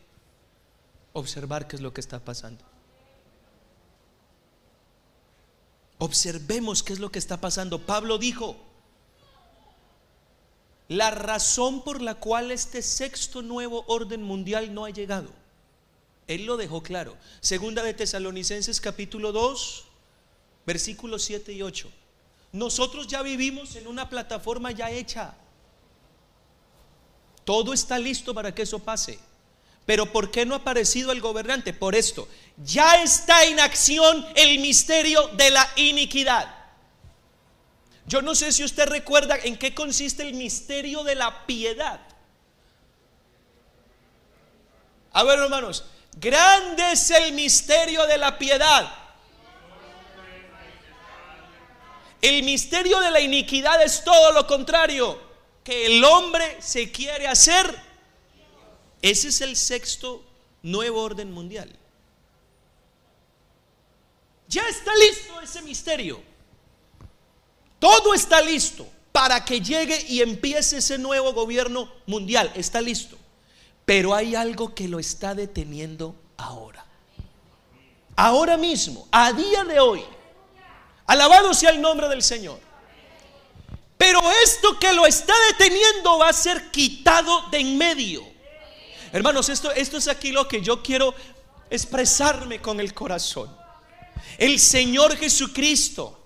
observar 1.13 1.67
qué 1.67 1.75
es 1.75 1.81
lo 1.81 1.93
que 1.93 2.01
está 2.01 2.19
pasando. 2.19 2.63
Observemos 5.99 6.83
qué 6.83 6.93
es 6.93 6.99
lo 6.99 7.11
que 7.11 7.19
está 7.19 7.41
pasando. 7.41 7.79
Pablo 7.79 8.17
dijo, 8.19 8.55
la 10.89 11.11
razón 11.11 11.83
por 11.83 12.01
la 12.01 12.15
cual 12.15 12.51
este 12.51 12.81
sexto 12.81 13.41
nuevo 13.41 13.83
orden 13.87 14.21
mundial 14.21 14.73
no 14.73 14.85
ha 14.85 14.89
llegado. 14.89 15.29
Él 16.27 16.45
lo 16.45 16.57
dejó 16.57 16.83
claro. 16.83 17.17
Segunda 17.39 17.83
de 17.83 17.93
Tesalonicenses 17.93 18.79
capítulo 18.79 19.31
2, 19.31 19.85
versículos 20.65 21.23
7 21.23 21.51
y 21.53 21.63
8. 21.63 21.89
Nosotros 22.51 23.07
ya 23.07 23.21
vivimos 23.21 23.75
en 23.75 23.87
una 23.87 24.09
plataforma 24.09 24.71
ya 24.71 24.91
hecha. 24.91 25.35
Todo 27.47 27.71
está 27.71 27.97
listo 27.97 28.33
para 28.33 28.53
que 28.53 28.63
eso 28.63 28.79
pase. 28.79 29.17
Pero 29.85 30.11
¿por 30.11 30.31
qué 30.31 30.45
no 30.45 30.53
ha 30.53 30.57
aparecido 30.57 31.13
el 31.13 31.21
gobernante? 31.21 31.71
Por 31.71 31.95
esto, 31.95 32.27
ya 32.57 33.01
está 33.01 33.45
en 33.45 33.61
acción 33.61 34.25
el 34.35 34.59
misterio 34.59 35.29
de 35.29 35.51
la 35.51 35.65
iniquidad. 35.77 36.53
Yo 38.05 38.21
no 38.21 38.35
sé 38.35 38.51
si 38.51 38.65
usted 38.65 38.89
recuerda 38.89 39.37
en 39.41 39.55
qué 39.57 39.73
consiste 39.73 40.23
el 40.23 40.33
misterio 40.33 41.05
de 41.05 41.15
la 41.15 41.45
piedad. 41.45 42.01
A 45.13 45.23
ver, 45.23 45.39
hermanos, 45.39 45.85
grande 46.17 46.91
es 46.91 47.09
el 47.11 47.31
misterio 47.31 48.05
de 48.07 48.17
la 48.17 48.37
piedad. 48.37 48.93
El 52.21 52.43
misterio 52.43 52.99
de 52.99 53.09
la 53.09 53.21
iniquidad 53.21 53.81
es 53.81 54.03
todo 54.03 54.33
lo 54.33 54.45
contrario, 54.45 55.26
que 55.67 55.85
el 55.85 56.01
hombre 56.05 56.61
se 56.61 56.89
quiere 56.93 57.27
hacer 57.27 57.77
ese 59.01 59.27
es 59.27 59.41
el 59.41 59.57
sexto 59.57 60.23
nuevo 60.63 61.03
orden 61.03 61.29
mundial. 61.29 61.69
Ya 64.47 64.65
está 64.69 64.95
listo 64.95 65.41
ese 65.41 65.61
misterio. 65.63 66.21
Todo 67.79 68.13
está 68.13 68.41
listo 68.41 68.87
para 69.11 69.43
que 69.43 69.59
llegue 69.59 70.05
y 70.07 70.21
empiece 70.21 70.77
ese 70.77 70.97
nuevo 70.97 71.33
gobierno 71.33 71.91
mundial. 72.05 72.49
Está 72.55 72.79
listo. 72.79 73.17
Pero 73.83 74.15
hay 74.15 74.35
algo 74.35 74.73
que 74.73 74.87
lo 74.87 74.99
está 74.99 75.35
deteniendo 75.35 76.15
ahora. 76.37 76.85
Ahora 78.15 78.55
mismo, 78.55 79.05
a 79.11 79.33
día 79.33 79.65
de 79.65 79.81
hoy. 79.81 80.05
Alabado 81.07 81.53
sea 81.53 81.71
el 81.71 81.81
nombre 81.81 82.07
del 82.07 82.23
Señor. 82.23 82.66
Pero 83.97 84.21
esto 84.43 84.77
que 84.79 84.93
lo 84.93 85.05
está 85.05 85.33
deteniendo 85.51 86.19
va 86.19 86.29
a 86.29 86.33
ser 86.33 86.69
quitado 86.69 87.49
de 87.49 87.59
en 87.59 87.77
medio. 87.77 88.27
Hermanos, 89.11 89.49
esto, 89.49 89.71
esto 89.71 89.97
es 89.97 90.07
aquí 90.07 90.31
lo 90.31 90.47
que 90.47 90.61
yo 90.61 90.83
quiero 90.83 91.15
expresarme 91.69 92.61
con 92.61 92.79
el 92.79 92.93
corazón. 92.93 93.55
El 94.37 94.59
Señor 94.59 95.17
Jesucristo 95.17 96.19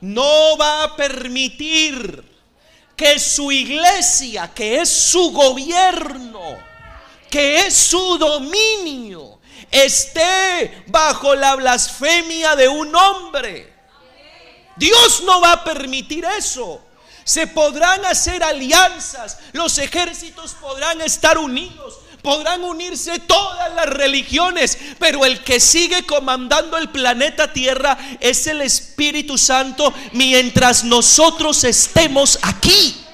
no 0.00 0.56
va 0.56 0.84
a 0.84 0.96
permitir 0.96 2.30
que 2.96 3.18
su 3.18 3.52
iglesia, 3.52 4.52
que 4.52 4.80
es 4.80 4.88
su 4.88 5.30
gobierno, 5.30 6.58
que 7.30 7.66
es 7.66 7.74
su 7.74 8.18
dominio, 8.18 9.40
esté 9.70 10.84
bajo 10.88 11.34
la 11.34 11.54
blasfemia 11.54 12.56
de 12.56 12.68
un 12.68 12.94
hombre. 12.94 13.72
Dios 14.76 15.22
no 15.24 15.40
va 15.40 15.52
a 15.52 15.64
permitir 15.64 16.24
eso. 16.24 16.82
Se 17.24 17.46
podrán 17.46 18.04
hacer 18.04 18.42
alianzas, 18.42 19.38
los 19.52 19.78
ejércitos 19.78 20.54
podrán 20.54 21.00
estar 21.00 21.38
unidos, 21.38 21.98
Podrán 22.22 22.62
unirse 22.62 23.18
todas 23.18 23.74
las 23.74 23.86
religiones, 23.86 24.78
pero 25.00 25.24
el 25.24 25.42
que 25.42 25.58
sigue 25.58 26.06
comandando 26.06 26.78
el 26.78 26.88
planeta 26.90 27.52
Tierra 27.52 27.98
es 28.20 28.46
el 28.46 28.60
Espíritu 28.60 29.36
Santo 29.36 29.92
mientras 30.12 30.84
nosotros 30.84 31.64
estemos 31.64 32.38
aquí. 32.42 33.04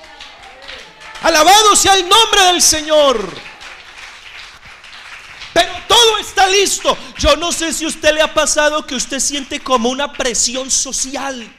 Alabado 1.22 1.74
sea 1.74 1.94
el 1.94 2.06
nombre 2.06 2.42
del 2.44 2.60
Señor. 2.60 3.34
Pero 5.54 5.72
todo 5.88 6.18
está 6.18 6.46
listo. 6.46 6.96
Yo 7.16 7.34
no 7.36 7.50
sé 7.50 7.72
si 7.72 7.86
a 7.86 7.88
usted 7.88 8.12
le 8.12 8.20
ha 8.20 8.34
pasado 8.34 8.86
que 8.86 8.94
usted 8.94 9.20
siente 9.20 9.60
como 9.60 9.88
una 9.88 10.12
presión 10.12 10.70
social. 10.70 11.57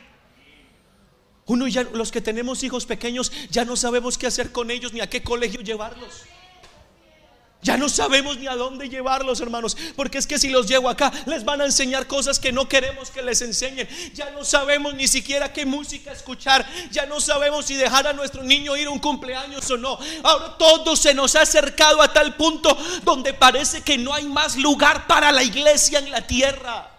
Uno 1.49 1.67
ya, 1.67 1.81
los 1.81 2.11
que 2.11 2.21
tenemos 2.21 2.61
hijos 2.61 2.85
pequeños, 2.85 3.31
ya 3.49 3.65
no 3.65 3.76
sabemos 3.76 4.19
qué 4.19 4.27
hacer 4.27 4.51
con 4.51 4.69
ellos 4.69 4.93
ni 4.93 5.01
a 5.01 5.09
qué 5.09 5.23
colegio 5.23 5.61
llevarlos. 5.61 6.21
Ya 7.63 7.76
no 7.76 7.89
sabemos 7.89 8.38
ni 8.38 8.45
a 8.45 8.55
dónde 8.55 8.88
llevarlos, 8.88 9.41
hermanos, 9.41 9.76
porque 9.95 10.19
es 10.19 10.27
que 10.27 10.38
si 10.38 10.49
los 10.49 10.67
llevo 10.67 10.89
acá, 10.89 11.11
les 11.26 11.43
van 11.43 11.59
a 11.59 11.65
enseñar 11.65 12.05
cosas 12.05 12.39
que 12.39 12.51
no 12.51 12.69
queremos 12.69 13.09
que 13.09 13.23
les 13.23 13.41
enseñen. 13.41 13.89
Ya 14.13 14.30
no 14.30 14.45
sabemos 14.45 14.93
ni 14.93 15.07
siquiera 15.07 15.51
qué 15.51 15.65
música 15.65 16.11
escuchar. 16.11 16.63
Ya 16.91 17.07
no 17.07 17.19
sabemos 17.19 17.65
si 17.65 17.73
dejar 17.73 18.05
a 18.05 18.13
nuestro 18.13 18.43
niño 18.43 18.77
ir 18.77 18.85
a 18.85 18.91
un 18.91 18.99
cumpleaños 18.99 19.71
o 19.71 19.77
no. 19.77 19.97
Ahora 20.21 20.55
todo 20.55 20.95
se 20.95 21.15
nos 21.15 21.35
ha 21.35 21.41
acercado 21.41 22.03
a 22.03 22.13
tal 22.13 22.35
punto 22.35 22.77
donde 23.03 23.34
parece 23.34 23.81
que 23.81 23.97
no 23.97 24.13
hay 24.13 24.26
más 24.26 24.55
lugar 24.55 25.07
para 25.07 25.31
la 25.31 25.41
iglesia 25.41 25.97
en 25.97 26.11
la 26.11 26.27
tierra. 26.27 26.91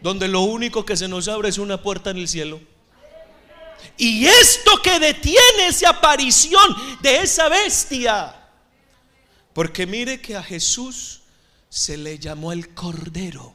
Donde 0.00 0.28
lo 0.28 0.42
único 0.42 0.86
que 0.86 0.96
se 0.96 1.08
nos 1.08 1.26
abre 1.26 1.48
es 1.48 1.58
una 1.58 1.82
puerta 1.82 2.10
en 2.10 2.18
el 2.18 2.28
cielo. 2.28 2.60
Y 3.96 4.26
esto 4.26 4.80
que 4.82 4.98
detiene 4.98 5.68
esa 5.68 5.90
aparición 5.90 6.74
de 7.02 7.22
esa 7.22 7.48
bestia 7.48 8.38
porque 9.52 9.86
mire 9.86 10.20
que 10.20 10.36
a 10.36 10.42
Jesús 10.42 11.20
se 11.68 11.96
le 11.96 12.18
llamó 12.18 12.52
el 12.52 12.74
Cordero, 12.74 13.54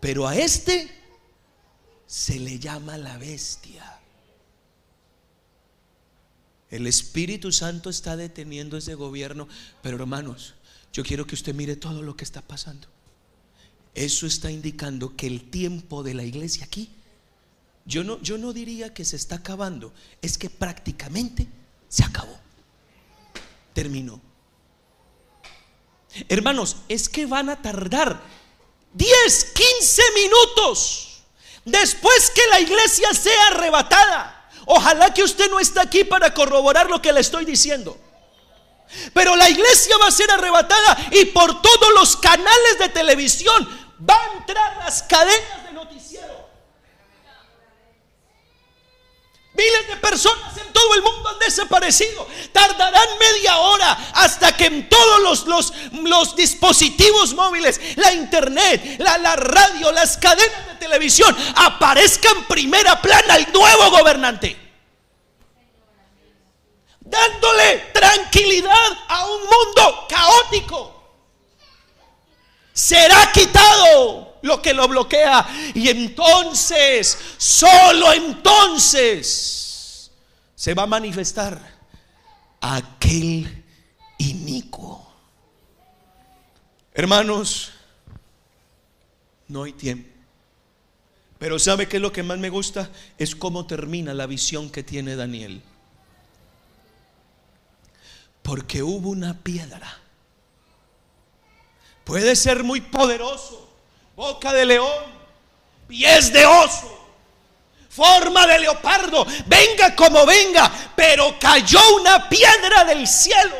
pero 0.00 0.26
a 0.26 0.36
este 0.36 0.90
se 2.06 2.38
le 2.38 2.58
llama 2.58 2.98
la 2.98 3.16
bestia. 3.18 3.98
El 6.70 6.86
Espíritu 6.86 7.50
Santo 7.50 7.90
está 7.90 8.16
deteniendo 8.16 8.76
ese 8.76 8.94
gobierno, 8.94 9.48
pero 9.82 9.96
hermanos, 9.96 10.54
yo 10.92 11.02
quiero 11.02 11.26
que 11.26 11.34
usted 11.34 11.54
mire 11.54 11.76
todo 11.76 12.02
lo 12.02 12.16
que 12.16 12.24
está 12.24 12.42
pasando. 12.42 12.88
Eso 13.94 14.26
está 14.26 14.50
indicando 14.52 15.16
que 15.16 15.26
el 15.26 15.50
tiempo 15.50 16.04
de 16.04 16.14
la 16.14 16.22
iglesia 16.22 16.64
aquí, 16.64 16.90
yo 17.90 18.04
no, 18.04 18.20
yo 18.22 18.38
no 18.38 18.52
diría 18.52 18.94
que 18.94 19.04
se 19.04 19.16
está 19.16 19.36
acabando, 19.36 19.92
es 20.22 20.38
que 20.38 20.48
prácticamente 20.48 21.48
se 21.88 22.04
acabó. 22.04 22.38
Terminó. 23.74 24.20
Hermanos, 26.28 26.76
es 26.88 27.08
que 27.08 27.26
van 27.26 27.50
a 27.50 27.60
tardar 27.60 28.20
10, 28.94 29.44
15 29.44 30.02
minutos 30.14 31.22
después 31.64 32.30
que 32.30 32.46
la 32.52 32.60
iglesia 32.60 33.12
sea 33.12 33.48
arrebatada. 33.48 34.48
Ojalá 34.66 35.12
que 35.12 35.24
usted 35.24 35.50
no 35.50 35.58
esté 35.58 35.80
aquí 35.80 36.04
para 36.04 36.32
corroborar 36.32 36.88
lo 36.88 37.02
que 37.02 37.12
le 37.12 37.20
estoy 37.20 37.44
diciendo. 37.44 37.98
Pero 39.12 39.34
la 39.34 39.50
iglesia 39.50 39.96
va 39.98 40.06
a 40.06 40.12
ser 40.12 40.30
arrebatada 40.30 41.08
y 41.10 41.24
por 41.26 41.60
todos 41.60 41.92
los 41.96 42.16
canales 42.16 42.78
de 42.78 42.88
televisión 42.88 43.68
va 44.08 44.14
a 44.14 44.38
entrar 44.38 44.76
las 44.76 45.02
cadenas 45.02 45.64
de 45.64 45.72
noticiero. 45.72 45.90
Miles 49.52 49.88
de 49.88 49.96
personas 49.96 50.56
en 50.58 50.72
todo 50.72 50.94
el 50.94 51.02
mundo 51.02 51.28
han 51.28 51.38
desaparecido. 51.40 52.26
Tardarán 52.52 53.08
media 53.18 53.58
hora 53.58 54.10
hasta 54.14 54.56
que 54.56 54.66
en 54.66 54.88
todos 54.88 55.20
los, 55.22 55.46
los, 55.46 55.72
los 56.04 56.36
dispositivos 56.36 57.34
móviles, 57.34 57.80
la 57.96 58.12
internet, 58.12 58.96
la, 58.98 59.18
la, 59.18 59.34
radio, 59.34 59.90
las 59.90 60.16
cadenas 60.16 60.66
de 60.68 60.74
televisión, 60.76 61.36
aparezcan 61.56 62.36
en 62.36 62.44
primera 62.44 63.02
plana 63.02 63.36
el 63.36 63.52
nuevo 63.52 63.90
gobernante. 63.90 64.56
Dándole 67.00 67.90
tranquilidad 67.92 68.98
a 69.08 69.26
un 69.26 69.40
mundo 69.40 70.06
caótico. 70.08 70.96
Será 72.72 73.32
quitado 73.32 74.29
lo 74.42 74.60
que 74.62 74.74
lo 74.74 74.86
bloquea. 74.88 75.72
Y 75.74 75.88
entonces, 75.88 77.18
solo 77.36 78.12
entonces, 78.12 80.10
se 80.54 80.74
va 80.74 80.84
a 80.84 80.86
manifestar 80.86 81.60
aquel 82.60 83.64
inicuo. 84.18 85.10
Hermanos, 86.92 87.72
no 89.48 89.64
hay 89.64 89.72
tiempo. 89.72 90.08
Pero 91.38 91.58
¿sabe 91.58 91.88
qué 91.88 91.96
es 91.96 92.02
lo 92.02 92.12
que 92.12 92.22
más 92.22 92.38
me 92.38 92.50
gusta? 92.50 92.90
Es 93.16 93.34
cómo 93.34 93.66
termina 93.66 94.12
la 94.12 94.26
visión 94.26 94.68
que 94.68 94.82
tiene 94.82 95.16
Daniel. 95.16 95.62
Porque 98.42 98.82
hubo 98.82 99.08
una 99.08 99.38
piedra. 99.38 99.98
Puede 102.04 102.36
ser 102.36 102.62
muy 102.62 102.82
poderoso 102.82 103.69
boca 104.20 104.52
de 104.52 104.66
león, 104.66 105.04
pies 105.88 106.30
de 106.30 106.44
oso, 106.44 106.94
forma 107.88 108.46
de 108.46 108.58
leopardo, 108.58 109.26
venga 109.46 109.96
como 109.96 110.26
venga, 110.26 110.70
pero 110.94 111.38
cayó 111.40 111.80
una 111.96 112.28
piedra 112.28 112.84
del 112.84 113.08
cielo. 113.08 113.56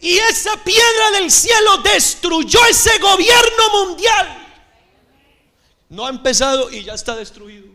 Y 0.00 0.16
esa 0.16 0.62
piedra 0.62 1.10
del 1.18 1.32
cielo 1.32 1.78
destruyó 1.78 2.64
ese 2.66 2.96
gobierno 3.00 3.70
mundial. 3.72 4.46
No 5.88 6.06
ha 6.06 6.10
empezado 6.10 6.70
y 6.70 6.84
ya 6.84 6.94
está 6.94 7.16
destruido. 7.16 7.66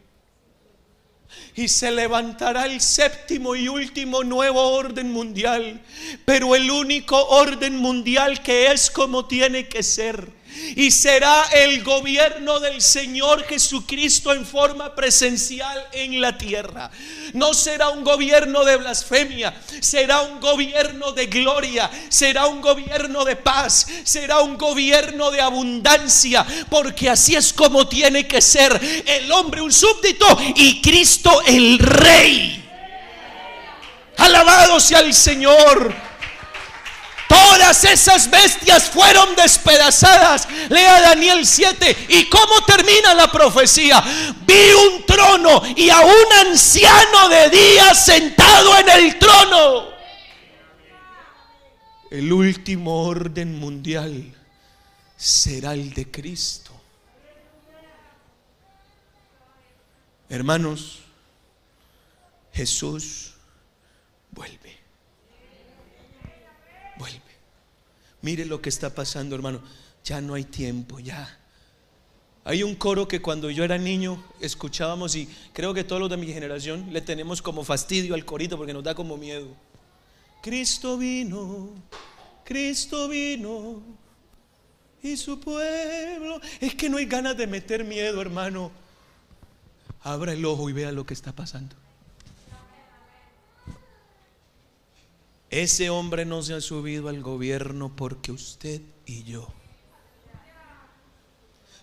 Y 1.56 1.68
se 1.68 1.92
levantará 1.92 2.68
el 2.68 2.80
séptimo 2.80 3.58
y 3.58 3.68
último 3.68 4.24
nuevo 4.24 4.62
orden 4.62 5.12
mundial. 5.12 5.82
Pero 6.24 6.56
el 6.56 6.72
único 6.72 7.22
orden 7.28 7.76
mundial 7.76 8.42
que 8.42 8.72
es 8.72 8.90
como 8.90 9.26
tiene 9.26 9.68
que 9.68 9.84
ser 9.84 10.41
y 10.76 10.92
será 10.92 11.44
el 11.54 11.84
gobierno 11.84 12.60
del 12.60 12.82
Señor 12.82 13.46
Jesucristo 13.46 14.34
en 14.34 14.46
forma 14.46 14.96
presencial 14.96 15.88
en 15.92 16.22
la 16.22 16.38
tierra. 16.38 16.92
No 17.34 17.54
será 17.54 17.90
un 17.90 18.04
gobierno 18.04 18.64
de 18.64 18.78
blasfemia, 18.78 19.54
será 19.80 20.22
un 20.22 20.40
gobierno 20.40 21.12
de 21.12 21.28
gloria, 21.28 21.90
será 22.10 22.48
un 22.48 22.62
gobierno 22.62 23.24
de 23.26 23.36
paz, 23.36 23.88
será 24.04 24.40
un 24.40 24.58
gobierno 24.58 25.32
de 25.32 25.42
abundancia, 25.42 26.46
porque 26.70 27.10
así 27.10 27.36
es 27.36 27.54
como 27.54 27.88
tiene 27.88 28.28
que 28.28 28.42
ser 28.42 28.80
el 29.06 29.32
hombre 29.32 29.62
un 29.62 29.72
súbdito 29.72 30.26
y 30.56 30.82
Cristo 30.82 31.42
el 31.46 31.80
rey. 31.80 32.58
Alabado 34.18 34.80
sea 34.80 35.00
el 35.00 35.14
Señor. 35.14 36.11
Todas 37.32 37.86
esas 37.86 38.30
bestias 38.30 38.90
fueron 38.90 39.38
despedazadas. 39.38 40.50
Lea 40.68 41.00
Daniel 41.00 41.46
7. 41.46 42.08
¿Y 42.10 42.28
cómo 42.28 42.62
termina 42.66 43.14
la 43.14 43.32
profecía? 43.32 44.04
Vi 44.46 44.74
un 44.74 45.06
trono 45.06 45.62
y 45.78 45.90
a 45.90 46.02
un 46.02 46.48
anciano 46.48 47.30
de 47.30 47.50
día 47.50 47.96
sentado 47.96 48.78
en 48.80 48.90
el 48.90 49.18
trono. 49.18 49.92
El 52.10 52.34
último 52.34 53.04
orden 53.04 53.58
mundial 53.58 54.36
será 55.16 55.72
el 55.72 55.94
de 55.94 56.12
Cristo. 56.12 56.72
Hermanos, 60.28 61.00
Jesús 62.52 63.36
vuelve. 64.32 64.82
Mire 68.22 68.46
lo 68.46 68.62
que 68.62 68.70
está 68.70 68.94
pasando, 68.94 69.36
hermano. 69.36 69.62
Ya 70.04 70.22
no 70.22 70.34
hay 70.34 70.44
tiempo, 70.44 71.00
ya. 71.00 71.38
Hay 72.44 72.64
un 72.64 72.76
coro 72.76 73.08
que 73.08 73.22
cuando 73.22 73.52
yo 73.52 73.64
era 73.64 73.78
niño 73.78 74.24
escuchábamos 74.40 75.16
y 75.16 75.30
creo 75.54 75.74
que 75.74 75.84
todos 75.84 76.02
los 76.02 76.10
de 76.10 76.18
mi 76.18 76.28
generación 76.28 76.92
le 76.92 77.02
tenemos 77.02 77.42
como 77.42 77.64
fastidio 77.64 78.16
al 78.16 78.26
corito 78.26 78.58
porque 78.58 78.74
nos 78.74 78.84
da 78.84 78.96
como 78.96 79.16
miedo. 79.16 79.48
Cristo 80.42 80.98
vino, 80.98 81.70
Cristo 82.44 83.08
vino 83.08 83.84
y 85.04 85.18
su 85.18 85.40
pueblo. 85.40 86.42
Es 86.60 86.74
que 86.74 86.90
no 86.90 86.98
hay 86.98 87.06
ganas 87.06 87.38
de 87.38 87.46
meter 87.46 87.84
miedo, 87.84 88.20
hermano. 88.22 88.72
Abra 90.02 90.34
el 90.34 90.44
ojo 90.46 90.68
y 90.68 90.74
vea 90.74 90.92
lo 90.92 91.06
que 91.06 91.14
está 91.14 91.32
pasando. 91.34 91.76
Ese 95.52 95.90
hombre 95.90 96.24
no 96.26 96.42
se 96.42 96.54
ha 96.54 96.62
subido 96.62 97.10
al 97.10 97.22
gobierno 97.22 97.94
porque 97.94 98.32
usted 98.32 98.82
y 99.06 99.24
yo. 99.24 99.48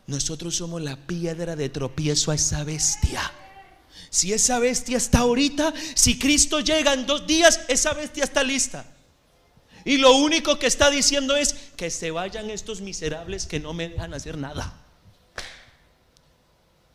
Nosotros 0.06 0.56
somos 0.56 0.80
la 0.80 0.96
piedra 0.96 1.54
de 1.54 1.68
tropiezo 1.68 2.30
a 2.30 2.34
esa 2.34 2.64
bestia. 2.64 3.30
Si 4.08 4.32
esa 4.32 4.58
bestia 4.58 4.96
está 4.96 5.18
ahorita, 5.18 5.74
si 5.94 6.18
Cristo 6.18 6.60
llega 6.60 6.94
en 6.94 7.04
dos 7.04 7.26
días, 7.26 7.60
esa 7.68 7.92
bestia 7.92 8.24
está 8.24 8.42
lista. 8.42 8.86
Y 9.84 9.98
lo 9.98 10.16
único 10.16 10.58
que 10.58 10.66
está 10.66 10.88
diciendo 10.88 11.36
es 11.36 11.52
que 11.76 11.90
se 11.90 12.10
vayan 12.10 12.48
estos 12.48 12.80
miserables 12.80 13.44
que 13.44 13.60
no 13.60 13.74
me 13.74 13.90
dejan 13.90 14.14
hacer 14.14 14.38
nada. 14.38 14.80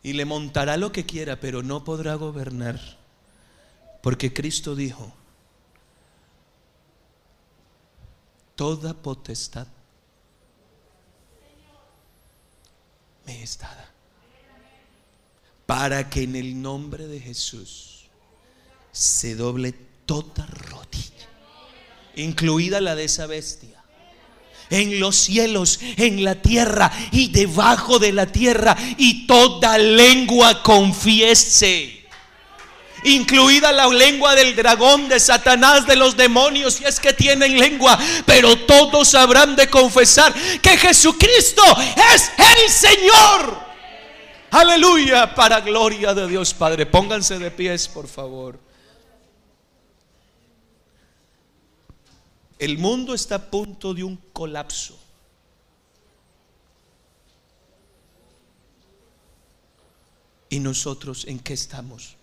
Y 0.02 0.14
le 0.14 0.24
montará 0.24 0.76
lo 0.76 0.90
que 0.90 1.06
quiera, 1.06 1.38
pero 1.38 1.62
no 1.62 1.84
podrá 1.84 2.16
gobernar. 2.16 2.80
Porque 4.02 4.34
Cristo 4.34 4.74
dijo, 4.74 5.14
toda 8.56 8.94
potestad 8.94 9.66
me 13.26 13.42
es 13.42 13.58
dada. 13.58 13.90
Para 15.66 16.10
que 16.10 16.22
en 16.22 16.36
el 16.36 16.60
nombre 16.60 17.06
de 17.06 17.20
Jesús 17.20 18.04
se 18.92 19.34
doble 19.34 19.72
toda 20.04 20.46
rodilla, 20.46 21.28
incluida 22.16 22.80
la 22.80 22.94
de 22.94 23.04
esa 23.04 23.26
bestia 23.26 23.74
en 24.70 24.98
los 25.00 25.16
cielos, 25.16 25.78
en 25.96 26.24
la 26.24 26.40
tierra 26.40 26.90
y 27.12 27.28
debajo 27.28 27.98
de 27.98 28.12
la 28.12 28.26
tierra, 28.26 28.76
y 28.98 29.26
toda 29.26 29.78
lengua 29.78 30.62
confiese. 30.62 32.03
Incluida 33.04 33.70
la 33.70 33.86
lengua 33.86 34.34
del 34.34 34.56
dragón, 34.56 35.08
de 35.08 35.20
Satanás, 35.20 35.86
de 35.86 35.94
los 35.94 36.16
demonios, 36.16 36.74
si 36.74 36.84
es 36.84 36.98
que 36.98 37.12
tienen 37.12 37.58
lengua, 37.58 37.98
pero 38.24 38.56
todos 38.64 39.14
habrán 39.14 39.54
de 39.56 39.68
confesar 39.68 40.32
que 40.60 40.76
Jesucristo 40.78 41.62
es 42.14 42.30
el 42.38 42.70
Señor. 42.70 43.64
Aleluya, 44.50 45.34
para 45.34 45.60
gloria 45.60 46.14
de 46.14 46.26
Dios 46.26 46.54
Padre. 46.54 46.86
Pónganse 46.86 47.38
de 47.38 47.50
pies, 47.50 47.88
por 47.88 48.08
favor. 48.08 48.58
El 52.58 52.78
mundo 52.78 53.14
está 53.14 53.34
a 53.34 53.50
punto 53.50 53.92
de 53.92 54.04
un 54.04 54.16
colapso. 54.32 54.98
¿Y 60.48 60.60
nosotros 60.60 61.26
en 61.26 61.40
qué 61.40 61.52
estamos? 61.52 62.16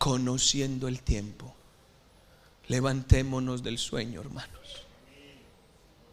Conociendo 0.00 0.88
el 0.88 1.02
tiempo. 1.02 1.54
Levantémonos 2.68 3.62
del 3.62 3.76
sueño, 3.76 4.22
hermanos. 4.22 4.86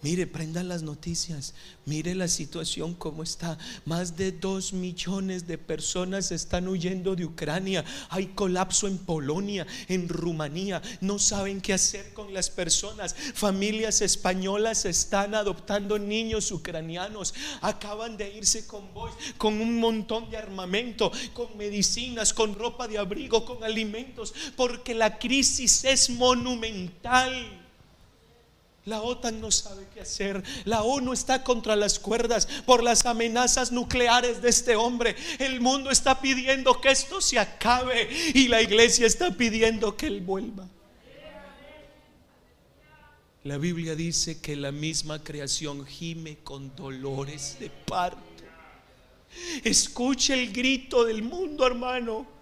Mire, 0.03 0.27
prendan 0.27 0.67
las 0.67 0.83
noticias. 0.83 1.55
Mire 1.85 2.13
la 2.13 2.27
situación 2.27 2.93
como 2.93 3.23
está. 3.23 3.57
Más 3.83 4.15
de 4.15 4.31
dos 4.31 4.71
millones 4.71 5.47
de 5.47 5.57
personas 5.57 6.31
están 6.31 6.67
huyendo 6.67 7.15
de 7.15 7.25
Ucrania. 7.25 7.83
Hay 8.09 8.27
colapso 8.27 8.87
en 8.87 8.99
Polonia, 8.99 9.65
en 9.87 10.07
Rumanía. 10.07 10.83
No 11.01 11.17
saben 11.17 11.61
qué 11.61 11.73
hacer 11.73 12.13
con 12.13 12.31
las 12.31 12.51
personas. 12.51 13.15
Familias 13.33 14.01
españolas 14.01 14.85
están 14.85 15.33
adoptando 15.33 15.97
niños 15.97 16.51
ucranianos. 16.51 17.33
Acaban 17.61 18.17
de 18.17 18.35
irse 18.35 18.67
con 18.67 19.61
un 19.61 19.79
montón 19.79 20.29
de 20.29 20.37
armamento, 20.37 21.11
con 21.33 21.57
medicinas, 21.57 22.33
con 22.33 22.53
ropa 22.53 22.87
de 22.87 22.99
abrigo, 22.99 23.45
con 23.45 23.63
alimentos, 23.63 24.33
porque 24.55 24.93
la 24.93 25.17
crisis 25.17 25.83
es 25.85 26.11
monumental. 26.11 27.66
La 28.87 29.01
OTAN 29.01 29.41
no 29.41 29.51
sabe 29.51 29.85
qué 29.93 29.99
hacer. 29.99 30.41
La 30.63 30.81
ONU 30.81 31.11
está 31.11 31.43
contra 31.43 31.75
las 31.75 31.99
cuerdas 31.99 32.47
por 32.65 32.81
las 32.81 33.05
amenazas 33.05 33.73
nucleares 33.73 34.41
de 34.41 34.47
este 34.47 34.77
hombre. 34.77 35.13
El 35.39 35.59
mundo 35.59 35.91
está 35.91 36.21
pidiendo 36.21 36.79
que 36.79 36.91
esto 36.91 37.19
se 37.19 37.37
acabe 37.37 38.07
y 38.33 38.47
la 38.47 38.61
iglesia 38.61 39.05
está 39.05 39.31
pidiendo 39.31 39.97
que 39.97 40.07
él 40.07 40.21
vuelva. 40.21 40.69
La 43.43 43.57
Biblia 43.57 43.93
dice 43.93 44.39
que 44.39 44.55
la 44.55 44.71
misma 44.71 45.21
creación 45.21 45.85
gime 45.85 46.37
con 46.37 46.73
dolores 46.73 47.57
de 47.59 47.69
parto. 47.69 48.21
Escuche 49.65 50.33
el 50.33 50.53
grito 50.53 51.03
del 51.03 51.23
mundo, 51.23 51.67
hermano. 51.67 52.36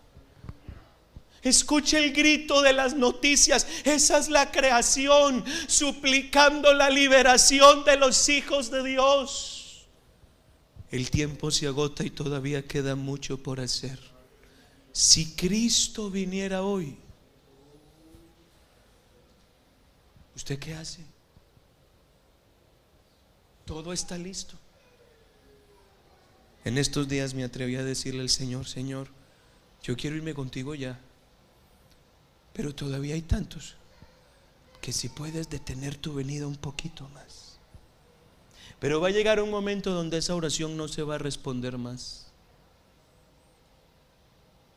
Escuche 1.45 2.03
el 2.03 2.11
grito 2.11 2.63
de 2.63 2.73
las 2.73 2.95
noticias. 2.95 3.67
Esa 3.84 4.17
es 4.17 4.30
la 4.30 4.51
creación 4.51 5.45
suplicando 5.67 6.73
la 6.73 6.89
liberación 6.89 7.84
de 7.84 7.97
los 7.97 8.27
hijos 8.30 8.72
de 8.72 8.84
Dios. 8.84 9.85
El 10.89 11.11
tiempo 11.11 11.51
se 11.51 11.67
agota 11.67 12.03
y 12.03 12.09
todavía 12.09 12.65
queda 12.65 12.95
mucho 12.95 13.38
por 13.38 13.59
hacer. 13.59 13.99
Si 14.91 15.35
Cristo 15.35 16.09
viniera 16.09 16.63
hoy, 16.63 16.97
¿usted 20.35 20.57
qué 20.57 20.73
hace? 20.73 21.05
Todo 23.65 23.93
está 23.93 24.17
listo. 24.17 24.55
En 26.63 26.80
estos 26.80 27.07
días 27.07 27.35
me 27.35 27.43
atreví 27.43 27.76
a 27.76 27.84
decirle 27.84 28.22
al 28.22 28.30
Señor, 28.30 28.65
Señor, 28.65 29.09
yo 29.84 29.95
quiero 29.95 30.15
irme 30.15 30.34
contigo 30.34 30.73
ya. 30.73 30.99
Pero 32.56 32.73
todavía 32.73 33.15
hay 33.15 33.22
tantos 33.22 33.76
que 34.82 34.94
si 34.94 35.10
puedes 35.10 35.49
detener 35.49 35.98
tu 35.98 36.14
venida 36.14 36.48
un 36.48 36.56
poquito 36.56 37.10
más. 37.10 37.57
Pero 38.80 39.02
va 39.02 39.10
a 39.10 39.11
llegar 39.11 39.41
un 39.41 39.52
momento 39.52 39.91
donde 39.91 40.18
esa 40.18 40.36
oración 40.36 40.77
no 40.77 40.88
se 40.88 41.03
va 41.03 41.15
a 41.15 41.18
responder 41.18 41.77
más. 41.77 42.27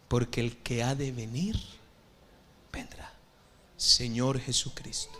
Porque 0.08 0.40
el 0.40 0.56
que 0.56 0.82
ha 0.82 0.94
de 0.94 1.12
venir, 1.12 1.56
vendrá. 2.72 3.12
Señor 3.76 4.40
Jesucristo. 4.40 5.16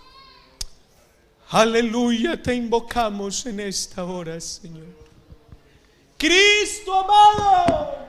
Aleluya, 1.51 2.43
te 2.43 2.55
invocamos 2.55 3.47
en 3.47 3.61
esta 3.61 4.05
hora, 4.05 4.41
Señor. 4.41 4.87
Cristo 6.17 6.93
amado. 6.93 8.09